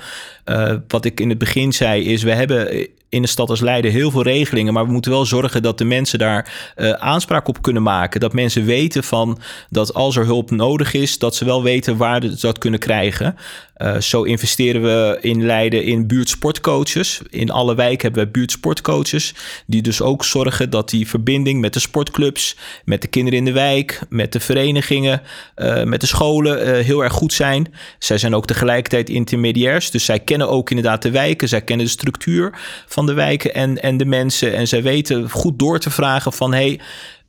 Uh, 0.46 0.74
wat 0.88 1.04
ik 1.04 1.20
in 1.20 1.28
het 1.28 1.38
begin 1.38 1.72
zei 1.72 2.04
is, 2.04 2.22
we 2.22 2.32
hebben 2.34 2.88
in 3.10 3.22
de 3.22 3.28
stad 3.28 3.50
als 3.50 3.60
Leiden 3.60 3.90
heel 3.90 4.10
veel 4.10 4.22
regelingen. 4.22 4.72
Maar 4.72 4.86
we 4.86 4.92
moeten 4.92 5.10
wel 5.10 5.26
zorgen 5.26 5.62
dat 5.62 5.78
de 5.78 5.84
mensen 5.84 6.18
daar 6.18 6.72
uh, 6.76 6.90
aanspraak 6.90 7.48
op 7.48 7.62
kunnen 7.62 7.82
maken. 7.82 8.20
Dat 8.20 8.32
mensen 8.32 8.64
weten 8.64 9.04
van 9.04 9.38
dat 9.70 9.94
als 9.94 10.16
er 10.16 10.24
hulp 10.24 10.50
nodig 10.50 10.94
is, 10.94 11.18
dat 11.18 11.34
ze 11.34 11.44
wel 11.44 11.62
weten 11.62 11.96
waar 11.96 12.22
ze 12.22 12.40
dat 12.40 12.58
kunnen 12.58 12.80
krijgen. 12.80 13.36
Uh, 13.76 14.00
zo 14.00 14.22
investeren 14.22 14.82
we 14.82 15.18
in 15.20 15.46
Leiden 15.46 15.84
in 15.84 16.06
buurtsportcoaches. 16.06 17.20
In 17.30 17.50
alle 17.50 17.74
wijken 17.74 18.02
hebben 18.06 18.24
we 18.24 18.30
buurtsportcoaches. 18.30 19.34
Die 19.66 19.82
dus 19.82 20.00
ook 20.02 20.24
zorgen 20.24 20.70
dat 20.70 20.90
die 20.90 21.08
verbinding 21.08 21.60
met 21.60 21.72
de 21.72 21.80
sportclubs, 21.80 22.56
met 22.84 23.02
de 23.02 23.08
kinderen 23.08 23.38
in 23.38 23.44
de 23.44 23.52
wijk, 23.52 24.00
met 24.08 24.32
de 24.32 24.40
verenigingen, 24.40 25.22
uh, 25.56 25.82
met 25.82 26.00
de 26.00 26.06
scholen 26.06 26.84
heel 26.84 27.04
erg 27.04 27.12
goed 27.12 27.32
zijn. 27.32 27.74
Zij 27.98 28.18
zijn 28.18 28.34
ook 28.34 28.46
tegelijkertijd 28.46 29.08
intermediairs. 29.08 29.90
Dus 29.90 30.04
zij 30.04 30.18
kennen 30.20 30.48
ook 30.48 30.70
inderdaad 30.70 31.02
de 31.02 31.10
wijken. 31.10 31.48
Zij 31.48 31.62
kennen 31.62 31.86
de 31.86 31.92
structuur 31.92 32.52
van 32.86 32.99
de 33.06 33.14
wijken 33.14 33.54
en, 33.54 33.82
en 33.82 33.96
de 33.96 34.04
mensen. 34.04 34.54
En 34.54 34.68
zij 34.68 34.82
weten 34.82 35.30
goed 35.30 35.58
door 35.58 35.78
te 35.78 35.90
vragen 35.90 36.32
van... 36.32 36.52
hey, 36.52 36.80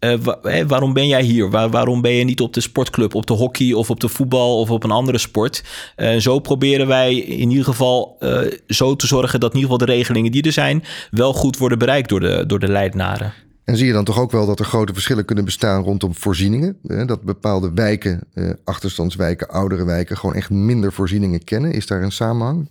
Uh, 0.06 0.14
waarom 0.68 0.94
ben 0.94 1.08
jij 1.08 1.24
hier? 1.24 1.50
Waar, 1.50 1.70
waarom 1.70 2.02
ben 2.02 2.12
je 2.12 2.24
niet 2.24 2.42
op 2.42 2.54
de 2.54 2.62
sportclub, 2.62 3.16
op 3.16 3.26
de 3.26 3.34
hockey 3.34 3.74
of 3.74 3.90
op 3.90 4.00
de 4.00 4.08
voetbal 4.08 4.60
of 4.60 4.70
op 4.70 4.84
een 4.84 4.92
andere 4.92 5.18
sport? 5.18 5.64
Uh, 5.98 6.18
zo 6.18 6.40
proberen 6.40 6.88
wij 6.88 7.16
in 7.16 7.50
ieder 7.50 7.66
geval 7.66 8.18
uh, 8.20 8.40
zo 8.68 8.96
te 8.96 9.08
zorgen 9.08 9.40
dat 9.40 9.50
in 9.54 9.60
ieder 9.60 9.72
geval 9.72 9.88
de 9.88 9.94
regelingen 9.94 10.32
die 10.32 10.44
er 10.44 10.52
zijn 10.52 10.84
wel 11.12 11.34
goed 11.34 11.58
worden 11.58 11.78
bereikt 11.78 12.10
door 12.10 12.20
de, 12.20 12.44
door 12.48 12.60
de 12.60 12.68
Leidenaren. 12.68 13.34
En 13.64 13.78
zie 13.78 13.88
je 13.88 13.94
dan 13.94 14.04
toch 14.04 14.20
ook 14.20 14.32
wel 14.32 14.46
dat 14.46 14.60
er 14.60 14.66
grote 14.66 14.94
verschillen 14.94 15.26
kunnen 15.26 15.46
bestaan 15.46 15.84
rondom 15.84 16.16
voorzieningen? 16.16 16.78
Dat 16.82 17.22
bepaalde 17.22 17.72
wijken, 17.76 18.28
achterstandswijken, 18.64 19.50
oudere 19.50 19.86
wijken, 19.86 20.18
gewoon 20.18 20.36
echt 20.36 20.50
minder 20.50 20.94
voorzieningen 20.94 21.44
kennen. 21.44 21.72
Is 21.72 21.88
daar 21.88 22.04
een 22.04 22.12
samenhang? 22.12 22.70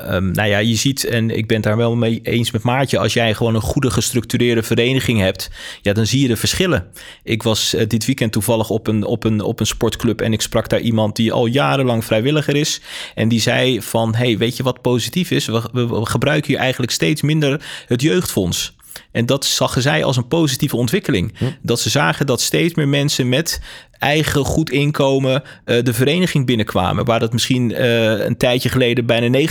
Um, 0.00 0.30
nou 0.30 0.48
ja, 0.48 0.58
je 0.58 0.74
ziet, 0.74 1.04
en 1.04 1.30
ik 1.30 1.46
ben 1.46 1.56
het 1.56 1.66
daar 1.66 1.76
wel 1.76 1.96
mee 1.96 2.20
eens 2.22 2.50
met 2.50 2.62
Maartje, 2.62 2.98
als 2.98 3.12
jij 3.12 3.34
gewoon 3.34 3.54
een 3.54 3.60
goede 3.60 3.90
gestructureerde 3.90 4.62
vereniging 4.62 5.20
hebt, 5.20 5.50
ja, 5.82 5.92
dan 5.92 6.06
zie 6.06 6.20
je 6.20 6.28
de 6.28 6.36
verschillen. 6.36 6.86
Ik 7.22 7.42
was 7.42 7.74
uh, 7.74 7.86
dit 7.86 8.06
weekend 8.06 8.32
toevallig 8.32 8.70
op 8.70 8.86
een, 8.86 9.04
op, 9.04 9.24
een, 9.24 9.40
op 9.40 9.60
een 9.60 9.66
sportclub 9.66 10.20
en 10.20 10.32
ik 10.32 10.40
sprak 10.40 10.68
daar 10.68 10.80
iemand 10.80 11.16
die 11.16 11.32
al 11.32 11.46
jarenlang 11.46 12.04
vrijwilliger 12.04 12.56
is. 12.56 12.80
En 13.14 13.28
die 13.28 13.40
zei 13.40 13.82
van, 13.82 14.14
hey, 14.14 14.38
weet 14.38 14.56
je 14.56 14.62
wat 14.62 14.82
positief 14.82 15.30
is? 15.30 15.46
We, 15.46 15.62
we, 15.72 15.86
we 15.86 16.06
gebruiken 16.06 16.50
hier 16.50 16.60
eigenlijk 16.60 16.92
steeds 16.92 17.22
minder 17.22 17.64
het 17.86 18.02
jeugdfonds. 18.02 18.76
En 19.12 19.26
dat 19.26 19.44
zag 19.44 19.76
zij 19.78 20.04
als 20.04 20.16
een 20.16 20.28
positieve 20.28 20.76
ontwikkeling. 20.76 21.32
Hm. 21.38 21.44
Dat 21.62 21.80
ze 21.80 21.90
zagen 21.90 22.26
dat 22.26 22.40
steeds 22.40 22.74
meer 22.74 22.88
mensen 22.88 23.28
met 23.28 23.60
eigen 23.98 24.44
goed 24.44 24.70
inkomen 24.70 25.42
uh, 25.64 25.82
de 25.82 25.92
vereniging 25.94 26.46
binnenkwamen. 26.46 27.04
Waar 27.04 27.20
dat 27.20 27.32
misschien 27.32 27.70
uh, 27.70 28.24
een 28.24 28.36
tijdje 28.36 28.68
geleden 28.68 29.06
bijna 29.06 29.38
90% 29.38 29.42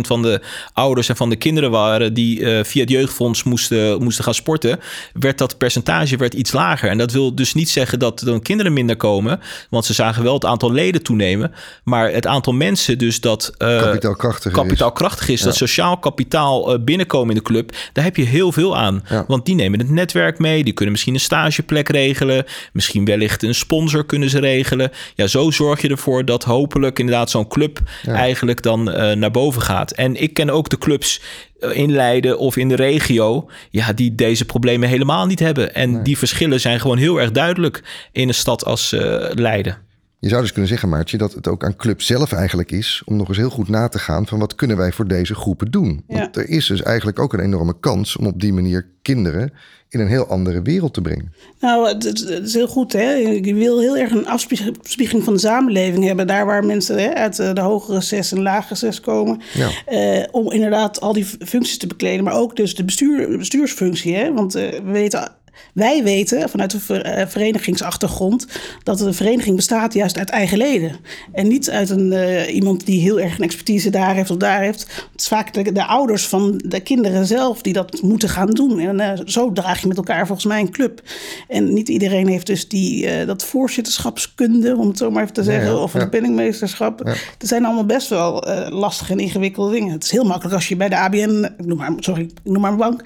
van 0.00 0.22
de 0.22 0.40
ouders 0.72 1.08
en 1.08 1.16
van 1.16 1.28
de 1.28 1.36
kinderen 1.36 1.70
waren 1.70 2.14
die 2.14 2.40
uh, 2.40 2.64
via 2.64 2.80
het 2.80 2.90
jeugdfonds 2.90 3.42
moesten, 3.42 4.02
moesten 4.02 4.24
gaan 4.24 4.34
sporten, 4.34 4.80
werd 5.12 5.38
dat 5.38 5.58
percentage 5.58 6.16
werd 6.16 6.34
iets 6.34 6.52
lager. 6.52 6.90
En 6.90 6.98
dat 6.98 7.12
wil 7.12 7.34
dus 7.34 7.54
niet 7.54 7.68
zeggen 7.68 7.98
dat 7.98 8.20
dan 8.20 8.42
kinderen 8.42 8.72
minder 8.72 8.96
komen, 8.96 9.40
want 9.70 9.84
ze 9.84 9.92
zagen 9.92 10.22
wel 10.22 10.34
het 10.34 10.44
aantal 10.44 10.72
leden 10.72 11.02
toenemen. 11.02 11.52
Maar 11.84 12.12
het 12.12 12.26
aantal 12.26 12.52
mensen 12.52 12.98
dus 12.98 13.20
dat 13.20 13.52
kapitaalkrachtig, 13.56 14.52
kapitaalkrachtig 14.52 15.28
is, 15.28 15.34
is 15.34 15.42
dat 15.42 15.56
sociaal 15.56 15.98
kapitaal 15.98 16.84
binnenkomen 16.84 17.28
in 17.28 17.36
de 17.36 17.42
club, 17.42 17.76
daar 17.92 18.04
heb 18.04 18.16
je 18.16 18.24
heel 18.24 18.52
veel 18.52 18.76
aan. 18.76 19.04
Ja. 19.08 19.24
Want 19.28 19.44
die 19.46 19.54
nemen 19.54 19.78
het 19.78 19.90
netwerk 19.90 20.38
mee, 20.38 20.64
die 20.64 20.72
kunnen 20.72 20.92
misschien 20.92 21.14
een 21.14 21.20
stageplek 21.20 21.88
regelen, 21.88 22.44
misschien 22.72 23.04
wellicht 23.04 23.42
een 23.42 23.54
sponsor 23.54 23.89
kunnen 24.06 24.30
ze 24.30 24.40
regelen. 24.40 24.90
Ja, 25.14 25.26
zo 25.26 25.50
zorg 25.50 25.82
je 25.82 25.88
ervoor 25.88 26.24
dat 26.24 26.44
hopelijk 26.44 26.98
inderdaad 26.98 27.30
zo'n 27.30 27.48
club 27.48 27.80
eigenlijk 28.06 28.62
dan 28.62 28.88
uh, 28.88 29.12
naar 29.12 29.30
boven 29.30 29.62
gaat. 29.62 29.90
En 29.90 30.22
ik 30.22 30.34
ken 30.34 30.50
ook 30.50 30.68
de 30.68 30.78
clubs 30.78 31.20
eh, 31.60 31.76
in 31.76 31.92
Leiden 31.92 32.38
of 32.38 32.56
in 32.56 32.68
de 32.68 32.76
regio, 32.76 33.50
ja, 33.70 33.92
die 33.92 34.14
deze 34.14 34.44
problemen 34.44 34.88
helemaal 34.88 35.26
niet 35.26 35.38
hebben. 35.38 35.74
En 35.74 35.92
nee. 35.92 36.02
die 36.02 36.18
verschillen 36.18 36.60
zijn 36.60 36.80
gewoon 36.80 36.98
heel 36.98 37.20
erg 37.20 37.30
duidelijk 37.30 37.82
in 38.12 38.28
een 38.28 38.34
stad 38.34 38.64
als 38.64 38.92
uh, 38.92 39.00
Leiden. 39.34 39.89
Je 40.20 40.28
zou 40.28 40.40
dus 40.40 40.50
kunnen 40.50 40.70
zeggen, 40.70 40.88
Maartje, 40.88 41.18
dat 41.18 41.34
het 41.34 41.48
ook 41.48 41.64
aan 41.64 41.76
club 41.76 42.02
zelf 42.02 42.32
eigenlijk 42.32 42.70
is 42.70 43.02
om 43.04 43.16
nog 43.16 43.28
eens 43.28 43.36
heel 43.36 43.50
goed 43.50 43.68
na 43.68 43.88
te 43.88 43.98
gaan 43.98 44.26
van 44.26 44.38
wat 44.38 44.54
kunnen 44.54 44.76
wij 44.76 44.92
voor 44.92 45.06
deze 45.06 45.34
groepen 45.34 45.70
doen. 45.70 46.04
Ja. 46.08 46.18
Want 46.18 46.36
er 46.36 46.48
is 46.48 46.66
dus 46.66 46.82
eigenlijk 46.82 47.18
ook 47.18 47.32
een 47.32 47.40
enorme 47.40 47.80
kans 47.80 48.16
om 48.16 48.26
op 48.26 48.40
die 48.40 48.52
manier 48.52 48.86
kinderen 49.02 49.52
in 49.88 50.00
een 50.00 50.08
heel 50.08 50.26
andere 50.26 50.62
wereld 50.62 50.94
te 50.94 51.00
brengen. 51.00 51.32
Nou, 51.60 51.88
het, 51.88 52.28
is 52.44 52.54
heel 52.54 52.68
goed. 52.68 52.92
Hè? 52.92 53.12
Je 53.12 53.54
wil 53.54 53.80
heel 53.80 53.96
erg 53.96 54.10
een 54.10 54.26
afspiegeling 54.26 55.24
van 55.24 55.32
de 55.32 55.38
samenleving 55.38 56.04
hebben. 56.04 56.26
Daar 56.26 56.46
waar 56.46 56.64
mensen 56.64 56.98
hè, 56.98 57.14
uit 57.14 57.36
de 57.36 57.60
hogere 57.60 58.00
zes 58.00 58.32
en 58.32 58.42
lagere 58.42 58.74
zes 58.74 59.00
komen. 59.00 59.40
Ja. 59.54 59.70
Uh, 59.88 60.24
om 60.30 60.50
inderdaad 60.50 61.00
al 61.00 61.12
die 61.12 61.24
functies 61.24 61.78
te 61.78 61.86
bekleden. 61.86 62.24
Maar 62.24 62.34
ook 62.34 62.56
dus 62.56 62.74
de 62.74 62.84
bestuur, 62.84 63.38
bestuursfunctie. 63.38 64.16
Hè? 64.16 64.32
Want 64.32 64.56
uh, 64.56 64.68
we 64.70 64.90
weten 64.90 65.32
wij 65.74 66.02
weten 66.02 66.48
vanuit 66.48 66.70
de 66.70 67.02
eh, 67.02 67.26
verenigingsachtergrond 67.26 68.46
dat 68.82 68.98
de 68.98 69.12
vereniging 69.12 69.56
bestaat 69.56 69.94
juist 69.94 70.18
uit 70.18 70.30
eigen 70.30 70.58
leden. 70.58 70.96
En 71.32 71.48
niet 71.48 71.70
uit 71.70 71.90
een, 71.90 72.12
uh, 72.12 72.54
iemand 72.54 72.86
die 72.86 73.00
heel 73.00 73.20
erg 73.20 73.38
een 73.38 73.44
expertise 73.44 73.90
daar 73.90 74.14
heeft 74.14 74.30
of 74.30 74.36
daar 74.36 74.60
heeft. 74.60 74.80
Het 74.80 75.20
is 75.20 75.28
vaak 75.28 75.54
de, 75.54 75.72
de 75.72 75.84
ouders 75.84 76.26
van 76.26 76.60
de 76.64 76.80
kinderen 76.80 77.26
zelf 77.26 77.62
die 77.62 77.72
dat 77.72 78.02
moeten 78.02 78.28
gaan 78.28 78.50
doen. 78.50 78.78
En 78.78 79.00
uh, 79.00 79.12
zo 79.24 79.52
draag 79.52 79.80
je 79.80 79.88
met 79.88 79.96
elkaar 79.96 80.26
volgens 80.26 80.46
mij 80.46 80.60
een 80.60 80.70
club. 80.70 81.02
En 81.48 81.72
niet 81.72 81.88
iedereen 81.88 82.28
heeft 82.28 82.46
dus 82.46 82.68
die, 82.68 83.20
uh, 83.20 83.26
dat 83.26 83.44
voorzitterschapskunde, 83.44 84.76
om 84.76 84.88
het 84.88 84.98
zo 84.98 85.10
maar 85.10 85.22
even 85.22 85.34
te 85.34 85.42
zeggen, 85.42 85.70
ja, 85.70 85.76
ja, 85.76 85.82
of 85.82 85.92
ja. 85.92 85.98
de 85.98 86.08
penningmeesterschap. 86.08 86.98
Het 87.38 87.48
zijn 87.48 87.64
allemaal 87.64 87.86
best 87.86 88.08
wel 88.08 88.44
lastige 88.70 89.12
en 89.12 89.18
ingewikkelde 89.18 89.72
dingen. 89.72 89.92
Het 89.92 90.04
is 90.04 90.10
heel 90.10 90.24
makkelijk 90.24 90.54
als 90.54 90.68
je 90.68 90.76
bij 90.76 90.88
de 90.88 90.96
ABN, 90.96 91.48
ik 91.58 91.66
noem 91.66 91.78
maar, 91.78 91.92
sorry, 91.96 92.22
ik 92.22 92.30
noem 92.44 92.60
maar 92.60 92.70
een 92.70 92.76
bank, 92.76 93.02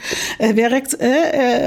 werkt, 0.55 0.97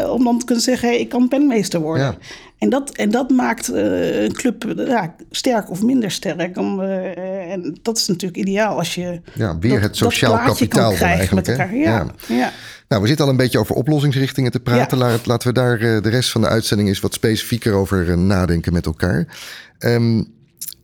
om 0.09 0.23
dan 0.23 0.39
te 0.39 0.45
kunnen 0.45 0.63
zeggen 0.63 0.76
ik 0.83 1.09
kan 1.09 1.27
penmeester 1.27 1.79
worden. 1.79 2.05
Ja. 2.05 2.17
En, 2.57 2.69
dat, 2.69 2.95
en 2.95 3.11
dat 3.11 3.29
maakt 3.29 3.69
uh, 3.69 4.23
een 4.23 4.33
club 4.33 4.73
ja, 4.77 5.15
sterk 5.31 5.69
of 5.69 5.83
minder 5.83 6.11
sterk. 6.11 6.57
Om, 6.57 6.79
uh, 6.79 7.51
en 7.51 7.77
dat 7.81 7.97
is 7.97 8.07
natuurlijk 8.07 8.39
ideaal 8.39 8.77
als 8.77 8.95
je. 8.95 9.21
Ja, 9.33 9.59
weer 9.59 9.71
dat, 9.71 9.81
het 9.81 9.97
sociaal 9.97 10.37
kapitaal. 10.37 10.91
Met 11.33 11.47
elkaar. 11.47 11.75
Ja. 11.75 12.05
ja. 12.27 12.51
Nou, 12.87 13.01
we 13.01 13.07
zitten 13.07 13.25
al 13.25 13.31
een 13.31 13.37
beetje 13.37 13.59
over 13.59 13.75
oplossingsrichtingen 13.75 14.51
te 14.51 14.59
praten. 14.59 14.97
Laten 14.97 15.47
we 15.47 15.53
daar 15.53 15.81
uh, 15.81 16.01
de 16.01 16.09
rest 16.09 16.31
van 16.31 16.41
de 16.41 16.47
uitzending 16.47 16.89
eens 16.89 16.99
wat 16.99 17.13
specifieker 17.13 17.73
over 17.73 18.17
nadenken 18.17 18.73
met 18.73 18.85
elkaar. 18.85 19.37
Um, 19.79 20.19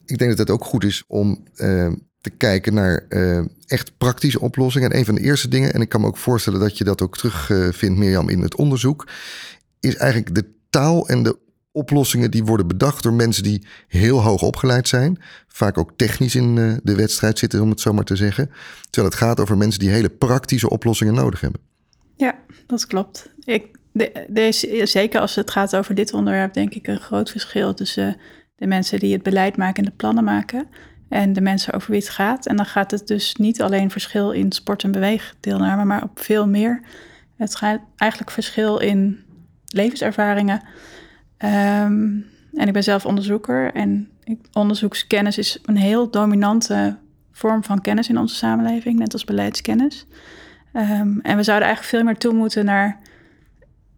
ik 0.06 0.18
denk 0.18 0.30
dat 0.30 0.40
het 0.40 0.50
ook 0.50 0.66
goed 0.66 0.84
is 0.84 1.04
om 1.08 1.44
te 2.22 2.30
kijken 2.38 2.74
naar 2.74 3.06
echt 3.68 3.98
praktische 3.98 4.40
oplossingen. 4.40 4.92
En 4.92 4.98
een 4.98 5.06
van 5.06 5.16
de 5.16 5.22
eerste 5.22 5.48
dingen, 5.48 5.74
en 5.74 5.82
ik 5.82 5.90
kan 5.90 6.02
me 6.02 6.08
ook 6.08 6.18
voorstellen 6.18 6.60
dat 6.60 6.78
je 6.78 6.84
dat 6.84 7.02
ook 7.02 7.18
terugvindt, 7.18 8.00
Mirjam, 8.00 8.30
in 8.30 8.42
het 8.42 8.56
onderzoek 8.56 9.08
is 9.84 9.96
eigenlijk 9.96 10.36
de 10.36 10.46
taal 10.70 11.08
en 11.08 11.24
de 11.24 11.38
oplossingen 11.72 12.32
die 12.32 12.44
worden 12.44 12.68
bedacht 12.68 13.04
door 13.04 13.14
mensen 13.14 13.44
die 13.44 13.66
heel 13.88 14.22
hoog 14.22 14.42
opgeleid 14.42 14.88
zijn. 14.88 15.18
Vaak 15.48 15.78
ook 15.78 15.92
technisch 15.96 16.36
in 16.36 16.58
eh, 16.58 16.74
de 16.84 16.96
wedstrijd 16.96 17.40
zitten, 17.40 17.62
om 17.62 17.70
het 17.70 17.82
zo 17.82 17.94
maar 17.94 18.04
te 18.04 18.16
zeggen. 18.16 18.50
Terwijl 18.90 19.14
het 19.14 19.22
gaat 19.22 19.40
over 19.40 19.58
mensen 19.58 19.80
die 19.80 19.90
hele 19.90 20.10
praktische 20.10 20.70
oplossingen 20.70 21.14
nodig 21.14 21.42
hebben. 21.42 21.62
Ja, 22.16 22.36
dat 22.68 22.88
klopt. 22.88 23.30
Ik, 23.44 23.66
de, 23.92 24.82
zeker 24.84 25.20
als 25.20 25.36
het 25.36 25.52
gaat 25.52 25.76
over 25.76 25.96
dit 25.96 26.14
onderwerp, 26.14 26.54
denk 26.54 26.74
ik 26.74 26.88
een 26.88 27.00
groot 27.00 27.32
verschil 27.32 27.74
tussen 27.74 28.18
de 28.56 28.68
mensen 28.68 29.00
die 29.00 29.14
het 29.14 29.24
beleid 29.24 29.58
maken 29.58 29.84
en 29.84 29.90
de 29.90 29.96
plannen 29.96 30.24
maken. 30.24 30.68
En 31.10 31.34
de 31.34 31.42
mensen 31.42 31.74
over 31.74 31.92
wie 31.92 32.00
het 32.00 32.10
gaat. 32.10 32.46
En 32.46 32.56
dan 32.56 32.66
gaat 32.66 32.92
het 32.92 33.08
dus 33.08 33.36
niet 33.36 33.62
alleen 33.62 33.92
verschil 33.92 34.32
in 34.32 34.52
sport- 34.52 34.84
en 34.84 34.92
beweegdeelname, 34.92 35.86
maar 35.86 36.04
op 36.04 36.20
veel 36.20 36.48
meer. 36.48 36.82
Het 37.38 37.56
gaat 37.56 37.82
eigenlijk 37.96 38.32
verschil 38.32 38.78
in 38.78 39.23
levenservaringen. 39.74 40.62
Um, 41.38 42.26
en 42.54 42.68
ik 42.68 42.74
ben 42.74 42.84
zelf 42.84 43.06
onderzoeker 43.06 43.74
en 43.74 44.10
onderzoekskennis 44.54 45.38
is 45.38 45.60
een 45.66 45.78
heel 45.78 46.10
dominante 46.10 46.98
vorm 47.32 47.64
van 47.64 47.82
kennis 47.82 48.10
in 48.10 48.18
onze 48.18 48.36
samenleving, 48.36 49.00
net 49.00 49.14
als 49.14 49.24
beleidskennis. 49.24 50.06
Um, 50.74 51.20
en 51.22 51.38
we 51.38 51.44
zouden 51.44 51.68
eigenlijk 51.68 51.84
veel 51.84 52.04
meer 52.04 52.18
toe 52.18 52.34
moeten 52.34 52.66
naar 52.66 53.00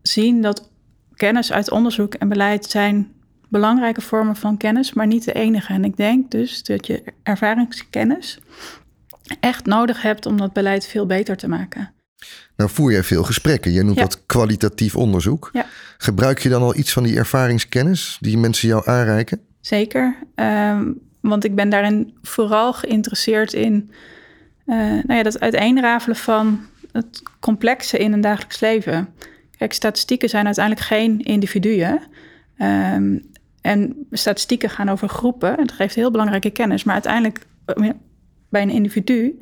zien 0.01 0.41
dat 0.41 0.71
kennis 1.13 1.51
uit 1.51 1.71
onderzoek 1.71 2.13
en 2.13 2.29
beleid 2.29 2.65
zijn 2.65 3.13
belangrijke 3.49 4.01
vormen 4.01 4.35
van 4.35 4.57
kennis, 4.57 4.93
maar 4.93 5.07
niet 5.07 5.25
de 5.25 5.33
enige. 5.33 5.73
En 5.73 5.83
ik 5.83 5.97
denk 5.97 6.31
dus 6.31 6.63
dat 6.63 6.88
je 6.88 7.03
ervaringskennis 7.23 8.39
echt 9.39 9.65
nodig 9.65 10.01
hebt 10.01 10.25
om 10.25 10.38
dat 10.38 10.53
beleid 10.53 10.88
veel 10.88 11.05
beter 11.05 11.38
te 11.38 11.47
maken. 11.47 11.93
Nou 12.55 12.69
voer 12.69 12.91
jij 12.91 13.03
veel 13.03 13.23
gesprekken. 13.23 13.71
Je 13.71 13.83
noemt 13.83 13.97
ja. 13.97 14.01
dat 14.01 14.25
kwalitatief 14.25 14.95
onderzoek. 14.95 15.49
Ja. 15.53 15.65
Gebruik 15.97 16.39
je 16.39 16.49
dan 16.49 16.61
al 16.61 16.75
iets 16.75 16.93
van 16.93 17.03
die 17.03 17.17
ervaringskennis 17.17 18.17
die 18.21 18.38
mensen 18.38 18.67
jou 18.67 18.89
aanreiken? 18.89 19.39
Zeker. 19.61 20.15
Um, 20.35 20.99
want 21.21 21.43
ik 21.43 21.55
ben 21.55 21.69
daarin 21.69 22.13
vooral 22.21 22.73
geïnteresseerd 22.73 23.53
in 23.53 23.91
uh, 24.65 24.75
nou 24.77 25.13
ja, 25.13 25.23
dat 25.23 25.39
uiteenrafelen 25.39 26.15
van 26.15 26.65
het 26.91 27.21
complexe 27.39 27.97
in 27.97 28.13
een 28.13 28.21
dagelijks 28.21 28.59
leven. 28.59 29.09
Kijk, 29.57 29.73
statistieken 29.73 30.29
zijn 30.29 30.45
uiteindelijk 30.45 30.85
geen 30.85 31.19
individuen. 31.19 32.01
Um, 32.57 33.21
en 33.61 34.07
statistieken 34.11 34.69
gaan 34.69 34.89
over 34.89 35.09
groepen. 35.09 35.55
Het 35.59 35.71
geeft 35.71 35.95
heel 35.95 36.11
belangrijke 36.11 36.49
kennis. 36.49 36.83
Maar 36.83 36.93
uiteindelijk 36.93 37.39
eh, 37.65 37.89
bij 38.49 38.61
een 38.61 38.69
individu 38.69 39.39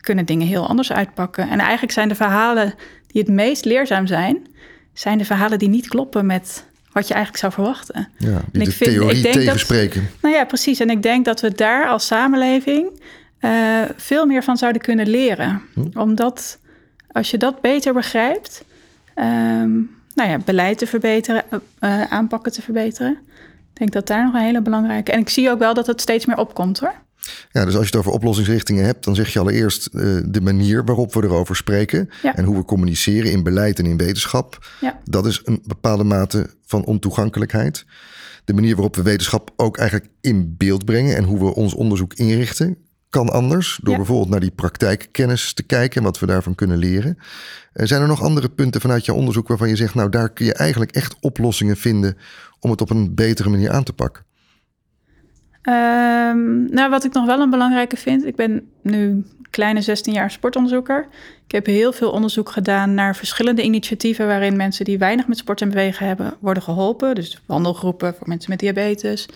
kunnen 0.00 0.24
dingen 0.26 0.46
heel 0.46 0.68
anders 0.68 0.92
uitpakken. 0.92 1.48
En 1.48 1.58
eigenlijk 1.58 1.92
zijn 1.92 2.08
de 2.08 2.14
verhalen 2.14 2.74
die 3.06 3.22
het 3.22 3.30
meest 3.30 3.64
leerzaam 3.64 4.06
zijn, 4.06 4.46
zijn 4.92 5.18
de 5.18 5.24
verhalen 5.24 5.58
die 5.58 5.68
niet 5.68 5.88
kloppen 5.88 6.26
met 6.26 6.64
wat 6.92 7.08
je 7.08 7.14
eigenlijk 7.14 7.42
zou 7.42 7.52
verwachten. 7.52 8.08
Ja, 8.16 8.42
die 8.52 8.62
en 8.62 8.68
de 8.68 8.72
vind, 8.72 8.90
theorie 8.90 9.16
ik 9.16 9.22
denk 9.22 9.34
tegenspreken. 9.34 10.00
Dat, 10.00 10.20
nou 10.22 10.34
ja, 10.34 10.44
precies. 10.44 10.80
En 10.80 10.90
ik 10.90 11.02
denk 11.02 11.24
dat 11.24 11.40
we 11.40 11.52
daar 11.54 11.88
als 11.88 12.06
samenleving 12.06 13.00
uh, 13.40 13.82
veel 13.96 14.26
meer 14.26 14.42
van 14.42 14.56
zouden 14.56 14.82
kunnen 14.82 15.08
leren. 15.08 15.62
Hm. 15.74 15.98
Omdat 15.98 16.58
als 17.12 17.30
je 17.30 17.38
dat 17.38 17.60
beter 17.60 17.92
begrijpt, 17.92 18.64
um, 19.16 19.90
nou 20.14 20.30
ja, 20.30 20.38
beleid 20.38 20.78
te 20.78 20.86
verbeteren, 20.86 21.44
uh, 21.80 22.02
aanpakken 22.02 22.52
te 22.52 22.62
verbeteren. 22.62 23.18
Ik 23.72 23.86
denk 23.86 23.92
dat 23.92 24.06
daar 24.06 24.24
nog 24.24 24.34
een 24.34 24.40
hele 24.40 24.62
belangrijke. 24.62 25.12
En 25.12 25.18
ik 25.18 25.28
zie 25.28 25.50
ook 25.50 25.58
wel 25.58 25.74
dat 25.74 25.86
het 25.86 26.00
steeds 26.00 26.26
meer 26.26 26.38
opkomt 26.38 26.78
hoor. 26.78 26.94
Ja, 27.50 27.64
dus 27.64 27.74
als 27.74 27.82
je 27.82 27.90
het 27.90 27.96
over 27.96 28.12
oplossingsrichtingen 28.12 28.84
hebt, 28.84 29.04
dan 29.04 29.14
zeg 29.14 29.32
je 29.32 29.38
allereerst 29.38 29.88
uh, 29.92 30.18
de 30.28 30.40
manier 30.40 30.84
waarop 30.84 31.14
we 31.14 31.22
erover 31.22 31.56
spreken 31.56 32.08
Ja. 32.22 32.34
en 32.36 32.44
hoe 32.44 32.56
we 32.56 32.64
communiceren 32.64 33.30
in 33.32 33.42
beleid 33.42 33.78
en 33.78 33.86
in 33.86 33.96
wetenschap. 33.96 34.68
Ja. 34.80 35.00
Dat 35.04 35.26
is 35.26 35.40
een 35.44 35.62
bepaalde 35.66 36.04
mate 36.04 36.50
van 36.66 36.84
ontoegankelijkheid. 36.84 37.84
De 38.44 38.54
manier 38.54 38.74
waarop 38.74 38.96
we 38.96 39.02
wetenschap 39.02 39.50
ook 39.56 39.78
eigenlijk 39.78 40.10
in 40.20 40.54
beeld 40.56 40.84
brengen 40.84 41.16
en 41.16 41.24
hoe 41.24 41.38
we 41.38 41.54
ons 41.54 41.74
onderzoek 41.74 42.14
inrichten, 42.14 42.76
kan 43.10 43.28
anders. 43.28 43.78
Door 43.82 43.90
Ja. 43.92 43.96
bijvoorbeeld 43.98 44.28
naar 44.30 44.40
die 44.40 44.50
praktijkkennis 44.50 45.52
te 45.52 45.62
kijken 45.62 45.96
en 45.98 46.02
wat 46.02 46.18
we 46.18 46.26
daarvan 46.26 46.54
kunnen 46.54 46.78
leren. 46.78 47.18
Eh, 47.72 47.86
zijn 47.86 48.02
er 48.02 48.08
nog 48.08 48.22
andere 48.22 48.48
punten 48.48 48.80
vanuit 48.80 49.04
jouw 49.04 49.16
onderzoek 49.16 49.48
waarvan 49.48 49.68
je 49.68 49.76
zegt, 49.76 49.94
nou 49.94 50.08
daar 50.10 50.32
kun 50.32 50.46
je 50.46 50.54
eigenlijk 50.54 50.90
echt 50.90 51.16
oplossingen 51.20 51.76
vinden 51.76 52.16
om 52.60 52.70
het 52.70 52.80
op 52.80 52.90
een 52.90 53.14
betere 53.14 53.48
manier 53.48 53.70
aan 53.70 53.82
te 53.84 53.92
pakken? 53.92 54.24
Ehm, 55.70 56.64
nou, 56.74 56.90
wat 56.90 57.04
ik 57.04 57.12
nog 57.12 57.26
wel 57.26 57.40
een 57.40 57.50
belangrijke 57.50 57.96
vind, 57.96 58.26
ik 58.26 58.36
ben 58.36 58.68
nu 58.82 59.24
kleine 59.50 59.80
16 59.80 60.12
jaar 60.12 60.30
sportonderzoeker. 60.30 61.06
Ik 61.44 61.52
heb 61.52 61.66
heel 61.66 61.92
veel 61.92 62.10
onderzoek 62.10 62.50
gedaan 62.50 62.94
naar 62.94 63.16
verschillende 63.16 63.62
initiatieven 63.62 64.26
waarin 64.26 64.56
mensen 64.56 64.84
die 64.84 64.98
weinig 64.98 65.26
met 65.26 65.38
sport 65.38 65.60
en 65.60 65.68
bewegen 65.68 66.06
hebben, 66.06 66.34
worden 66.40 66.62
geholpen. 66.62 67.14
Dus 67.14 67.42
wandelgroepen 67.46 68.14
voor 68.14 68.28
mensen 68.28 68.50
met 68.50 68.58
diabetes, 68.58 69.28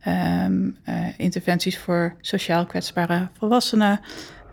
ehm, 0.00 0.70
eh, 0.84 0.94
interventies 1.16 1.78
voor 1.78 2.14
sociaal 2.20 2.66
kwetsbare 2.66 3.28
volwassenen, 3.38 4.00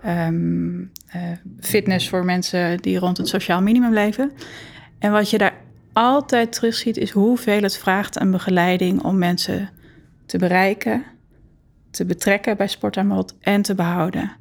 ehm, 0.04 0.82
eh, 1.08 1.22
fitness 1.60 2.10
voor 2.10 2.26
mensen 2.26 2.78
die 2.78 3.00
rond 3.00 3.18
het 3.18 3.28
sociaal 3.28 3.62
minimum 3.62 3.94
leven. 3.94 4.32
En 5.00 5.12
wat 5.12 5.30
je 5.30 5.38
daar 5.38 5.54
altijd 5.94 6.52
terugziet 6.52 6.98
is 6.98 7.12
hoeveel 7.12 7.62
het 7.62 7.78
vraagt 7.78 8.20
aan 8.20 8.32
begeleiding 8.32 9.04
om 9.04 9.18
mensen 9.18 9.70
te 10.26 10.38
bereiken, 10.38 11.04
te 11.92 12.06
betrekken 12.06 12.58
bij 12.58 12.68
sportaanbod 12.68 13.36
en 13.40 13.62
te 13.62 13.76
behouden. 13.76 14.32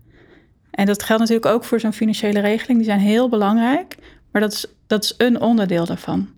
En 0.71 0.87
dat 0.87 1.03
geldt 1.03 1.23
natuurlijk 1.23 1.55
ook 1.55 1.65
voor 1.65 1.81
zo'n 1.81 1.93
financiële 1.93 2.41
regeling. 2.41 2.79
Die 2.79 2.89
zijn 2.89 3.01
heel 3.01 3.29
belangrijk, 3.29 3.97
maar 4.31 4.41
dat 4.43 4.53
is, 4.53 4.67
dat 4.87 5.05
is 5.05 5.15
een 5.17 5.41
onderdeel 5.41 5.87
daarvan. 5.87 6.29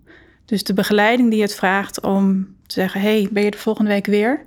Dus 0.45 0.63
de 0.63 0.73
begeleiding 0.73 1.31
die 1.31 1.41
het 1.41 1.55
vraagt 1.55 2.01
om 2.01 2.55
te 2.67 2.73
zeggen... 2.73 3.01
hey, 3.01 3.29
ben 3.31 3.43
je 3.43 3.51
de 3.51 3.57
volgende 3.57 3.89
week 3.89 4.05
weer? 4.05 4.45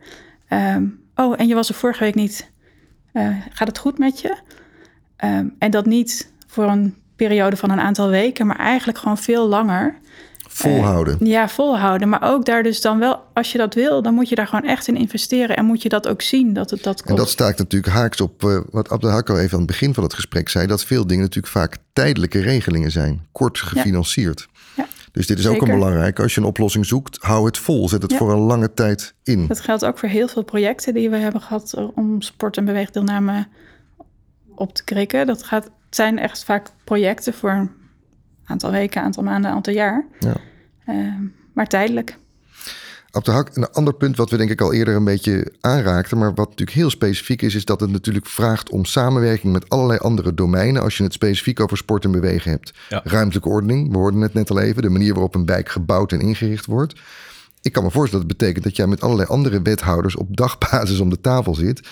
Ehm, 0.49 0.85
oh, 1.15 1.41
en 1.41 1.47
je 1.47 1.55
was 1.55 1.69
er 1.69 1.75
vorige 1.75 2.05
week 2.05 2.15
niet. 2.15 2.51
Eh, 3.13 3.37
gaat 3.51 3.69
het 3.69 3.79
goed 3.79 3.99
met 3.99 4.21
je? 4.21 4.37
Ehm, 5.17 5.49
en 5.59 5.71
dat 5.71 5.87
niet 5.87 6.33
voor 6.47 6.65
een 6.65 6.95
periode 7.17 7.57
van 7.57 7.71
een 7.71 7.81
aantal 7.81 8.09
weken... 8.09 8.47
maar 8.47 8.59
eigenlijk 8.59 8.99
gewoon 8.99 9.19
veel 9.19 9.49
langer. 9.49 9.99
Volhouden. 10.57 11.17
Ja, 11.27 11.49
volhouden. 11.49 12.09
Maar 12.09 12.23
ook 12.23 12.45
daar 12.45 12.63
dus 12.63 12.81
dan 12.81 12.99
wel, 12.99 13.23
als 13.33 13.53
je 13.53 13.59
dat 13.59 13.75
wil, 13.75 14.03
dan 14.03 14.15
moet 14.15 14.29
je 14.29 14.35
daar 14.35 14.47
gewoon 14.47 14.65
echt 14.71 14.89
in 14.89 14.97
investeren. 14.97 15.57
En 15.57 15.65
moet 15.65 15.83
je 15.83 15.89
dat 15.89 16.09
ook 16.09 16.23
zien 16.23 16.53
dat 16.53 16.71
het 16.71 16.83
dat 16.83 16.97
kost. 16.97 17.11
En 17.11 17.17
dat 17.17 17.29
staat 17.29 17.59
natuurlijk 17.59 17.93
haaks 17.93 18.21
op 18.21 18.45
eh, 18.45 18.59
wat 18.71 18.91
Abdelhakko 18.91 19.37
even 19.37 19.53
aan 19.53 19.59
het 19.59 19.67
begin 19.67 19.95
van 19.95 20.03
het 20.03 20.15
gesprek 20.15 20.49
zei. 20.49 20.67
Dat 20.67 20.85
veel 20.85 21.07
dingen 21.07 21.23
natuurlijk 21.23 21.53
vaak 21.53 21.77
tijdelijke 21.93 22.41
regelingen 22.41 22.91
zijn. 22.91 23.27
Kort 23.33 23.59
gefinancierd. 23.59 24.49
Ja, 24.77 24.87
Dus 25.13 25.27
dit 25.27 25.39
is 25.39 25.47
ook 25.47 25.63
een 25.63 25.71
belangrijk. 25.71 26.21
Als 26.21 26.35
je 26.35 26.41
een 26.41 26.47
oplossing 26.47 26.87
zoekt, 26.87 27.19
hou 27.21 27.47
het 27.47 27.59
vol. 27.59 27.89
Zet 27.89 28.03
het 28.03 28.11
Ja. 28.11 28.17
voor 28.17 28.33
een 28.33 28.39
lange 28.39 28.75
tijd 28.75 29.15
in. 29.23 29.47
Dat 29.47 29.61
geldt 29.61 29.85
ook 29.85 29.99
voor 29.99 30.09
heel 30.09 30.29
veel 30.29 30.45
projecten 30.45 30.95
die 30.95 31.11
we 31.11 31.17
hebben 31.17 31.41
gehad 31.41 31.73
eh, 31.73 31.89
om 31.95 32.23
sport- 32.23 32.57
en 32.57 32.65
beweegdeelname 32.65 33.47
op 34.55 34.75
te 34.75 34.85
krikken. 34.85 35.27
Dat 35.27 35.43
gaat, 35.43 35.71
zijn 35.91 36.19
echt 36.19 36.45
vaak 36.45 36.71
projecten 36.85 37.35
voor 37.35 37.69
aantal 38.45 38.71
weken, 38.71 39.03
aantal 39.03 39.23
maanden, 39.23 39.51
aantal 39.51 39.73
jaar. 39.73 40.05
Ja. 40.21 40.37
Eh, 40.85 40.97
maar 41.53 41.67
tijdelijk. 41.67 42.17
Abdelhak, 43.11 43.57
een 43.57 43.71
ander 43.71 43.95
punt 43.95 44.17
wat 44.17 44.31
we 44.31 44.37
denk 44.37 44.51
ik 44.51 44.61
al 44.61 44.73
eerder 44.73 44.95
een 44.95 45.05
beetje 45.05 45.53
aanraakten, 45.61 46.19
maar 46.19 46.35
wat 46.35 46.49
natuurlijk 46.49 46.77
heel 46.77 46.91
specifiek 46.91 47.43
is, 47.43 47.55
is 47.55 47.65
dat 47.65 47.81
het 47.81 47.91
natuurlijk 47.91 48.27
vraagt 48.27 48.71
om 48.71 48.85
samenwerking 48.85 49.53
met 49.53 49.69
allerlei 49.69 49.99
andere 49.99 50.35
domeinen. 50.35 50.83
Als 50.83 50.97
je 50.97 51.03
het 51.03 51.13
specifiek 51.13 51.61
over 51.61 51.77
sport 51.77 52.05
en 52.05 52.11
bewegen 52.11 52.51
hebt. 52.51 52.73
Ja. 52.89 53.01
Ruimtelijke 53.05 53.49
ordening, 53.49 53.91
we 53.91 53.97
hoorden 53.97 54.21
het 54.21 54.35
net 54.35 54.51
al 54.51 54.61
even, 54.61 54.83
de 54.83 54.89
manier 54.89 55.13
waarop 55.13 55.35
een 55.35 55.47
wijk 55.47 55.69
gebouwd 55.69 56.13
en 56.13 56.21
ingericht 56.21 56.67
wordt. 56.67 57.01
Ik 57.63 57.73
kan 57.73 57.83
me 57.83 57.91
voorstellen 57.91 58.27
dat 58.27 58.37
het 58.37 58.39
betekent 58.39 58.65
dat 58.65 58.77
jij 58.77 58.87
met 58.87 59.01
allerlei 59.01 59.29
andere 59.29 59.63
wethouders 59.63 60.17
op 60.17 60.37
dagbasis 60.37 61.01
om 61.01 61.11
de 61.11 61.21
tafel 61.21 61.55
zit 61.55 61.89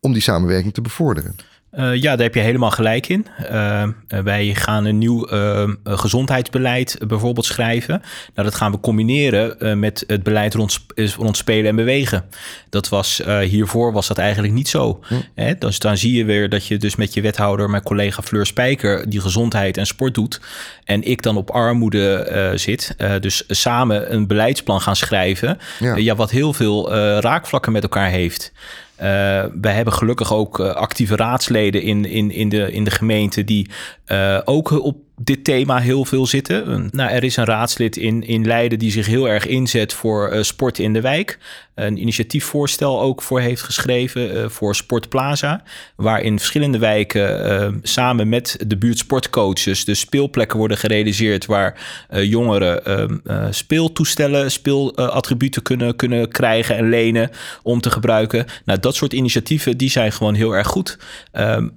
om 0.00 0.12
die 0.12 0.22
samenwerking 0.22 0.74
te 0.74 0.80
bevorderen. 0.80 1.36
Eh, 1.70 1.94
ja, 1.94 2.16
daar 2.16 2.26
heb 2.26 2.34
je 2.34 2.40
helemaal 2.40 2.70
gelijk 2.70 3.08
in. 3.08 3.26
Eh, 3.36 3.82
eh, 3.82 3.90
wij 4.08 4.54
gaan 4.54 4.84
een 4.84 4.98
nieuw 4.98 5.26
eh, 5.26 5.62
eh, 5.62 5.68
gezondheidsbeleid 5.84 6.98
bijvoorbeeld 7.06 7.46
schrijven. 7.46 8.02
Nou, 8.34 8.48
dat 8.48 8.54
gaan 8.56 8.72
we 8.72 8.80
combineren 8.80 9.78
met 9.78 10.04
het 10.06 10.22
beleid 10.22 10.54
rond, 10.54 10.78
rond 11.16 11.36
spelen 11.36 11.70
en 11.70 11.76
bewegen. 11.76 12.24
Dat 12.70 12.88
was, 12.88 13.22
hiervoor 13.42 13.92
was 13.92 14.06
dat 14.06 14.18
eigenlijk 14.18 14.52
niet 14.52 14.68
zo. 14.68 15.00
Hè? 15.34 15.54
Dus 15.58 15.78
dan 15.78 15.96
zie 15.96 16.12
je 16.12 16.24
weer 16.24 16.48
dat 16.48 16.66
je 16.66 16.76
dus 16.76 16.96
met 16.96 17.14
je 17.14 17.20
wethouder, 17.20 17.70
mijn 17.70 17.82
collega 17.82 18.22
Fleur 18.22 18.46
Spijker, 18.46 19.10
die 19.10 19.20
gezondheid 19.20 19.76
en 19.76 19.86
sport 19.86 20.14
doet. 20.14 20.40
En 20.84 21.02
ik 21.02 21.22
dan 21.22 21.36
op 21.36 21.50
armoede 21.50 22.52
zit. 22.54 22.96
Dus 23.20 23.44
samen 23.48 24.12
een 24.12 24.26
beleidsplan 24.26 24.80
gaan 24.80 24.96
schrijven. 24.96 25.58
Ja. 25.78 25.96
Ja, 25.96 26.14
wat 26.14 26.30
heel 26.30 26.52
veel 26.52 26.92
raakvlakken 27.20 27.72
met 27.72 27.82
elkaar 27.82 28.10
heeft. 28.10 28.52
Eh, 28.96 29.44
wij 29.60 29.72
hebben 29.74 29.92
gelukkig 29.92 30.34
ook 30.34 30.60
eh, 30.60 30.70
actieve 30.70 31.16
raadsleden 31.16 31.82
in, 31.82 32.04
in, 32.04 32.30
in, 32.30 32.48
de, 32.48 32.72
in 32.72 32.84
de 32.84 32.90
gemeente 32.90 33.44
die 33.44 33.70
eh, 34.04 34.40
ook 34.44 34.70
op 34.70 34.96
dit 35.20 35.44
thema 35.44 35.78
heel 35.78 36.04
veel 36.04 36.26
zitten. 36.26 36.88
Nou, 36.92 37.10
er 37.10 37.24
is 37.24 37.36
een 37.36 37.44
raadslid 37.44 37.96
in, 37.96 38.22
in 38.22 38.46
Leiden 38.46 38.78
die 38.78 38.90
zich 38.90 39.06
heel 39.06 39.28
erg 39.28 39.46
inzet 39.46 39.92
voor 39.92 40.28
eh, 40.28 40.42
sport 40.42 40.78
in 40.78 40.92
de 40.92 41.00
wijk. 41.00 41.38
Een 41.74 41.96
initiatiefvoorstel 41.96 43.00
ook 43.00 43.22
voor 43.22 43.40
heeft 43.40 43.62
geschreven 43.62 44.42
eh, 44.42 44.48
voor 44.48 44.74
Sportplaza. 44.74 45.62
Waar 45.96 46.22
in 46.22 46.38
verschillende 46.38 46.78
wijken 46.78 47.44
eh, 47.44 47.68
samen 47.82 48.28
met 48.28 48.56
de 48.66 48.76
buurtsportcoaches 48.76 49.84
de 49.84 49.94
speelplekken 49.94 50.58
worden 50.58 50.78
gerealiseerd. 50.78 51.46
Waar 51.46 51.80
jongeren 52.10 52.84
eh, 52.84 53.02
eh, 53.24 53.46
speeltoestellen, 53.50 54.50
speelattributen 54.50 55.62
kunnen, 55.62 55.96
kunnen 55.96 56.28
krijgen 56.28 56.76
en 56.76 56.88
lenen 56.88 57.30
om 57.62 57.80
te 57.80 57.90
gebruiken. 57.90 58.46
Nou, 58.64 58.80
dat 58.80 58.94
soort 58.94 59.12
initiatieven 59.12 59.76
die 59.76 59.90
zijn 59.90 60.12
gewoon 60.12 60.34
heel 60.34 60.52
erg 60.52 60.66
goed. 60.66 60.98
Ehm, 61.32 61.68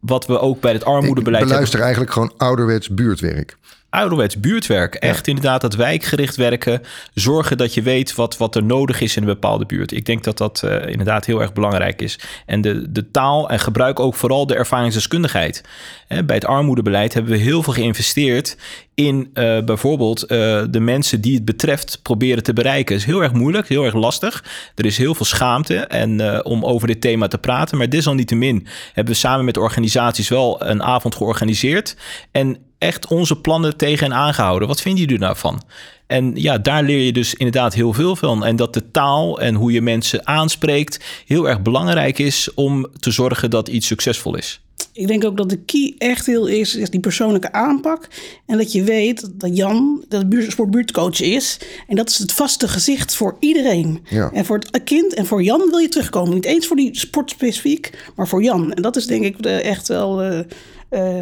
wat 0.00 0.26
we 0.26 0.38
ook 0.38 0.60
bij 0.60 0.72
het 0.72 0.84
armoedebeleid 0.84 1.26
Ik 1.26 1.32
hebben 1.32 1.48
beluister 1.48 1.80
eigenlijk 1.80 2.12
gewoon 2.12 2.32
ouderwets 2.36 2.88
buurtwerk. 2.88 3.56
Ouderwets 3.90 4.40
buurtwerk. 4.40 4.94
Echt 4.94 5.26
inderdaad 5.26 5.60
dat 5.60 5.74
wijkgericht 5.74 6.36
werken. 6.36 6.82
Zorgen 7.14 7.56
dat 7.56 7.74
je 7.74 7.82
weet 7.82 8.14
wat, 8.14 8.36
wat 8.36 8.56
er 8.56 8.64
nodig 8.64 9.00
is 9.00 9.16
in 9.16 9.22
een 9.22 9.28
bepaalde 9.28 9.66
buurt. 9.66 9.92
Ik 9.92 10.06
denk 10.06 10.24
dat 10.24 10.38
dat 10.38 10.62
eh, 10.62 10.90
inderdaad 10.90 11.24
heel 11.24 11.40
erg 11.40 11.52
belangrijk 11.52 12.02
is. 12.02 12.18
En 12.46 12.60
de, 12.60 12.92
de 12.92 13.10
taal 13.10 13.50
en 13.50 13.58
gebruik 13.58 14.00
ook 14.00 14.14
vooral 14.14 14.46
de 14.46 14.54
ervaringsdeskundigheid. 14.54 15.62
Bij 16.08 16.36
het 16.36 16.44
armoedebeleid 16.44 17.14
hebben 17.14 17.32
we 17.32 17.38
heel 17.38 17.62
veel 17.62 17.72
geïnvesteerd 17.72 18.56
in 18.94 19.30
eh, 19.32 19.64
bijvoorbeeld 19.64 20.22
eh, 20.22 20.62
de 20.70 20.80
mensen 20.80 21.20
die 21.20 21.34
het 21.34 21.44
betreft 21.44 22.00
proberen 22.02 22.42
te 22.42 22.52
bereiken. 22.52 22.96
is 22.96 23.04
heel 23.04 23.22
erg 23.22 23.32
moeilijk, 23.32 23.68
heel 23.68 23.84
erg 23.84 23.94
lastig. 23.94 24.44
Er 24.74 24.86
is 24.86 24.98
heel 24.98 25.14
veel 25.14 25.26
schaamte 25.26 25.76
en, 25.76 26.44
om 26.44 26.64
over 26.64 26.86
dit 26.86 27.00
thema 27.00 27.28
te 27.28 27.38
praten. 27.38 27.78
Maar 27.78 27.88
desalniettemin 27.88 28.66
hebben 28.92 29.12
we 29.12 29.18
samen 29.18 29.44
met 29.44 29.56
organisaties 29.56 30.28
wel 30.28 30.64
een 30.64 30.82
avond 30.82 31.14
georganiseerd. 31.14 31.96
En 32.30 32.67
echt 32.78 33.06
onze 33.06 33.36
plannen 33.36 33.76
tegen 33.76 34.06
en 34.06 34.14
aangehouden. 34.14 34.68
Wat 34.68 34.80
vinden 34.80 35.00
jullie 35.04 35.18
daarvan? 35.18 35.62
En 36.06 36.32
ja, 36.34 36.58
daar 36.58 36.82
leer 36.82 37.00
je 37.00 37.12
dus 37.12 37.34
inderdaad 37.34 37.74
heel 37.74 37.92
veel 37.92 38.16
van. 38.16 38.44
En 38.44 38.56
dat 38.56 38.74
de 38.74 38.90
taal 38.90 39.40
en 39.40 39.54
hoe 39.54 39.72
je 39.72 39.82
mensen 39.82 40.26
aanspreekt 40.26 41.04
heel 41.26 41.48
erg 41.48 41.62
belangrijk 41.62 42.18
is 42.18 42.54
om 42.54 42.86
te 42.98 43.10
zorgen 43.10 43.50
dat 43.50 43.68
iets 43.68 43.86
succesvol 43.86 44.36
is. 44.36 44.60
Ik 44.92 45.06
denk 45.06 45.24
ook 45.24 45.36
dat 45.36 45.50
de 45.50 45.58
key 45.58 45.94
echt 45.98 46.26
heel 46.26 46.46
is, 46.46 46.74
is 46.74 46.90
die 46.90 47.00
persoonlijke 47.00 47.52
aanpak. 47.52 48.08
En 48.46 48.58
dat 48.58 48.72
je 48.72 48.82
weet 48.82 49.30
dat 49.40 49.56
Jan 49.56 50.04
dat 50.08 50.28
buurt, 50.28 50.50
sportbuurtcoach 50.50 51.20
is. 51.20 51.58
En 51.86 51.96
dat 51.96 52.08
is 52.08 52.18
het 52.18 52.32
vaste 52.32 52.68
gezicht 52.68 53.14
voor 53.14 53.36
iedereen. 53.40 54.04
Ja. 54.10 54.30
En 54.32 54.44
voor 54.44 54.58
het 54.58 54.84
kind 54.84 55.14
en 55.14 55.26
voor 55.26 55.42
Jan 55.42 55.70
wil 55.70 55.78
je 55.78 55.88
terugkomen. 55.88 56.34
Niet 56.34 56.44
eens 56.44 56.66
voor 56.66 56.76
die 56.76 56.98
sport 56.98 57.30
specifiek, 57.30 58.10
maar 58.16 58.28
voor 58.28 58.42
Jan. 58.42 58.72
En 58.72 58.82
dat 58.82 58.96
is 58.96 59.06
denk 59.06 59.24
ik 59.24 59.38
eh, 59.40 59.64
echt 59.64 59.88
wel 59.88 60.44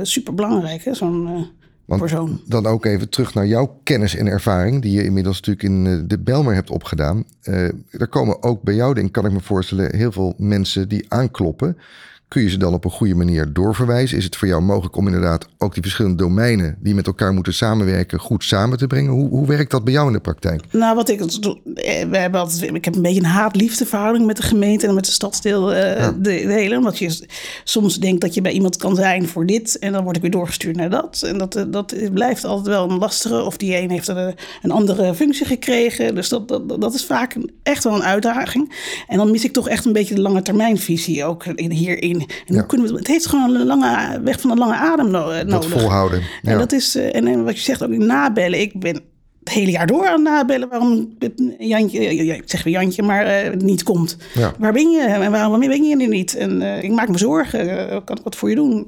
super 0.03 0.35
belangrijk, 0.35 0.89
zo'n 0.93 1.27
eh, 1.27 1.43
Want 1.85 2.01
persoon. 2.01 2.41
dan 2.47 2.67
ook 2.67 2.85
even 2.85 3.09
terug 3.09 3.35
naar 3.35 3.47
jouw 3.47 3.79
kennis 3.83 4.17
en 4.17 4.27
ervaring, 4.27 4.83
die 4.83 4.93
je 4.93 5.05
inmiddels 5.05 5.41
natuurlijk 5.41 5.67
in 5.67 5.87
eh, 5.87 6.09
de 6.09 6.19
Belmer 6.19 6.55
hebt 6.55 6.71
opgedaan. 6.71 7.25
Eh 7.43 7.69
er 7.91 8.09
komen 8.09 8.43
ook 8.43 8.63
bij 8.63 8.75
jou, 8.75 8.95
denk, 8.95 9.13
kan 9.13 9.27
ik 9.27 9.33
me 9.33 9.41
voorstellen, 9.41 9.97
heel 9.97 10.13
veel 10.13 10.35
mensen 10.39 10.89
die 10.89 11.05
aankloppen. 11.09 11.77
Kun 12.29 12.43
je 12.43 12.51
ze 12.51 12.59
dan 12.59 12.75
op 12.75 12.85
een 12.85 12.91
goede 12.91 13.15
manier 13.15 13.53
doorverwijzen? 13.53 14.19
Is 14.19 14.25
het 14.25 14.37
voor 14.37 14.49
jou 14.49 14.63
mogelijk 14.63 14.97
om 14.97 15.07
inderdaad 15.07 15.49
ook 15.59 15.73
die 15.73 15.83
verschillende 15.83 16.17
domeinen 16.17 16.77
die 16.81 16.95
met 16.95 17.07
elkaar 17.07 17.33
moeten 17.33 17.55
samenwerken 17.55 18.21
goed 18.21 18.45
samen 18.45 18.79
te 18.79 18.87
brengen? 18.87 19.13
Hoe, 19.13 19.29
hoe 19.29 19.47
werkt 19.47 19.71
dat 19.71 19.85
bij 19.85 19.93
jou 19.93 20.07
in 20.07 20.13
de 20.13 20.21
praktijk? 20.21 20.63
Nou, 20.71 20.95
wat 20.95 21.09
ik 21.09 21.21
we 21.21 22.17
hebben 22.17 22.41
altijd, 22.41 22.75
ik 22.75 22.85
heb 22.85 22.95
een 22.95 23.03
beetje 23.03 23.21
een 23.21 23.27
haat-liefde 23.27 23.87
verhouding 23.87 24.27
met 24.27 24.37
de 24.37 24.43
gemeente 24.43 24.87
en 24.87 24.95
met 24.95 25.05
de 25.05 25.11
stadsdeel 25.11 25.73
uh, 25.73 25.99
ja. 25.99 26.15
de, 26.19 26.31
hele. 26.31 26.77
Omdat 26.77 26.99
je 26.99 27.27
soms 27.65 27.99
denkt 27.99 28.21
dat 28.21 28.35
je 28.35 28.41
bij 28.41 28.53
iemand 28.53 28.77
kan 28.77 28.97
zijn 28.97 29.29
voor 29.29 29.47
dit 29.47 29.79
en 29.79 29.93
dan 29.93 30.05
word 30.05 30.17
ik 30.17 30.23
weer 30.23 30.31
doorgestuurd 30.31 30.77
naar 30.77 30.91
dat. 30.91 31.23
En 31.27 31.39
dat, 31.39 31.67
dat 31.69 31.95
blijft 32.13 32.45
altijd 32.45 32.67
wel 32.67 32.91
een 32.91 32.99
lastige. 32.99 33.43
Of 33.43 33.57
die 33.57 33.77
een 33.77 33.91
heeft 33.91 34.09
een, 34.09 34.35
een 34.63 34.71
andere 34.71 35.15
functie 35.15 35.47
gekregen. 35.47 36.15
Dus 36.15 36.29
dat, 36.29 36.49
dat, 36.49 36.81
dat 36.81 36.95
is 36.95 37.05
vaak 37.05 37.37
echt 37.63 37.85
wel 37.85 37.95
een 37.95 38.05
uitdaging. 38.05 38.75
En 39.07 39.17
dan 39.17 39.31
mis 39.31 39.45
ik 39.45 39.53
toch 39.53 39.69
echt 39.69 39.85
een 39.85 39.93
beetje 39.93 40.15
de 40.15 40.21
lange 40.21 40.43
termijnvisie 40.43 41.25
ook 41.25 41.45
hierin. 41.57 42.16
En 42.47 42.55
hoe 42.55 42.67
kunnen 42.67 42.87
we, 42.87 42.99
het 42.99 43.07
heeft 43.07 43.27
gewoon 43.27 43.55
een 43.55 43.67
lange 43.67 44.21
weg 44.25 44.41
van 44.41 44.51
een 44.51 44.59
lange 44.59 44.75
adem 44.75 45.11
nodig. 45.11 45.45
Dat 45.45 45.67
volhouden. 45.67 46.23
Ja. 46.43 46.53
En 46.53 46.59
dat 46.59 46.73
is, 46.73 46.97
en 46.97 47.45
wat 47.45 47.57
je 47.57 47.63
zegt 47.63 47.83
ook 47.83 47.91
nabellen. 47.91 48.61
Ik 48.61 48.81
ben 48.81 49.01
het 49.47 49.55
hele 49.55 49.71
jaar 49.71 49.87
door 49.87 50.07
aan 50.09 50.23
nabellen 50.23 50.69
waarom 50.69 51.17
Jantje, 51.59 52.43
zeg 52.45 52.63
weer 52.63 52.73
Jantje, 52.73 53.03
maar 53.03 53.47
uh, 53.47 53.53
niet 53.53 53.83
komt. 53.83 54.17
Ja. 54.35 54.55
Waar 54.59 54.73
ben 54.73 54.91
je 54.91 55.01
en 55.01 55.31
waarom 55.31 55.61
ben 55.61 55.85
je 55.85 55.97
er 55.97 56.09
niet? 56.09 56.37
En 56.37 56.61
uh, 56.61 56.83
ik 56.83 56.91
maak 56.91 57.09
me 57.09 57.19
zorgen, 57.19 57.67
uh, 57.67 57.97
kan 58.05 58.17
ik 58.17 58.25
wat 58.25 58.37
voor 58.37 58.49
je 58.49 58.55
doen? 58.55 58.87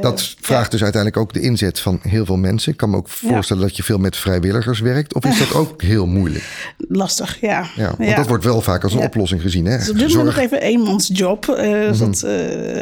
dat 0.00 0.34
vraagt 0.40 0.70
dus 0.70 0.82
uiteindelijk 0.82 1.22
ook 1.22 1.32
de 1.32 1.40
inzet 1.40 1.80
van 1.80 1.98
heel 2.02 2.24
veel 2.24 2.36
mensen. 2.36 2.72
Ik 2.72 2.78
kan 2.78 2.90
me 2.90 2.96
ook 2.96 3.08
voorstellen 3.08 3.62
dat 3.62 3.76
je 3.76 3.82
veel 3.82 3.98
met 3.98 4.16
vrijwilligers 4.16 4.80
werkt. 4.80 5.14
Of 5.14 5.24
is 5.24 5.38
dat 5.38 5.54
ook 5.54 5.82
heel 5.82 6.06
moeilijk? 6.06 6.74
Lastig, 6.88 7.40
ja. 7.40 7.66
ja 7.76 7.94
want 7.98 8.16
dat 8.16 8.28
wordt 8.28 8.44
wel 8.44 8.60
vaak 8.60 8.82
als 8.82 8.94
een 8.94 9.00
oplossing 9.00 9.40
gezien. 9.40 9.64
Hè? 9.64 9.76
Dus 9.76 9.90
op 9.90 9.98
dit 9.98 10.08
moment 10.08 10.26
nog 10.26 10.44
even 10.44 10.60
eenmansjob. 10.60 11.46
Mm 11.46 11.54
-hmm. 11.54 11.98
dat 11.98 12.22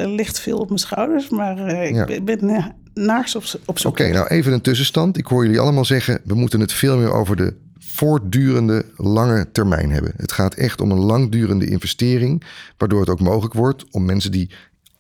ligt 0.07 0.41
veel 0.41 0.59
op 0.59 0.69
mijn 0.69 0.81
schouders. 0.81 1.29
Maar 1.29 1.85
ik 1.85 2.25
ben 2.25 2.75
naars 2.95 3.35
op, 3.35 3.45
zoek. 3.45 3.85
Oké, 3.85 4.09
nou 4.09 4.27
even 4.27 4.53
een 4.53 4.61
tussenstand. 4.61 5.19
Ik 5.19 5.27
hoor 5.27 5.45
jullie 5.45 5.61
allemaal 5.61 5.85
zeggen, 5.85 6.21
we 6.25 6.35
moeten 6.35 6.61
het 6.61 6.73
veel 6.73 6.97
meer 6.99 7.13
over 7.13 7.37
de 7.37 7.55
voortdurende 7.79 8.85
lange 8.97 9.53
termijn 9.53 9.91
hebben. 9.91 10.13
Het 10.17 10.33
gaat 10.33 10.55
echt 10.55 10.81
om 10.81 10.91
een 10.91 11.01
langdurende 11.01 11.67
investering, 11.67 12.43
waardoor 12.77 13.01
het 13.01 13.09
ook 13.09 13.21
mogelijk 13.21 13.55
wordt 13.55 13.85
om 13.91 14.05
mensen 14.05 14.31
die 14.31 14.51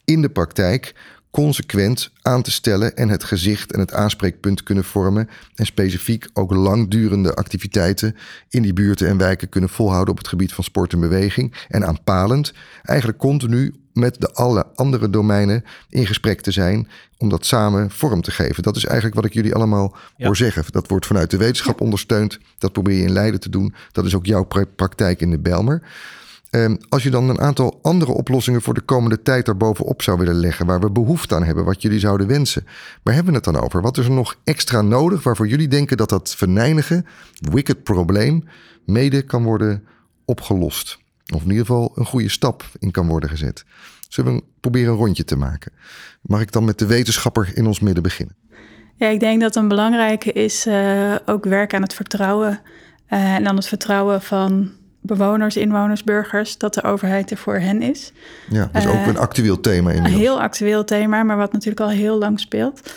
in 0.04 0.22
de 0.22 0.28
praktijk 0.28 0.94
consequent 1.32 2.10
aan 2.22 2.42
te 2.42 2.50
stellen 2.50 2.96
en 2.96 3.08
het 3.08 3.24
gezicht 3.24 3.72
en 3.72 3.80
het 3.80 3.92
aanspreekpunt 3.92 4.62
kunnen 4.62 4.84
vormen 4.84 5.28
en 5.54 5.66
specifiek 5.66 6.28
ook 6.32 6.52
langdurende 6.52 7.34
activiteiten 7.34 8.16
in 8.48 8.62
die 8.62 8.72
buurten 8.72 9.08
en 9.08 9.16
wijken 9.16 9.48
kunnen 9.48 9.70
volhouden 9.70 10.10
op 10.10 10.18
het 10.18 10.28
gebied 10.28 10.52
van 10.52 10.64
sport 10.64 10.92
en 10.92 11.00
beweging 11.00 11.54
en 11.68 11.86
aanpalend 11.86 12.52
eigenlijk 12.82 13.18
continu 13.18 13.74
met 13.92 14.20
de 14.20 14.32
alle 14.32 14.66
andere 14.74 15.10
domeinen 15.10 15.64
in 15.88 16.06
gesprek 16.06 16.40
te 16.40 16.50
zijn 16.50 16.88
om 17.18 17.28
dat 17.28 17.46
samen 17.46 17.90
vorm 17.90 18.20
te 18.20 18.30
geven. 18.30 18.62
Dat 18.62 18.76
is 18.76 18.84
eigenlijk 18.84 19.14
wat 19.14 19.24
ik 19.24 19.32
jullie 19.32 19.54
allemaal 19.54 19.96
ja. 20.16 20.26
hoor 20.26 20.36
zeggen. 20.36 20.64
Dat 20.70 20.88
wordt 20.88 21.06
vanuit 21.06 21.30
de 21.30 21.36
wetenschap 21.36 21.80
ondersteund. 21.80 22.38
Dat 22.58 22.72
probeer 22.72 22.96
je 22.96 23.04
in 23.04 23.12
Leiden 23.12 23.40
te 23.40 23.50
doen. 23.50 23.74
Dat 23.92 24.04
is 24.04 24.14
ook 24.14 24.26
jouw 24.26 24.46
praktijk 24.76 25.20
in 25.20 25.30
de 25.30 25.38
Belmer. 25.38 25.82
Um, 26.54 26.78
als 26.88 27.02
je 27.02 27.10
dan 27.10 27.28
een 27.28 27.40
aantal 27.40 27.78
andere 27.82 28.12
oplossingen 28.12 28.62
voor 28.62 28.74
de 28.74 28.80
komende 28.80 29.22
tijd 29.22 29.46
daarbovenop 29.46 30.02
zou 30.02 30.18
willen 30.18 30.34
leggen, 30.34 30.66
waar 30.66 30.80
we 30.80 30.90
behoefte 30.90 31.34
aan 31.34 31.44
hebben, 31.44 31.64
wat 31.64 31.82
jullie 31.82 31.98
zouden 31.98 32.26
wensen, 32.26 32.66
waar 33.02 33.14
hebben 33.14 33.32
we 33.32 33.38
het 33.38 33.54
dan 33.54 33.62
over? 33.62 33.82
Wat 33.82 33.98
is 33.98 34.04
er 34.04 34.10
nog 34.10 34.36
extra 34.44 34.82
nodig 34.82 35.22
waarvoor 35.22 35.48
jullie 35.48 35.68
denken 35.68 35.96
dat 35.96 36.08
dat 36.08 36.34
venijnige, 36.34 37.04
wicked 37.50 37.82
probleem 37.82 38.44
mede 38.84 39.22
kan 39.22 39.42
worden 39.42 39.84
opgelost? 40.24 40.98
Of 41.34 41.42
in 41.42 41.50
ieder 41.50 41.66
geval 41.66 41.92
een 41.94 42.06
goede 42.06 42.28
stap 42.28 42.64
in 42.78 42.90
kan 42.90 43.06
worden 43.06 43.28
gezet. 43.28 43.64
Zullen 44.08 44.34
we 44.34 44.42
proberen 44.60 44.92
een 44.92 44.98
rondje 44.98 45.24
te 45.24 45.36
maken? 45.36 45.72
Mag 46.22 46.40
ik 46.40 46.52
dan 46.52 46.64
met 46.64 46.78
de 46.78 46.86
wetenschapper 46.86 47.50
in 47.54 47.66
ons 47.66 47.80
midden 47.80 48.02
beginnen? 48.02 48.36
Ja, 48.96 49.08
ik 49.08 49.20
denk 49.20 49.40
dat 49.40 49.56
een 49.56 49.68
belangrijke 49.68 50.32
is 50.32 50.66
uh, 50.66 51.14
ook 51.26 51.44
werken 51.44 51.76
aan 51.76 51.82
het 51.82 51.94
vertrouwen. 51.94 52.60
Uh, 53.08 53.34
en 53.34 53.44
dan 53.44 53.56
het 53.56 53.66
vertrouwen 53.66 54.22
van 54.22 54.70
bewoners, 55.00 55.56
inwoners, 55.56 56.04
burgers, 56.04 56.58
dat 56.58 56.74
de 56.74 56.82
overheid 56.82 57.30
er 57.30 57.36
voor 57.36 57.58
hen 57.58 57.82
is. 57.82 58.12
Ja, 58.50 58.68
dat 58.72 58.82
is 58.82 58.88
ook 58.88 59.06
een 59.06 59.18
actueel 59.18 59.60
thema 59.60 59.90
in. 59.90 60.04
Een 60.04 60.10
heel 60.10 60.40
actueel 60.40 60.84
thema, 60.84 61.22
maar 61.22 61.36
wat 61.36 61.52
natuurlijk 61.52 61.80
al 61.80 61.88
heel 61.88 62.18
lang 62.18 62.40
speelt. 62.40 62.92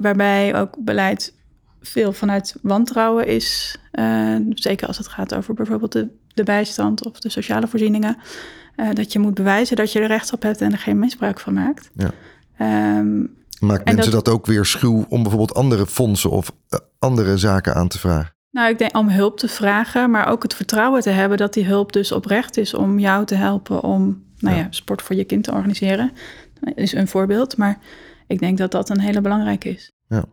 Waarbij 0.00 0.56
ook 0.56 0.76
beleid 0.78 1.32
veel 1.80 2.12
vanuit 2.12 2.56
wantrouwen 2.62 3.26
is. 3.26 3.76
Uh, 3.92 4.36
zeker 4.54 4.86
als 4.86 4.98
het 4.98 5.08
gaat 5.08 5.34
over 5.34 5.54
bijvoorbeeld 5.54 5.92
de, 5.92 6.08
de 6.34 6.42
bijstand 6.42 7.06
of 7.06 7.20
de 7.20 7.28
sociale 7.28 7.66
voorzieningen. 7.66 8.16
Uh, 8.76 8.92
dat 8.92 9.12
je 9.12 9.18
moet 9.18 9.34
bewijzen 9.34 9.76
dat 9.76 9.92
je 9.92 10.00
er 10.00 10.06
recht 10.06 10.32
op 10.32 10.42
hebt 10.42 10.60
en 10.60 10.72
er 10.72 10.78
geen 10.78 10.98
misbruik 10.98 11.40
van 11.40 11.54
maakt. 11.54 11.90
Ja. 11.94 12.10
Um, 12.98 13.38
Maakt 13.60 13.84
mensen 13.84 14.12
dat, 14.12 14.24
dat, 14.24 14.34
ook 14.34 14.46
weer 14.46 14.64
schuw 14.64 15.06
om 15.08 15.22
bijvoorbeeld 15.22 15.54
andere 15.54 15.86
fondsen 15.86 16.30
of 16.30 16.52
andere 16.98 17.38
zaken 17.38 17.74
aan 17.74 17.88
te 17.88 17.98
vragen? 17.98 18.34
Nou, 18.50 18.70
ik 18.70 18.78
denk 18.78 18.96
om 18.96 19.08
hulp 19.08 19.38
te 19.38 19.48
vragen, 19.48 20.10
maar 20.10 20.26
ook 20.26 20.42
het 20.42 20.54
vertrouwen 20.54 21.00
te 21.00 21.10
hebben 21.10 21.38
dat 21.38 21.54
die 21.54 21.64
hulp 21.64 21.92
dus 21.92 22.12
oprecht 22.12 22.56
is 22.56 22.74
om 22.74 22.98
jou 22.98 23.24
te 23.24 23.34
helpen 23.34 23.82
om 23.82 24.22
nou 24.38 24.56
ja, 24.56 24.66
sport 24.70 25.02
voor 25.02 25.16
je 25.16 25.24
kind 25.24 25.44
te 25.44 25.52
organiseren. 25.52 26.12
Dat 26.60 26.76
is 26.76 26.92
een 26.92 27.08
voorbeeld, 27.08 27.56
maar 27.56 27.78
ik 28.26 28.38
denk 28.38 28.58
dat 28.58 28.70
dat 28.70 28.88
een 28.88 29.00
hele 29.00 29.20
belangrijke 29.20 29.68
is. 29.68 29.92
Ja. 30.08 30.24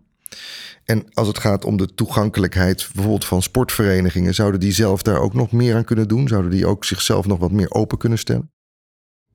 En 0.91 1.05
als 1.13 1.27
het 1.27 1.37
gaat 1.37 1.65
om 1.65 1.77
de 1.77 1.93
toegankelijkheid 1.93 2.89
bijvoorbeeld 2.93 3.25
van 3.25 3.41
sportverenigingen, 3.41 4.33
zouden 4.33 4.59
die 4.59 4.71
zelf 4.71 5.01
daar 5.01 5.19
ook 5.19 5.33
nog 5.33 5.51
meer 5.51 5.75
aan 5.75 5.83
kunnen 5.83 6.07
doen? 6.07 6.27
Zouden 6.27 6.51
die 6.51 6.65
ook 6.65 6.85
zichzelf 6.85 7.27
nog 7.27 7.39
wat 7.39 7.51
meer 7.51 7.71
open 7.71 7.97
kunnen 7.97 8.17
stellen? 8.17 8.51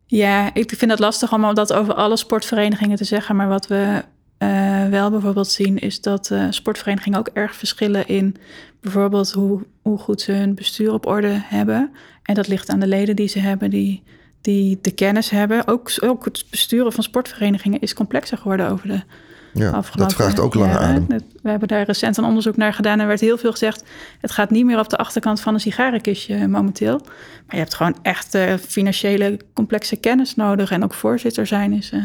Ja, 0.07 0.55
ik 0.55 0.72
vind 0.76 0.90
het 0.90 1.00
lastig 1.00 1.32
om 1.32 1.55
dat 1.55 1.72
over 1.72 1.94
alle 1.94 2.16
sportverenigingen 2.16 2.96
te 2.96 3.05
zeggen. 3.05 3.36
Maar 3.36 3.48
wat 3.48 3.66
we 3.66 4.03
uh, 4.38 4.88
wel 4.88 5.11
bijvoorbeeld 5.11 5.48
zien, 5.48 5.78
is 5.78 6.00
dat 6.00 6.30
uh, 6.30 6.46
sportverenigingen 6.50 7.18
ook 7.18 7.28
erg 7.32 7.55
verschillen 7.55 8.09
in 8.09 8.36
bijvoorbeeld 8.80 9.30
hoe, 9.30 9.62
hoe 9.82 9.98
goed 9.98 10.20
ze 10.20 10.32
hun 10.32 10.55
bestuur 10.55 10.92
op 10.92 11.07
orde 11.07 11.42
hebben. 11.44 11.90
En 12.22 12.34
dat 12.34 12.48
ligt 12.48 12.68
aan 12.68 12.80
de 12.80 12.86
leden 12.86 13.16
die 13.16 13.28
ze 13.28 13.38
hebben, 13.38 13.70
die, 13.70 14.03
die 14.40 14.78
de 14.82 14.94
kennis 14.94 15.30
hebben. 15.30 15.66
Ook, 15.66 15.90
ook 16.00 16.24
het 16.24 16.44
besturen 16.50 16.92
van 16.92 17.03
sportverenigingen 17.03 17.80
is 17.80 17.94
complexer 17.94 18.38
geworden 18.38 18.70
over 18.70 18.88
de 18.88 19.03
ja, 19.53 19.70
afgelopen 19.70 20.16
Dat 20.16 20.24
vraagt 20.24 20.40
ook 20.40 20.55
lange 20.55 20.78
adem. 20.78 21.07
We 21.42 21.50
hebben 21.50 21.68
daar 21.68 21.84
recent 21.84 22.16
een 22.16 22.24
onderzoek 22.24 22.57
naar 22.57 22.72
gedaan 22.72 22.92
en 22.92 23.00
er 23.00 23.07
werd 23.07 23.20
heel 23.20 23.38
veel 23.38 23.50
gezegd: 23.50 23.84
het 24.20 24.30
gaat 24.30 24.50
niet 24.50 24.64
meer 24.64 24.78
op 24.78 24.88
de 24.88 24.96
achterkant 24.96 25.40
van 25.40 25.55
een 25.55 25.61
sigarenkistje 25.61 26.48
momenteel. 26.48 26.98
Maar 27.46 27.57
je 27.57 27.57
hebt 27.57 27.74
gewoon 27.74 27.96
echt 28.03 28.34
uh, 28.34 28.55
financiële 28.55 29.40
complexe 29.55 29.96
kennis 29.96 30.34
nodig. 30.34 30.70
En 30.70 30.84
ook 30.84 30.94
voorzitter 30.94 31.46
zijn 31.46 31.72
is. 31.72 31.92
Uh, 31.92 32.05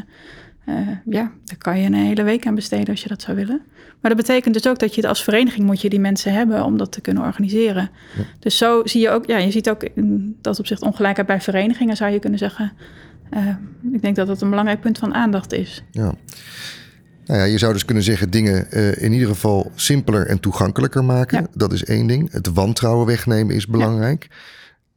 uh, 0.70 0.88
ja, 1.06 1.32
daar 1.44 1.58
kan 1.58 1.80
je 1.80 1.86
een 1.86 1.94
hele 1.94 2.24
week 2.24 2.48
aan 2.48 2.56
besteden 2.56 2.88
als 2.88 3.04
je 3.04 3.10
dat 3.10 3.22
zou 3.22 3.38
willen. 3.38 3.62
Maar 4.02 4.16
dat 4.16 4.26
betekent 4.26 4.54
dus 4.54 4.68
ook 4.68 4.80
dat 4.80 4.96
je 4.96 5.02
het 5.02 5.10
als 5.10 5.24
vereniging 5.24 5.66
moet 5.66 5.82
je 5.82 5.90
die 5.90 6.00
mensen 6.00 6.34
hebben 6.34 6.64
om 6.64 6.78
dat 6.78 6.92
te 6.92 7.02
kunnen 7.02 7.24
organiseren. 7.24 7.90
Dus 8.40 8.58
zo 8.58 8.82
zie 8.84 9.02
je 9.02 9.10
ook, 9.10 9.26
ja, 9.26 9.38
je 9.38 9.52
ziet 9.52 9.70
ook 9.70 9.84
in 9.84 10.38
dat 10.42 10.60
opzicht 10.60 10.82
ongelijkheid 10.82 11.28
bij 11.28 11.42
verenigingen, 11.42 11.96
zou 11.96 12.12
je 12.12 12.20
kunnen 12.20 12.40
zeggen. 12.40 12.72
Uh, 13.34 13.48
ik 13.92 14.02
denk 14.02 14.16
dat 14.16 14.28
dat 14.28 14.42
een 14.42 14.50
belangrijk 14.50 14.82
punt 14.82 14.98
van 14.98 15.14
aandacht 15.14 15.54
is. 15.54 15.84
Ja. 15.92 16.14
Nou 17.28 17.40
ja, 17.40 17.46
je 17.46 17.58
zou 17.58 17.74
dus 17.74 17.86
kunnen 17.86 18.04
zeggen 18.04 18.30
dingen 18.30 18.68
uh, 18.72 19.02
in 19.02 19.12
ieder 19.12 19.28
geval 19.28 19.72
simpeler 19.76 20.28
en 20.28 20.40
toegankelijker 20.40 21.04
maken. 21.04 21.42
Ja. 21.42 21.48
Dat 21.54 21.74
is 21.74 21.84
één 21.84 22.08
ding. 22.08 22.32
Het 22.32 22.48
wantrouwen 22.54 23.06
wegnemen 23.06 23.56
is 23.56 23.68
belangrijk. 23.68 24.28
Ja. 24.30 24.36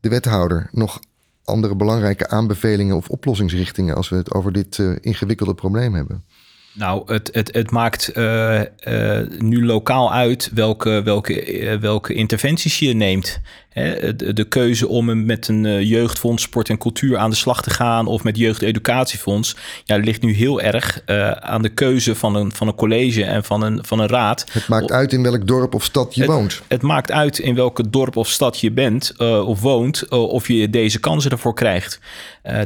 De 0.01 0.09
wethouder, 0.09 0.69
nog 0.73 1.01
andere 1.45 1.75
belangrijke 1.75 2.29
aanbevelingen 2.29 2.97
of 2.97 3.09
oplossingsrichtingen 3.09 3.95
als 3.97 4.09
we 4.09 4.17
het 4.17 4.35
over 4.35 4.53
dit 4.53 4.79
uh, 4.79 4.97
ingewikkelde 5.01 5.55
probleem 5.55 5.95
hebben? 5.95 6.25
Nou, 6.73 7.13
het, 7.13 7.31
het, 7.33 7.55
het 7.55 7.71
maakt 7.71 8.17
uh, 8.17 8.61
uh, 8.89 9.21
nu 9.39 9.65
lokaal 9.65 10.13
uit 10.13 10.51
welke, 10.55 11.03
welke, 11.05 11.79
welke 11.81 12.15
interventies 12.15 12.79
je 12.79 12.95
neemt. 12.95 13.41
De, 13.73 14.47
keuze 14.49 14.89
om 14.89 15.25
met 15.25 15.49
een 15.49 15.87
jeugdfonds 15.87 16.43
sport 16.43 16.69
en 16.69 16.79
cultuur 16.79 17.17
aan 17.19 17.31
de 17.31 17.37
slag 17.37 17.63
te 17.63 17.71
gaan 17.71 18.07
of 18.07 18.25
met 18.25 18.37
jeugdeducatiefonds, 18.37 19.57
ja, 19.85 19.97
ligt 19.97 20.23
nu 20.23 20.33
heel 20.33 20.61
erg 20.61 21.03
aan 21.41 21.63
de 21.63 21.69
keuze 21.69 22.15
van 22.15 22.35
een, 22.35 22.53
van 22.53 22.67
een 22.67 22.75
college 22.75 23.25
en 23.25 23.45
van 23.45 23.63
een, 23.63 23.79
van 23.85 23.99
een 24.01 24.09
raad. 24.09 24.47
Het 24.53 24.69
maakt 24.69 24.93
uit 24.93 25.13
in 25.13 25.23
welk 25.23 25.47
dorp 25.47 25.75
of 25.75 25.85
stad 25.85 26.15
je 26.15 26.21
het, 26.21 26.31
woont. 26.31 26.63
Het 26.69 26.83
maakt 26.83 27.11
uit 27.11 27.39
in 27.39 27.55
welke 27.55 27.91
dorp 27.91 28.17
of 28.17 28.29
stad 28.29 28.61
je 28.61 28.71
bent 28.71 29.15
of 29.19 29.61
woont, 29.61 30.09
of 30.09 30.49
je 30.49 30.71
deze 30.71 31.01
kansen 31.01 31.31
ervoor 31.31 31.55
krijgt. 31.55 32.01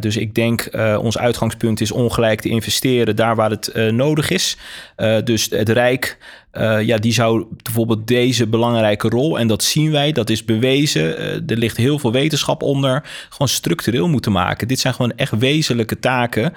dus 0.01 0.17
ik 0.17 0.35
denk, 0.35 0.69
ons 0.99 1.19
uitgangspunt 1.19 1.81
is 1.81 1.93
ongelijk 1.93 2.41
te 2.41 2.49
investeren 2.49 3.17
daar 3.17 3.37
waar 3.37 3.51
het 3.51 3.75
nodig 3.91 4.31
is. 4.31 4.57
Dus 5.25 5.47
het 5.51 5.69
Rijk, 5.69 6.19
uh, 6.59 6.83
ja, 6.83 6.99
die 6.99 7.13
zou 7.13 7.47
bijvoorbeeld 7.63 8.07
deze 8.07 8.47
belangrijke 8.47 9.09
rol, 9.09 9.39
en 9.39 9.47
dat 9.47 9.63
zien 9.63 9.91
wij, 9.91 10.13
dat 10.13 10.31
is 10.31 10.45
bewezen, 10.45 11.03
uh, 11.03 11.51
er 11.51 11.57
ligt 11.57 11.77
heel 11.77 11.99
veel 11.99 12.13
wetenschap 12.13 12.63
onder, 12.63 13.03
gewoon 13.29 13.49
structureel 13.49 14.09
moeten 14.09 14.33
maken. 14.33 14.69
Dit 14.69 14.79
zijn 14.79 14.95
gewoon 14.95 15.13
echt 15.17 15.39
wezenlijke 15.39 15.99
taken 15.99 16.53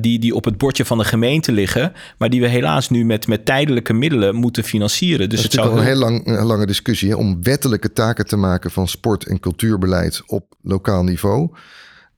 die, 0.00 0.18
die 0.18 0.34
op 0.34 0.44
het 0.44 0.58
bordje 0.58 0.84
van 0.84 0.98
de 0.98 1.04
gemeente 1.04 1.52
liggen, 1.52 1.92
maar 2.18 2.30
die 2.30 2.40
we 2.40 2.48
helaas 2.48 2.90
nu 2.90 3.04
met, 3.04 3.26
met 3.26 3.44
tijdelijke 3.44 3.92
middelen 3.92 4.34
moeten 4.34 4.64
financieren. 4.64 5.28
Dus 5.28 5.42
dat 5.42 5.52
is 5.52 5.56
het 5.56 5.64
zou 5.64 5.78
een 5.78 5.84
heel 5.84 5.96
lang, 5.96 6.26
een 6.26 6.44
lange 6.44 6.66
discussie 6.66 7.08
hè, 7.08 7.14
om 7.14 7.42
wettelijke 7.42 7.92
taken 7.92 8.26
te 8.26 8.36
maken 8.36 8.70
van 8.70 8.88
sport- 8.88 9.26
en 9.26 9.40
cultuurbeleid 9.40 10.22
op 10.26 10.54
lokaal 10.62 11.02
niveau. 11.02 11.50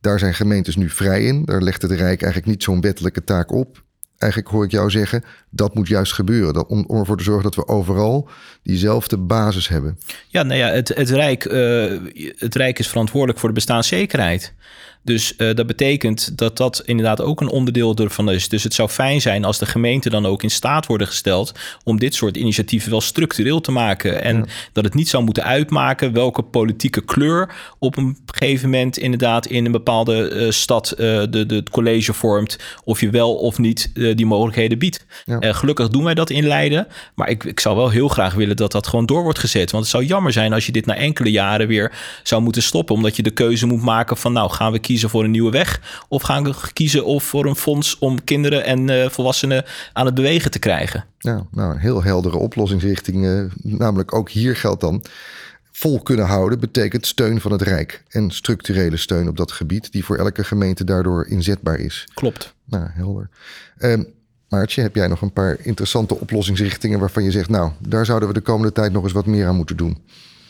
Daar 0.00 0.18
zijn 0.18 0.34
gemeentes 0.34 0.76
nu 0.76 0.88
vrij 0.88 1.24
in. 1.24 1.44
Daar 1.44 1.62
legt 1.62 1.82
het 1.82 1.90
Rijk 1.90 2.22
eigenlijk 2.22 2.46
niet 2.46 2.62
zo'n 2.62 2.80
wettelijke 2.80 3.24
taak 3.24 3.52
op. 3.52 3.82
Eigenlijk 4.20 4.52
hoor 4.52 4.64
ik 4.64 4.70
jou 4.70 4.90
zeggen, 4.90 5.24
dat 5.50 5.74
moet 5.74 5.88
juist 5.88 6.12
gebeuren. 6.12 6.68
Om, 6.68 6.84
om 6.86 6.98
ervoor 6.98 7.16
te 7.16 7.22
zorgen 7.22 7.42
dat 7.42 7.54
we 7.54 7.66
overal 7.66 8.28
diezelfde 8.62 9.18
basis 9.18 9.68
hebben. 9.68 9.98
Ja, 10.28 10.42
nou 10.42 10.58
ja, 10.58 10.68
het, 10.68 10.88
het, 10.88 11.10
Rijk, 11.10 11.44
uh, 11.44 12.00
het 12.36 12.54
Rijk 12.54 12.78
is 12.78 12.88
verantwoordelijk 12.88 13.38
voor 13.38 13.48
de 13.48 13.54
bestaanszekerheid. 13.54 14.54
Dus 15.02 15.34
uh, 15.38 15.54
dat 15.54 15.66
betekent 15.66 16.38
dat 16.38 16.56
dat 16.56 16.82
inderdaad 16.84 17.20
ook 17.20 17.40
een 17.40 17.48
onderdeel 17.48 17.96
ervan 17.96 18.30
is. 18.30 18.48
Dus 18.48 18.62
het 18.62 18.74
zou 18.74 18.88
fijn 18.88 19.20
zijn 19.20 19.44
als 19.44 19.58
de 19.58 19.66
gemeenten 19.66 20.10
dan 20.10 20.26
ook 20.26 20.42
in 20.42 20.50
staat 20.50 20.86
worden 20.86 21.06
gesteld 21.06 21.52
om 21.84 21.98
dit 21.98 22.14
soort 22.14 22.36
initiatieven 22.36 22.90
wel 22.90 23.00
structureel 23.00 23.60
te 23.60 23.70
maken. 23.70 24.22
En 24.22 24.46
dat 24.72 24.84
het 24.84 24.94
niet 24.94 25.08
zou 25.08 25.24
moeten 25.24 25.44
uitmaken 25.44 26.12
welke 26.12 26.42
politieke 26.42 27.00
kleur 27.00 27.54
op 27.78 27.96
een 27.96 28.16
gegeven 28.26 28.70
moment 28.70 28.98
inderdaad 28.98 29.46
in 29.46 29.64
een 29.64 29.72
bepaalde 29.72 30.30
uh, 30.30 30.50
stad 30.50 30.92
uh, 30.92 30.96
de, 31.30 31.46
de, 31.46 31.54
het 31.54 31.70
college 31.70 32.12
vormt. 32.12 32.58
Of 32.84 33.00
je 33.00 33.10
wel 33.10 33.34
of 33.34 33.58
niet 33.58 33.90
die 33.94 34.26
mogelijkheden 34.26 34.78
biedt. 34.78 35.06
Ja. 35.24 35.52
gelukkig 35.52 35.88
doen 35.88 36.04
wij 36.04 36.14
dat 36.14 36.30
in 36.30 36.46
Leiden. 36.46 36.86
Maar 37.14 37.28
ik, 37.28 37.44
ik 37.44 37.60
zou 37.60 37.76
wel 37.76 37.90
heel 37.90 38.08
graag 38.08 38.34
willen 38.34 38.56
dat 38.56 38.72
dat 38.72 38.86
gewoon 38.86 39.06
door 39.06 39.22
wordt 39.22 39.38
gezet. 39.38 39.70
Want 39.70 39.82
het 39.82 39.92
zou 39.92 40.04
jammer 40.04 40.32
zijn 40.32 40.52
als 40.52 40.66
je 40.66 40.72
dit 40.72 40.86
na 40.86 40.94
enkele 40.94 41.30
jaren 41.30 41.66
weer 41.66 41.92
zou 42.22 42.42
moeten 42.42 42.62
stoppen. 42.62 42.94
Omdat 42.94 43.16
je 43.16 43.22
de 43.22 43.30
keuze 43.30 43.66
moet 43.66 43.82
maken 43.82 44.16
van 44.16 44.32
nou 44.32 44.50
gaan 44.50 44.72
we 44.72 44.78
kiezen 44.90 45.10
voor 45.10 45.24
een 45.24 45.30
nieuwe 45.30 45.50
weg? 45.50 45.80
Of 46.08 46.22
gaan 46.22 46.44
we 46.44 46.54
kiezen 46.72 47.04
of 47.04 47.24
voor 47.24 47.46
een 47.46 47.56
fonds 47.56 47.98
om 47.98 48.24
kinderen 48.24 48.64
en 48.64 48.88
uh, 48.88 49.08
volwassenen 49.08 49.64
aan 49.92 50.06
het 50.06 50.14
bewegen 50.14 50.50
te 50.50 50.58
krijgen? 50.58 51.04
Ja, 51.18 51.46
nou, 51.50 51.72
een 51.72 51.78
heel 51.78 52.02
heldere 52.02 52.36
oplossingsrichting. 52.36 53.24
Uh, 53.24 53.42
namelijk 53.62 54.14
ook 54.14 54.30
hier 54.30 54.56
geldt 54.56 54.80
dan 54.80 55.02
vol 55.72 56.00
kunnen 56.00 56.26
houden 56.26 56.60
betekent 56.60 57.06
steun 57.06 57.40
van 57.40 57.52
het 57.52 57.62
Rijk. 57.62 58.02
En 58.08 58.30
structurele 58.30 58.96
steun 58.96 59.28
op 59.28 59.36
dat 59.36 59.52
gebied, 59.52 59.92
die 59.92 60.04
voor 60.04 60.16
elke 60.16 60.44
gemeente 60.44 60.84
daardoor 60.84 61.26
inzetbaar 61.26 61.78
is. 61.78 62.08
Klopt. 62.14 62.54
Nou, 62.64 62.86
helder. 62.92 63.28
Um, 63.78 64.06
Maartje, 64.48 64.82
heb 64.82 64.94
jij 64.94 65.06
nog 65.06 65.22
een 65.22 65.32
paar 65.32 65.56
interessante 65.62 66.20
oplossingsrichtingen 66.20 66.98
waarvan 66.98 67.24
je 67.24 67.30
zegt, 67.30 67.48
nou, 67.48 67.70
daar 67.78 68.06
zouden 68.06 68.28
we 68.28 68.34
de 68.34 68.40
komende 68.40 68.72
tijd 68.72 68.92
nog 68.92 69.02
eens 69.02 69.12
wat 69.12 69.26
meer 69.26 69.46
aan 69.46 69.56
moeten 69.56 69.76
doen? 69.76 69.98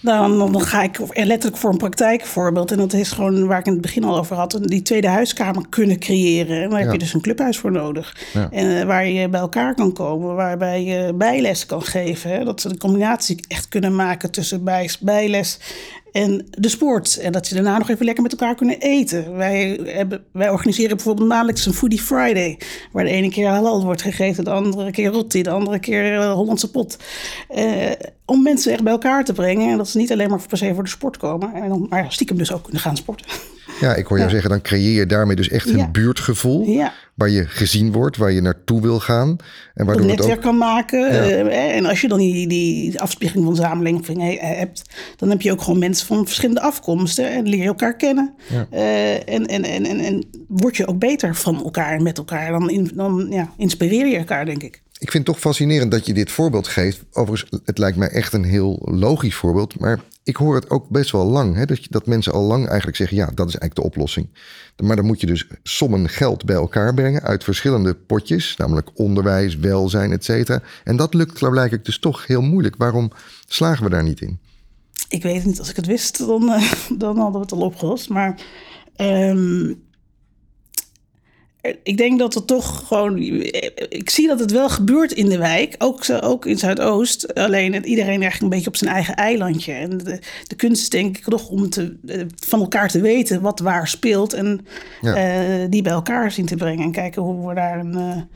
Dan, 0.00 0.38
dan 0.38 0.60
ga 0.60 0.82
ik 0.82 0.98
letterlijk 1.14 1.56
voor 1.56 1.70
een 1.70 1.76
praktijkvoorbeeld. 1.76 2.70
En 2.70 2.78
dat 2.78 2.92
is 2.92 3.12
gewoon 3.12 3.46
waar 3.46 3.58
ik 3.58 3.66
in 3.66 3.72
het 3.72 3.80
begin 3.80 4.04
al 4.04 4.18
over 4.18 4.36
had. 4.36 4.58
Die 4.62 4.82
tweede 4.82 5.08
huiskamer 5.08 5.64
kunnen 5.68 5.98
creëren. 5.98 6.62
En 6.62 6.70
daar 6.70 6.80
heb 6.80 6.92
je 6.92 6.98
dus 6.98 7.14
een 7.14 7.20
clubhuis 7.20 7.58
voor 7.58 7.72
nodig. 7.72 8.16
En 8.50 8.66
uh, 8.66 8.82
waar 8.82 9.06
je 9.06 9.28
bij 9.28 9.40
elkaar 9.40 9.74
kan 9.74 9.92
komen. 9.92 10.34
Waarbij 10.34 10.84
je 10.84 11.14
bijles 11.14 11.66
kan 11.66 11.82
geven. 11.82 12.30
Hè? 12.30 12.44
Dat 12.44 12.60
ze 12.60 12.68
de 12.68 12.78
combinatie 12.78 13.44
echt 13.48 13.68
kunnen 13.68 13.94
maken 13.94 14.30
tussen 14.30 14.64
bij, 14.64 14.90
bijles 15.00 15.58
en 16.12 16.46
de 16.50 16.68
sport. 16.68 17.16
En 17.16 17.32
dat 17.32 17.46
ze 17.46 17.54
daarna 17.54 17.78
nog 17.78 17.88
even 17.90 18.04
lekker 18.04 18.22
met 18.22 18.32
elkaar 18.32 18.54
kunnen 18.54 18.78
eten. 18.78 19.36
Wij, 19.36 19.80
hebben, 19.84 20.24
wij 20.32 20.50
organiseren 20.50 20.96
bijvoorbeeld 20.96 21.28
maandelijks 21.28 21.66
een 21.66 21.72
Foodie 21.72 22.00
Friday. 22.00 22.58
Waar 22.92 23.04
de 23.04 23.10
ene 23.10 23.30
keer 23.30 23.48
halal 23.48 23.84
wordt 23.84 24.02
gegeten, 24.02 24.44
de 24.44 24.50
andere 24.50 24.90
keer 24.90 25.10
rotti, 25.10 25.42
de 25.42 25.50
andere 25.50 25.78
keer 25.78 26.12
uh, 26.14 26.32
Hollandse 26.32 26.70
pot. 26.70 26.98
Uh, 27.56 27.90
om 28.24 28.42
mensen 28.42 28.72
echt 28.72 28.82
bij 28.82 28.92
elkaar 28.92 29.24
te 29.24 29.32
brengen. 29.32 29.70
En 29.70 29.76
dat 29.76 29.88
ze 29.88 29.98
niet 29.98 30.12
alleen 30.12 30.30
maar 30.30 30.46
per 30.48 30.58
se 30.58 30.74
voor 30.74 30.84
de 30.84 30.88
sport 30.88 31.16
komen. 31.16 31.54
En 31.54 31.68
dan, 31.68 31.86
maar 31.88 32.12
stiekem 32.12 32.36
dus 32.36 32.52
ook 32.52 32.62
kunnen 32.62 32.80
gaan 32.80 32.96
sporten. 32.96 33.26
Ja, 33.80 33.94
ik 33.94 34.06
hoor 34.06 34.18
jou 34.18 34.30
zeggen, 34.30 34.50
dan 34.50 34.62
creëer 34.62 34.98
je 34.98 35.06
daarmee 35.06 35.36
dus 35.36 35.48
echt 35.48 35.68
een 35.68 35.92
buurtgevoel. 35.92 36.82
Waar 37.14 37.30
je 37.30 37.46
gezien 37.46 37.92
wordt, 37.92 38.16
waar 38.16 38.32
je 38.32 38.40
naartoe 38.40 38.80
wil 38.80 39.00
gaan. 39.00 39.36
En 39.74 39.86
waardoor 39.86 40.04
een 40.04 40.10
netwerk 40.10 40.36
ook... 40.36 40.42
kan 40.42 40.58
maken. 40.58 41.12
Uh, 41.12 41.76
en 41.76 41.86
als 41.86 42.00
je 42.00 42.08
dan 42.08 42.18
die, 42.18 42.48
die 42.48 43.00
afspiegeling 43.00 43.46
van 43.46 43.56
samenleving 43.56 44.38
hebt, 44.40 44.82
dan 45.16 45.30
heb 45.30 45.42
je 45.42 45.52
ook 45.52 45.62
gewoon 45.62 45.78
mensen 45.78 46.06
van 46.06 46.26
verschillende 46.26 46.60
afkomsten. 46.60 47.30
En 47.30 47.48
leer 47.48 47.60
je 47.60 47.66
elkaar 47.66 47.96
kennen. 47.96 48.34
Uh, 48.72 49.12
en, 49.14 49.46
en, 49.46 49.64
en, 49.64 49.84
en, 49.84 49.98
en 49.98 50.24
word 50.48 50.76
je 50.76 50.86
ook 50.86 50.98
beter 50.98 51.34
van 51.34 51.64
elkaar 51.64 51.92
en 51.92 52.02
met 52.02 52.18
elkaar. 52.18 52.50
Dan, 52.50 52.70
in, 52.70 52.90
dan 52.94 53.26
ja, 53.30 53.52
inspireer 53.56 54.06
je 54.06 54.16
elkaar, 54.16 54.44
denk 54.44 54.62
ik. 54.62 54.82
Ik 55.00 55.10
vind 55.10 55.26
het 55.26 55.34
toch 55.34 55.42
fascinerend 55.42 55.90
dat 55.90 56.06
je 56.06 56.14
dit 56.14 56.30
voorbeeld 56.30 56.68
geeft. 56.68 57.04
Overigens, 57.12 57.62
het 57.64 57.78
lijkt 57.78 57.96
mij 57.96 58.08
echt 58.08 58.32
een 58.32 58.44
heel 58.44 58.78
logisch 58.84 59.34
voorbeeld. 59.34 59.78
Maar 59.78 60.00
ik 60.22 60.36
hoor 60.36 60.54
het 60.54 60.70
ook 60.70 60.88
best 60.88 61.10
wel 61.10 61.24
lang. 61.24 61.54
Hè, 61.54 61.64
dat, 61.64 61.78
dat 61.90 62.06
mensen 62.06 62.32
al 62.32 62.42
lang 62.42 62.66
eigenlijk 62.66 62.96
zeggen: 62.96 63.16
ja, 63.16 63.24
dat 63.26 63.48
is 63.48 63.56
eigenlijk 63.56 63.74
de 63.74 63.82
oplossing. 63.82 64.28
Maar 64.82 64.96
dan 64.96 65.04
moet 65.04 65.20
je 65.20 65.26
dus 65.26 65.46
sommen 65.62 66.08
geld 66.08 66.44
bij 66.44 66.56
elkaar 66.56 66.94
brengen 66.94 67.22
uit 67.22 67.44
verschillende 67.44 67.94
potjes, 67.94 68.56
namelijk 68.56 68.90
onderwijs, 68.94 69.56
welzijn, 69.56 70.12
et 70.12 70.24
cetera. 70.24 70.62
En 70.84 70.96
dat 70.96 71.14
lukt 71.14 71.38
blijkbaar 71.38 71.82
dus 71.82 71.98
toch 71.98 72.26
heel 72.26 72.42
moeilijk. 72.42 72.74
Waarom 72.76 73.10
slagen 73.46 73.84
we 73.84 73.90
daar 73.90 74.02
niet 74.04 74.20
in? 74.20 74.38
Ik 75.08 75.22
weet 75.22 75.44
niet, 75.44 75.58
als 75.58 75.70
ik 75.70 75.76
het 75.76 75.86
wist, 75.86 76.18
dan, 76.18 76.42
uh, 76.42 76.72
dan 76.98 77.16
hadden 77.16 77.32
we 77.32 77.46
het 77.46 77.52
al 77.52 77.60
opgelost. 77.60 78.08
Maar 78.08 78.40
um, 78.96 79.82
ik 81.82 81.96
denk 81.96 82.18
dat 82.18 82.34
het 82.34 82.46
toch 82.46 82.86
gewoon. 82.86 83.18
Ik 83.88 84.10
zie 84.10 84.26
dat 84.26 84.40
het 84.40 84.50
wel 84.50 84.68
gebeurt 84.68 85.12
in 85.12 85.28
de 85.28 85.38
wijk, 85.38 85.74
ook, 85.78 86.04
ook 86.20 86.46
in 86.46 86.58
Zuidoost. 86.58 87.34
Alleen 87.34 87.84
iedereen 87.84 88.20
eigenlijk 88.20 88.42
een 88.42 88.48
beetje 88.48 88.66
op 88.66 88.76
zijn 88.76 88.90
eigen 88.90 89.14
eilandje. 89.14 89.72
En 89.72 89.98
de, 89.98 90.18
de 90.46 90.54
kunst 90.54 90.82
is 90.82 90.88
denk 90.88 91.16
ik 91.16 91.24
toch 91.24 91.48
om 91.48 91.70
te, 91.70 91.96
eh, 92.06 92.20
van 92.46 92.60
elkaar 92.60 92.88
te 92.88 93.00
weten 93.00 93.40
wat 93.40 93.60
waar 93.60 93.88
speelt. 93.88 94.32
En 94.32 94.66
ja. 95.00 95.60
uh, 95.62 95.70
die 95.70 95.82
bij 95.82 95.92
elkaar 95.92 96.32
zien 96.32 96.46
te 96.46 96.56
brengen. 96.56 96.84
En 96.84 96.92
kijken 96.92 97.22
hoe 97.22 97.48
we 97.48 97.54
daar 97.54 97.78
een. 97.78 98.26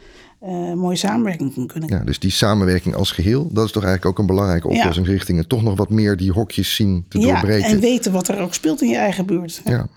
Uh, 0.47 0.72
mooie 0.75 0.97
samenwerking 0.97 1.66
kunnen. 1.66 1.89
Ja, 1.89 1.99
dus 1.99 2.18
die 2.18 2.31
samenwerking 2.31 2.95
als 2.95 3.12
geheel, 3.12 3.49
dat 3.53 3.64
is 3.64 3.72
toch 3.72 3.85
eigenlijk 3.85 4.12
ook 4.12 4.18
een 4.18 4.35
belangrijke 4.35 4.68
oplossingsrichting. 4.68 5.39
En 5.39 5.49
toch 5.49 5.62
nog 5.62 5.77
wat 5.77 5.91
meer 5.91 6.16
die 6.16 6.33
hokjes 6.33 6.75
zien 6.75 7.05
te 7.09 7.18
ja, 7.18 7.27
doorbreken. 7.27 7.70
En 7.70 7.81
weten 7.81 8.12
wat 8.12 8.29
er 8.29 8.41
ook 8.41 8.55
speelt 8.55 8.83
in 8.83 8.89
je 8.89 8.97
eigen 8.97 9.27
buurt. 9.27 9.62
Ja. 9.64 9.89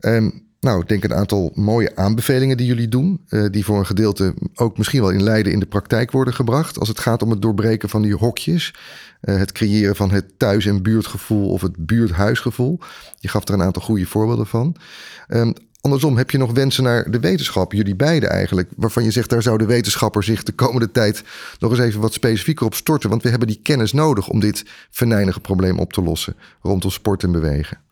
Um, 0.00 0.43
nou, 0.64 0.80
ik 0.80 0.88
denk 0.88 1.04
een 1.04 1.14
aantal 1.14 1.52
mooie 1.54 1.96
aanbevelingen 1.96 2.56
die 2.56 2.66
jullie 2.66 2.88
doen. 2.88 3.20
Uh, 3.28 3.46
die 3.50 3.64
voor 3.64 3.78
een 3.78 3.86
gedeelte 3.86 4.34
ook 4.54 4.78
misschien 4.78 5.00
wel 5.00 5.10
in 5.10 5.22
Leiden 5.22 5.52
in 5.52 5.60
de 5.60 5.66
praktijk 5.66 6.10
worden 6.10 6.34
gebracht. 6.34 6.78
Als 6.78 6.88
het 6.88 6.98
gaat 6.98 7.22
om 7.22 7.30
het 7.30 7.42
doorbreken 7.42 7.88
van 7.88 8.02
die 8.02 8.14
hokjes. 8.14 8.74
Uh, 9.22 9.36
het 9.36 9.52
creëren 9.52 9.96
van 9.96 10.10
het 10.10 10.38
thuis- 10.38 10.66
en 10.66 10.82
buurtgevoel 10.82 11.50
of 11.50 11.60
het 11.60 11.86
buurthuisgevoel. 11.86 12.78
Je 13.20 13.28
gaf 13.28 13.48
er 13.48 13.54
een 13.54 13.62
aantal 13.62 13.82
goede 13.82 14.06
voorbeelden 14.06 14.46
van. 14.46 14.76
Um, 15.28 15.52
andersom, 15.80 16.16
heb 16.16 16.30
je 16.30 16.38
nog 16.38 16.52
wensen 16.52 16.84
naar 16.84 17.10
de 17.10 17.20
wetenschap? 17.20 17.72
Jullie 17.72 17.96
beiden 17.96 18.30
eigenlijk. 18.30 18.70
Waarvan 18.76 19.04
je 19.04 19.10
zegt, 19.10 19.30
daar 19.30 19.42
zou 19.42 19.58
de 19.58 19.66
wetenschapper 19.66 20.22
zich 20.22 20.42
de 20.42 20.52
komende 20.52 20.90
tijd 20.90 21.22
nog 21.58 21.70
eens 21.70 21.80
even 21.80 22.00
wat 22.00 22.12
specifieker 22.12 22.66
op 22.66 22.74
storten. 22.74 23.10
Want 23.10 23.22
we 23.22 23.28
hebben 23.28 23.48
die 23.48 23.60
kennis 23.62 23.92
nodig 23.92 24.28
om 24.28 24.40
dit 24.40 24.64
venijnige 24.90 25.40
probleem 25.40 25.78
op 25.78 25.92
te 25.92 26.02
lossen. 26.02 26.36
Rondom 26.62 26.90
sport 26.90 27.22
en 27.22 27.32
bewegen. 27.32 27.83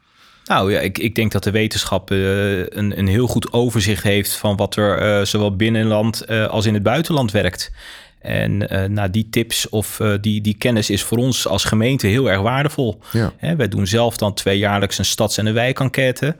Nou 0.45 0.72
ja, 0.72 0.80
ik, 0.80 0.99
ik 0.99 1.14
denk 1.14 1.32
dat 1.32 1.45
de 1.45 1.51
wetenschap 1.51 2.11
uh, 2.11 2.59
een, 2.59 2.99
een 2.99 3.07
heel 3.07 3.26
goed 3.26 3.53
overzicht 3.53 4.03
heeft 4.03 4.32
van 4.36 4.57
wat 4.57 4.76
er 4.76 5.18
uh, 5.18 5.24
zowel 5.24 5.57
binnenland 5.57 6.22
uh, 6.28 6.47
als 6.47 6.66
in 6.66 6.74
het 6.74 6.82
buitenland 6.82 7.30
werkt. 7.30 7.70
En 8.18 8.57
nou, 8.93 9.11
die 9.11 9.28
tips 9.30 9.68
of 9.68 10.01
die, 10.20 10.40
die 10.40 10.57
kennis 10.57 10.90
is 10.90 11.03
voor 11.03 11.18
ons 11.18 11.47
als 11.47 11.64
gemeente 11.64 12.07
heel 12.07 12.30
erg 12.30 12.40
waardevol. 12.40 12.99
Ja. 13.12 13.32
Hè, 13.36 13.57
wij 13.57 13.68
doen 13.68 13.86
zelf 13.86 14.16
dan 14.16 14.34
tweejaarlijks 14.34 14.99
een 14.99 15.05
stads- 15.05 15.38
en 15.38 15.47
een 15.47 15.55
wijkenquête. 15.55 16.36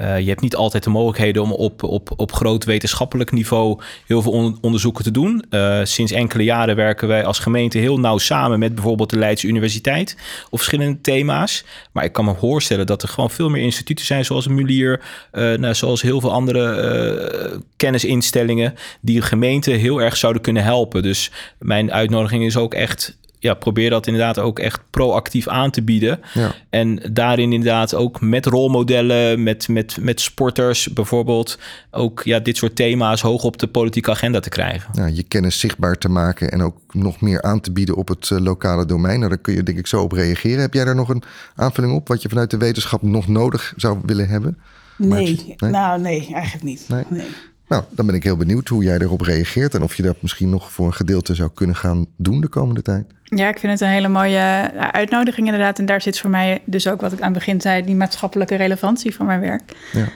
Uh, 0.00 0.18
je 0.18 0.28
hebt 0.28 0.40
niet 0.40 0.56
altijd 0.56 0.84
de 0.84 0.90
mogelijkheden 0.90 1.42
om 1.42 1.52
op, 1.52 1.82
op, 1.82 2.12
op 2.16 2.32
groot 2.32 2.64
wetenschappelijk 2.64 3.32
niveau 3.32 3.80
heel 4.06 4.22
veel 4.22 4.32
on 4.32 4.58
onderzoeken 4.60 5.04
te 5.04 5.10
doen. 5.10 5.44
Uh, 5.50 5.80
sinds 5.82 6.12
enkele 6.12 6.44
jaren 6.44 6.76
werken 6.76 7.08
wij 7.08 7.24
als 7.24 7.38
gemeente 7.38 7.78
heel 7.78 8.00
nauw 8.00 8.18
samen 8.18 8.58
met 8.58 8.74
bijvoorbeeld 8.74 9.10
de 9.10 9.18
Leidse 9.18 9.46
Universiteit 9.46 10.16
op 10.50 10.58
verschillende 10.58 11.00
thema's. 11.00 11.64
Maar 11.92 12.04
ik 12.04 12.12
kan 12.12 12.24
me 12.24 12.34
voorstellen 12.34 12.86
dat 12.86 13.02
er 13.02 13.08
gewoon 13.08 13.30
veel 13.30 13.48
meer 13.48 13.62
instituten 13.62 14.04
zijn, 14.04 14.24
zoals 14.24 14.48
Mulier, 14.48 15.00
uh, 15.32 15.54
nou, 15.54 15.74
zoals 15.74 16.02
heel 16.02 16.20
veel 16.20 16.32
andere 16.32 17.62
kennisinstellingen, 17.76 18.74
die 19.00 19.20
de 19.20 19.26
gemeente 19.26 19.70
heel 19.70 20.00
erg 20.02 20.16
zouden 20.16 20.42
kunnen 20.42 20.62
helpen. 20.62 21.02
Dus 21.02 21.30
mijn 21.58 21.92
uitnodiging 21.92 22.44
is 22.44 22.56
ook 22.56 22.74
echt 22.74 23.16
ja, 23.44 23.54
probeer 23.54 23.90
dat 23.90 24.06
inderdaad 24.06 24.38
ook 24.38 24.58
echt 24.58 24.80
proactief 24.90 25.48
aan 25.48 25.70
te 25.70 25.82
bieden. 25.82 26.20
Ja. 26.34 26.54
En 26.70 27.00
daarin 27.12 27.52
inderdaad 27.52 27.94
ook 27.94 28.20
met 28.20 28.46
rolmodellen, 28.46 29.42
met, 29.42 29.68
met, 29.68 29.96
met 30.00 30.20
sporters 30.20 30.92
bijvoorbeeld, 30.92 31.58
ook 31.90 32.22
ja, 32.22 32.38
dit 32.38 32.56
soort 32.56 32.76
thema's 32.76 33.20
hoog 33.20 33.44
op 33.44 33.58
de 33.58 33.66
politieke 33.66 34.10
agenda 34.10 34.40
te 34.40 34.48
krijgen. 34.48 34.90
Ja, 34.92 35.06
je 35.06 35.22
kennis 35.22 35.60
zichtbaar 35.60 35.98
te 35.98 36.08
maken 36.08 36.50
en 36.50 36.62
ook 36.62 36.76
nog 36.90 37.20
meer 37.20 37.42
aan 37.42 37.60
te 37.60 37.72
bieden 37.72 37.96
op 37.96 38.08
het 38.08 38.30
uh, 38.30 38.38
lokale 38.38 38.86
domein. 38.86 39.18
Nou, 39.18 39.28
daar 39.28 39.40
kun 39.40 39.54
je 39.54 39.62
denk 39.62 39.78
ik 39.78 39.86
zo 39.86 40.02
op 40.02 40.12
reageren. 40.12 40.60
Heb 40.60 40.74
jij 40.74 40.84
daar 40.84 40.94
nog 40.94 41.08
een 41.08 41.22
aanvulling 41.54 41.94
op 41.94 42.08
wat 42.08 42.22
je 42.22 42.28
vanuit 42.28 42.50
de 42.50 42.56
wetenschap 42.56 43.02
nog 43.02 43.28
nodig 43.28 43.72
zou 43.76 43.98
willen 44.04 44.28
hebben? 44.28 44.58
Nee, 44.96 45.56
nee? 45.58 45.70
nou 45.70 46.00
nee, 46.00 46.28
eigenlijk 46.32 46.64
niet. 46.64 46.84
Nee. 46.88 47.04
nee. 47.08 47.26
Nou, 47.68 47.84
dan 47.90 48.06
ben 48.06 48.14
ik 48.14 48.22
heel 48.22 48.36
benieuwd 48.36 48.68
hoe 48.68 48.84
jij 48.84 48.98
erop 48.98 49.20
reageert 49.20 49.74
en 49.74 49.82
of 49.82 49.94
je 49.94 50.02
dat 50.02 50.22
misschien 50.22 50.50
nog 50.50 50.72
voor 50.72 50.86
een 50.86 50.94
gedeelte 50.94 51.34
zou 51.34 51.50
kunnen 51.54 51.76
gaan 51.76 52.06
doen 52.16 52.40
de 52.40 52.48
komende 52.48 52.82
tijd. 52.82 53.06
Ja, 53.24 53.48
ik 53.48 53.58
vind 53.58 53.72
het 53.72 53.80
een 53.80 53.88
hele 53.88 54.08
mooie 54.08 54.70
uitnodiging 54.92 55.46
inderdaad. 55.46 55.78
En 55.78 55.86
daar 55.86 56.00
zit 56.00 56.18
voor 56.18 56.30
mij 56.30 56.62
dus 56.64 56.88
ook 56.88 57.00
wat 57.00 57.12
ik 57.12 57.20
aan 57.20 57.32
het 57.32 57.38
begin 57.38 57.60
zei, 57.60 57.84
die 57.84 57.94
maatschappelijke 57.94 58.54
relevantie 58.54 59.14
van 59.14 59.26
mijn 59.26 59.40
werk. 59.40 59.76
Ja. 59.92 60.06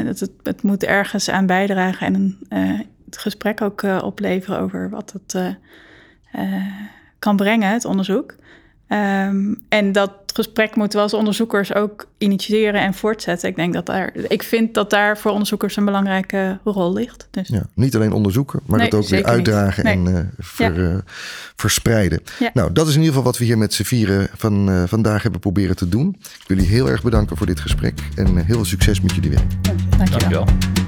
Uh, 0.00 0.06
dat 0.06 0.18
het, 0.20 0.30
het 0.42 0.62
moet 0.62 0.84
ergens 0.84 1.30
aan 1.30 1.46
bijdragen 1.46 2.06
en 2.06 2.14
een, 2.14 2.38
uh, 2.48 2.80
het 3.04 3.18
gesprek 3.18 3.60
ook 3.60 3.82
uh, 3.82 4.02
opleveren 4.04 4.58
over 4.58 4.90
wat 4.90 5.12
het 5.12 5.56
kan 7.18 7.36
brengen, 7.36 7.72
het 7.72 7.84
onderzoek. 7.84 8.34
Ehm, 8.92 9.54
en 9.68 9.92
dat 9.92 10.12
gesprek 10.34 10.76
moeten 10.76 10.98
we 10.98 11.04
als 11.04 11.14
onderzoekers 11.14 11.74
ook 11.74 12.06
initiëren 12.18 12.80
en 12.80 12.94
voortzetten. 12.94 13.48
Ik 13.48 13.56
denk 13.56 13.72
dat 13.72 13.86
daar, 13.86 14.12
ik 14.28 14.42
vind 14.42 14.74
dat 14.74 14.90
daar 14.90 15.18
voor 15.18 15.30
onderzoekers 15.30 15.76
een 15.76 15.84
belangrijke 15.84 16.58
rol 16.64 16.92
ligt. 16.92 17.28
Dus. 17.30 17.48
Ja, 17.48 17.66
niet 17.74 17.94
alleen 17.94 18.12
onderzoeken, 18.12 18.60
maar 18.66 18.78
Nee, 18.78 18.90
dat 18.90 19.02
ook 19.02 19.08
weer 19.08 19.24
uitdragen 19.24 19.84
Nee. 19.84 19.94
en 19.94 20.16
eh, 20.16 20.22
ver, 20.38 20.90
eh, 20.90 20.96
verspreiden. 21.56 22.20
Ja. 22.38 22.50
Nou, 22.54 22.72
dat 22.72 22.86
is 22.86 22.92
in 22.92 22.98
ieder 22.98 23.14
geval 23.14 23.30
wat 23.30 23.38
we 23.38 23.44
hier 23.44 23.58
met 23.58 23.74
z'n 23.74 23.82
vieren 23.82 24.28
van 24.36 24.70
eh, 24.70 24.82
vandaag 24.86 25.22
hebben 25.22 25.40
proberen 25.40 25.76
te 25.76 25.88
doen. 25.88 26.16
Ik 26.18 26.44
wil 26.46 26.56
jullie 26.56 26.72
heel 26.72 26.88
erg 26.88 27.02
bedanken 27.02 27.36
voor 27.36 27.46
dit 27.46 27.60
gesprek 27.60 28.00
en 28.16 28.36
heel 28.36 28.54
veel 28.54 28.64
succes 28.64 29.00
met 29.00 29.14
jullie 29.14 29.30
werk. 29.30 29.50
Dankjewel. 29.96 30.18
Dankjewel. 30.18 30.81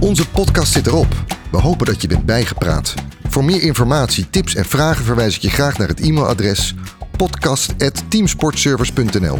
Onze 0.00 0.28
podcast 0.28 0.72
zit 0.72 0.86
erop. 0.86 1.24
We 1.50 1.58
hopen 1.58 1.86
dat 1.86 2.02
je 2.02 2.08
bent 2.08 2.26
bijgepraat. 2.26 2.94
Voor 3.28 3.44
meer 3.44 3.62
informatie, 3.62 4.30
tips 4.30 4.54
en 4.54 4.64
vragen 4.64 5.04
verwijs 5.04 5.36
ik 5.36 5.42
je 5.42 5.50
graag 5.50 5.78
naar 5.78 5.88
het 5.88 6.00
e-mailadres 6.00 6.74
podcast.teamsportservice.nl. 7.16 9.38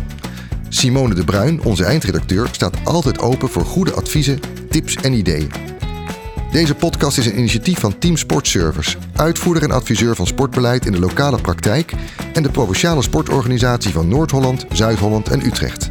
Simone 0.68 1.14
de 1.14 1.24
Bruin, 1.24 1.62
onze 1.62 1.84
eindredacteur, 1.84 2.48
staat 2.52 2.76
altijd 2.84 3.18
open 3.18 3.48
voor 3.48 3.64
goede 3.64 3.92
adviezen, 3.92 4.40
tips 4.70 4.94
en 4.94 5.12
ideeën. 5.12 5.50
Deze 6.50 6.74
podcast 6.74 7.18
is 7.18 7.26
een 7.26 7.38
initiatief 7.38 7.78
van 7.78 7.98
Team 7.98 8.16
Sportservice, 8.16 8.96
uitvoerder 9.16 9.62
en 9.62 9.70
adviseur 9.70 10.16
van 10.16 10.26
sportbeleid 10.26 10.86
in 10.86 10.92
de 10.92 11.00
lokale 11.00 11.40
praktijk 11.40 11.92
en 12.32 12.42
de 12.42 12.50
provinciale 12.50 13.02
sportorganisatie 13.02 13.92
van 13.92 14.08
Noord-Holland, 14.08 14.66
Zuid-Holland 14.72 15.28
en 15.28 15.46
Utrecht. 15.46 15.90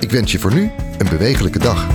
Ik 0.00 0.10
wens 0.10 0.32
je 0.32 0.38
voor 0.38 0.54
nu 0.54 0.70
een 0.98 1.08
bewegelijke 1.08 1.58
dag. 1.58 1.86